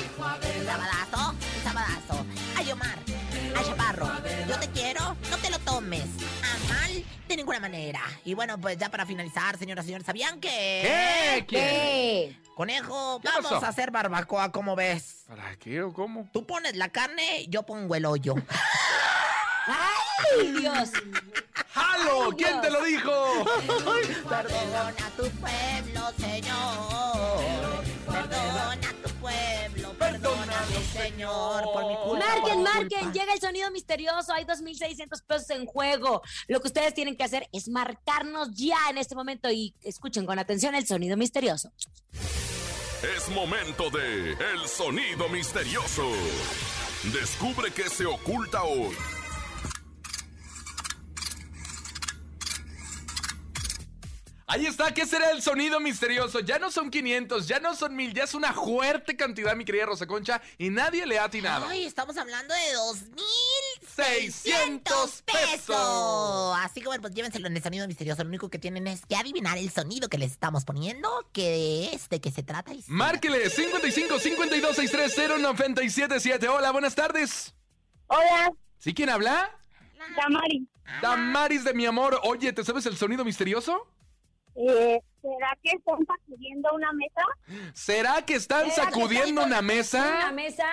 Un 0.60 0.66
sabadazo, 0.66 1.30
un 1.32 1.64
sabadazo. 1.64 2.26
Ay, 2.58 2.72
Omar, 2.74 3.00
ay, 3.56 3.66
Chaparro. 3.66 4.06
llames 5.80 6.08
a 6.44 6.74
mal 6.74 7.04
de 7.28 7.36
ninguna 7.36 7.60
manera. 7.60 8.02
Y 8.26 8.34
bueno, 8.34 8.60
pues 8.60 8.78
ya 8.78 8.90
para 8.90 9.06
finalizar, 9.06 9.58
señoras 9.58 9.86
y 9.86 9.88
señores, 9.88 10.06
¿sabían 10.06 10.40
que... 10.40 10.50
¿Qué? 10.50 11.46
¿Qué? 11.48 12.40
Conejo, 12.56 13.20
¿Qué 13.22 13.30
vamos 13.30 13.52
pasó? 13.52 13.66
a 13.66 13.70
hacer 13.70 13.92
barbacoa, 13.92 14.52
¿cómo 14.52 14.76
ves? 14.76 15.24
¿Para 15.28 15.56
qué 15.58 15.82
o 15.82 15.94
cómo? 15.94 16.28
Tú 16.34 16.46
pones 16.46 16.76
la 16.76 16.90
carne, 16.90 17.46
yo 17.48 17.64
pongo 17.64 17.96
el 17.96 18.06
hoyo. 18.06 18.36
¡Ay, 19.68 20.52
Dios! 20.60 20.90
¡Halo! 21.76 22.32
¿Quién 22.36 22.50
Dios. 22.54 22.62
te 22.62 22.70
lo 22.72 22.84
dijo? 22.84 23.46
Perdona 24.28 24.90
a 24.90 25.10
tu 25.16 25.30
pueblo, 25.30 26.12
Señor. 26.20 27.84
Perdona 28.06 28.74
a 28.74 28.80
tu 28.80 28.99
pueblo, 29.20 29.94
perdóname, 29.94 30.84
Señor, 30.94 31.64
por 31.64 31.88
mi 31.88 31.96
culpa. 31.96 32.26
Marquen, 32.26 32.64
marquen, 32.64 33.00
culpa. 33.00 33.14
llega 33.14 33.34
el 33.34 33.40
sonido 33.40 33.72
misterioso, 33.72 34.34
hay 34.34 34.46
2.600 34.46 35.24
pesos 35.26 35.50
en 35.52 35.66
juego. 35.66 36.22
Lo 36.48 36.60
que 36.62 36.68
ustedes 36.68 36.94
tienen 36.94 37.16
que 37.16 37.24
hacer 37.24 37.48
es 37.52 37.68
marcarnos 37.68 38.50
ya 38.54 38.78
en 38.90 38.98
este 38.98 39.16
momento 39.16 39.52
y 39.52 39.74
escuchen 39.84 40.26
con 40.26 40.40
atención 40.40 40.76
el 40.76 40.86
sonido 40.86 41.18
misterioso. 41.18 41.72
Es 43.16 43.30
momento 43.30 43.90
de 43.90 44.32
El 44.32 44.68
Sonido 44.68 45.30
Misterioso. 45.30 46.12
Descubre 47.14 47.72
qué 47.72 47.90
se 47.90 48.06
oculta 48.06 48.64
hoy. 48.64 48.94
Ahí 54.52 54.66
está, 54.66 54.92
¿qué 54.96 55.06
será 55.06 55.30
el 55.30 55.44
sonido 55.44 55.80
misterioso? 55.80 56.40
Ya 56.40 56.58
no 56.58 56.72
son 56.72 56.90
500, 56.90 57.48
ya 57.48 57.60
no 57.60 57.76
son 57.76 57.96
1000, 57.96 58.16
ya 58.16 58.24
es 58.24 58.34
una 58.34 58.52
fuerte 58.52 59.16
cantidad, 59.16 59.56
mi 59.56 59.64
querida 59.64 59.86
Rosa 59.86 60.08
Concha, 60.08 60.42
y 60.58 60.72
nadie 60.72 61.06
le 61.06 61.20
ha 61.20 61.26
atinado. 61.26 61.68
Ay, 61.68 61.86
estamos 61.86 62.18
hablando 62.18 62.52
de 62.56 62.62
600 63.96 65.22
2.600 65.22 65.22
pesos. 65.22 65.24
pesos. 65.24 66.56
Así 66.64 66.82
que 66.82 66.88
bueno, 66.88 67.00
pues 67.00 67.14
llévenselo 67.14 67.46
en 67.46 67.58
el 67.58 67.62
sonido 67.62 67.88
misterioso. 67.88 68.24
Lo 68.24 68.30
único 68.30 68.50
que 68.50 68.58
tienen 68.58 68.88
es 68.88 69.06
que 69.06 69.16
adivinar 69.16 69.60
el 69.60 69.70
sonido 69.70 70.10
que 70.10 70.18
les 70.18 70.32
estamos 70.32 70.66
poniendo, 70.66 71.30
que 71.32 71.94
es, 71.94 72.10
de 72.10 72.20
qué 72.20 72.32
se 72.32 72.42
trata. 72.42 72.74
Y... 72.74 72.84
Márquele 72.88 73.52
55 73.52 74.18
52 74.18 74.76
630 74.76 75.38
977. 75.44 76.48
Hola, 76.48 76.72
buenas 76.72 76.96
tardes. 76.96 77.54
Hola, 78.08 78.52
¿Sí 78.80 78.96
quién 78.96 79.12
habla? 79.12 79.56
Damari. 80.18 80.68
Damaris 81.04 81.64
de 81.64 81.76
mi 81.76 81.86
amor. 81.86 82.20
Oye, 82.24 82.52
¿te 82.52 82.64
sabes 82.66 82.88
el 82.88 82.98
sonido 82.98 83.24
misterioso? 83.24 83.88
Eh, 84.62 85.02
¿Será 85.22 85.58
que 85.64 85.72
están 85.72 85.98
sacudiendo 86.06 86.70
una 86.74 86.92
mesa? 86.94 87.72
¿Será 87.74 88.22
que 88.26 88.36
están 88.36 88.70
¿Será 88.70 88.88
que 88.88 88.94
sacudiendo 88.94 89.42
están 89.42 89.48
una 89.48 89.60
¿Una 89.60 89.62
mesa? 89.62 90.32
mesa? 90.34 90.66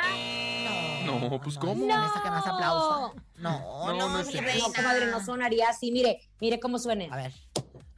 No, 1.05 1.41
pues 1.41 1.57
¿cómo? 1.57 1.87
No. 1.87 2.07
Esa 2.07 2.23
que 2.23 2.31
más 2.31 2.47
aplauso. 2.47 3.15
No, 3.37 3.87
No, 3.87 3.93
no, 3.95 4.09
no 4.09 4.19
es 4.19 4.27
mi 4.27 4.41
reina. 4.41 4.67
No, 4.67 4.73
comadre, 4.73 5.07
no 5.07 5.25
sonaría 5.25 5.69
así. 5.69 5.93
Mire, 5.93 6.21
mire 6.41 6.59
cómo 6.59 6.79
suena. 6.81 7.07
A 7.13 7.17
ver. 7.17 7.33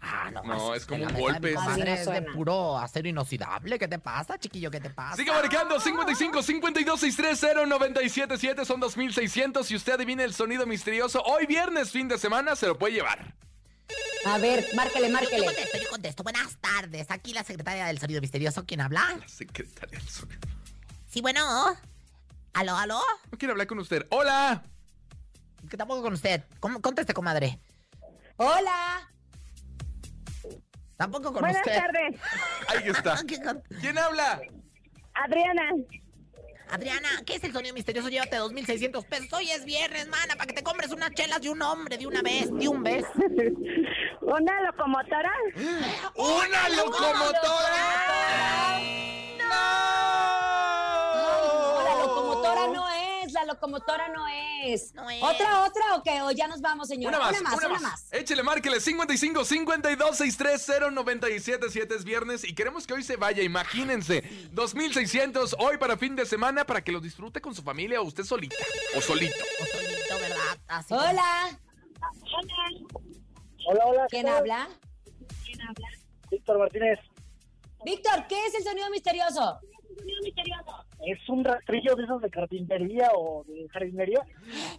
Ah, 0.01 0.31
no. 0.31 0.43
No, 0.43 0.75
es 0.75 0.85
como 0.87 1.05
un 1.05 1.07
mesa 1.13 1.19
golpe. 1.19 1.55
no 1.55 1.73
es 1.85 2.07
de 2.07 2.23
puro 2.23 2.79
acero 2.79 3.09
inoxidable. 3.09 3.79
¿Qué 3.79 3.89
te 3.89 3.99
pasa, 3.99 4.39
chiquillo? 4.39 4.71
¿Qué 4.71 4.81
te 4.81 4.91
pasa? 4.91 5.17
Sigue 5.17 5.31
marcando 5.33 5.81
55 5.81 6.43
52 6.43 7.01
630 7.01 7.67
977. 7.67 8.65
Son 8.65 8.79
2600. 8.81 9.71
Y 9.71 9.77
usted 9.77 9.95
adivina 9.95 10.23
el 10.25 10.35
sonido 10.35 10.67
misterioso. 10.67 11.23
Hoy 11.23 11.47
viernes, 11.47 11.91
fin 11.91 12.09
de 12.09 12.19
semana, 12.19 12.57
se 12.57 12.67
lo 12.67 12.79
puede 12.79 12.93
llevar. 12.95 13.35
A 14.25 14.39
ver, 14.39 14.67
márquele, 14.75 15.07
Yo 15.09 15.13
márquele. 15.13 15.45
contesto, 15.47 15.79
yo 15.79 15.89
contesto. 15.91 16.23
Buenas 16.23 16.57
tardes. 16.61 17.11
Aquí 17.11 17.33
la 17.33 17.45
secretaria 17.45 17.87
del 17.87 17.99
sonido 17.99 18.21
misterioso. 18.21 18.65
¿Quién 18.67 18.81
habla? 18.81 19.17
La 19.19 19.29
secretaria 19.29 19.99
del 19.99 20.09
sonido. 20.09 20.41
Sí, 21.07 21.21
bueno. 21.23 21.41
¿Aló, 22.55 22.77
aló? 22.77 23.01
No 23.31 23.39
quiero 23.39 23.53
hablar 23.53 23.67
con 23.67 23.79
usted. 23.79 24.07
Hola. 24.11 24.63
Que 25.71 25.77
tampoco 25.77 26.03
con 26.03 26.13
usted. 26.13 26.45
¿Cómo, 26.61 26.81
conteste, 26.83 27.15
comadre. 27.15 27.59
Hola. 28.37 29.09
Tampoco 30.97 31.33
con 31.33 31.41
Buenas 31.41 31.59
usted. 31.65 31.77
tardes, 31.79 32.21
Ahí 32.69 32.89
está. 32.89 33.23
¿Qué 33.27 33.39
¿Quién 33.81 33.99
habla? 33.99 34.41
Adriana. 35.15 35.63
Adriana, 36.71 37.09
¿qué 37.25 37.37
es 37.37 37.45
el 37.45 37.53
sonido 37.53 37.75
misterioso? 37.75 38.09
Llévate 38.09 38.37
2.600 38.39 39.05
pesos. 39.07 39.33
Hoy 39.33 39.51
es 39.51 39.65
viernes, 39.65 40.07
mana, 40.09 40.35
para 40.37 40.47
que 40.47 40.53
te 40.53 40.63
compres 40.63 40.91
unas 40.93 41.11
chelas 41.13 41.41
de 41.41 41.51
un 41.51 41.63
hombre, 41.63 41.97
de 41.97 42.07
una 42.07 42.21
vez, 42.23 42.51
de 42.53 42.69
un 42.69 42.83
vez. 42.83 43.05
¿Una 44.21 44.63
locomotora? 44.63 45.33
¡Una 46.15 46.69
locomotora! 46.77 47.85
No, 49.39 50.38
locomotora 53.59 54.09
no 54.09 54.27
es. 54.65 54.95
No 54.95 55.09
es. 55.11 55.23
¿Otra, 55.23 55.65
otra 55.65 55.97
o 55.97 56.03
qué? 56.03 56.23
¿O 56.23 56.31
ya 56.31 56.47
nos 56.47 56.61
vamos, 56.61 56.89
señora? 56.89 57.19
Una 57.19 57.31
más, 57.31 57.65
una, 57.65 57.79
más. 57.81 58.13
Échele, 58.13 58.43
márquele 58.43 58.81
55 58.81 59.45
52 59.45 60.17
630 60.17 60.91
977 60.91 61.95
es 61.95 62.05
viernes 62.05 62.45
y 62.45 62.55
queremos 62.55 62.87
que 62.87 62.95
hoy 62.95 63.03
se 63.03 63.17
vaya, 63.17 63.43
imagínense. 63.43 64.23
2600 64.53 65.57
hoy 65.59 65.77
para 65.77 65.97
fin 65.97 66.15
de 66.17 66.25
semana 66.25 66.65
para 66.65 66.83
que 66.83 66.93
lo 66.93 67.01
disfrute 67.01 67.41
con 67.41 67.55
su 67.55 67.63
familia 67.63 68.01
o 68.01 68.05
usted 68.05 68.25
solita 68.25 68.57
o 68.97 69.01
solito. 69.01 69.37
O 69.61 69.67
solito, 69.67 70.15
¿verdad? 70.21 70.59
Así 70.69 70.95
Hola. 70.95 71.59
Hola, 73.67 73.87
hola. 73.87 74.07
¿Quién 74.09 74.29
habla? 74.29 74.69
Víctor 76.31 76.59
Martínez. 76.59 76.99
Víctor, 77.85 78.27
¿qué 78.29 78.47
es 78.47 78.55
el 78.55 78.63
sonido 78.65 78.91
misterioso? 78.91 79.61
¿Es 81.07 81.29
un 81.29 81.45
rastrillo 81.45 81.95
de 81.95 82.05
esos 82.05 82.21
de 82.21 82.31
carpintería 82.31 83.11
o 83.15 83.45
de 83.45 83.69
jardinería? 83.69 84.21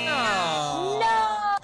No. 0.06 1.00
Ah, 1.02 1.58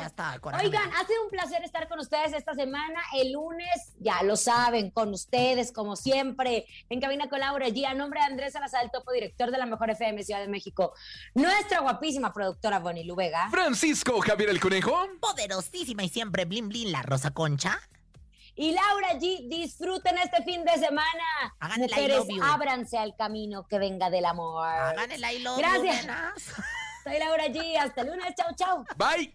ya 0.00 0.06
está. 0.06 0.38
coraje. 0.40 0.66
Oigan, 0.66 0.90
ha 0.94 1.06
sido 1.06 1.24
un 1.24 1.30
placer 1.30 1.62
estar 1.64 1.88
con 1.88 1.98
ustedes 2.00 2.32
esta 2.32 2.54
semana. 2.54 3.00
El 3.16 3.32
lunes, 3.32 3.94
ya 3.98 4.22
lo 4.22 4.36
saben, 4.36 4.90
con 4.90 5.12
ustedes, 5.12 5.72
como 5.72 5.96
siempre, 5.96 6.66
en 6.88 7.00
Cabina 7.00 7.28
con 7.28 7.40
Laura 7.40 7.68
G. 7.68 7.86
A 7.86 7.94
nombre 7.94 8.20
de 8.20 8.26
Andrés 8.26 8.52
Salazar, 8.52 8.84
el 8.84 8.90
topo 8.90 9.12
director 9.12 9.50
de 9.50 9.58
la 9.58 9.66
Mejor 9.66 9.90
FM 9.90 10.22
Ciudad 10.24 10.40
de 10.40 10.48
México. 10.48 10.94
Nuestra 11.34 11.80
guapísima 11.80 12.32
productora 12.32 12.78
Bonnie 12.78 13.04
Lubega. 13.04 13.48
Francisco 13.50 14.20
Javier 14.20 14.50
el 14.50 14.60
Conejo. 14.60 15.08
Poderosísima 15.20 16.02
y 16.04 16.08
siempre 16.08 16.44
blin 16.44 16.68
blin 16.68 16.92
la 16.92 17.02
Rosa 17.02 17.30
Concha. 17.32 17.80
Y 18.56 18.72
Laura 18.72 19.12
G, 19.14 19.48
disfruten 19.48 20.18
este 20.18 20.42
fin 20.42 20.64
de 20.64 20.72
semana. 20.72 21.54
Hagan 21.60 21.82
el 21.82 21.88
I 21.90 21.92
Mujeres, 21.94 22.16
love 22.18 22.28
you. 22.28 22.42
ábranse 22.44 22.98
al 22.98 23.16
camino 23.16 23.66
que 23.66 23.78
venga 23.78 24.10
del 24.10 24.26
amor. 24.26 24.66
Hagan 24.66 25.10
el 25.12 25.24
I 25.24 25.38
love 25.38 25.58
Gracias. 25.58 26.06
Soy 27.04 27.18
Laura 27.18 27.46
G. 27.46 27.76
Hasta 27.78 28.02
el 28.02 28.08
lunes. 28.08 28.34
Chau, 28.36 28.54
chau. 28.54 28.84
Bye. 28.96 29.34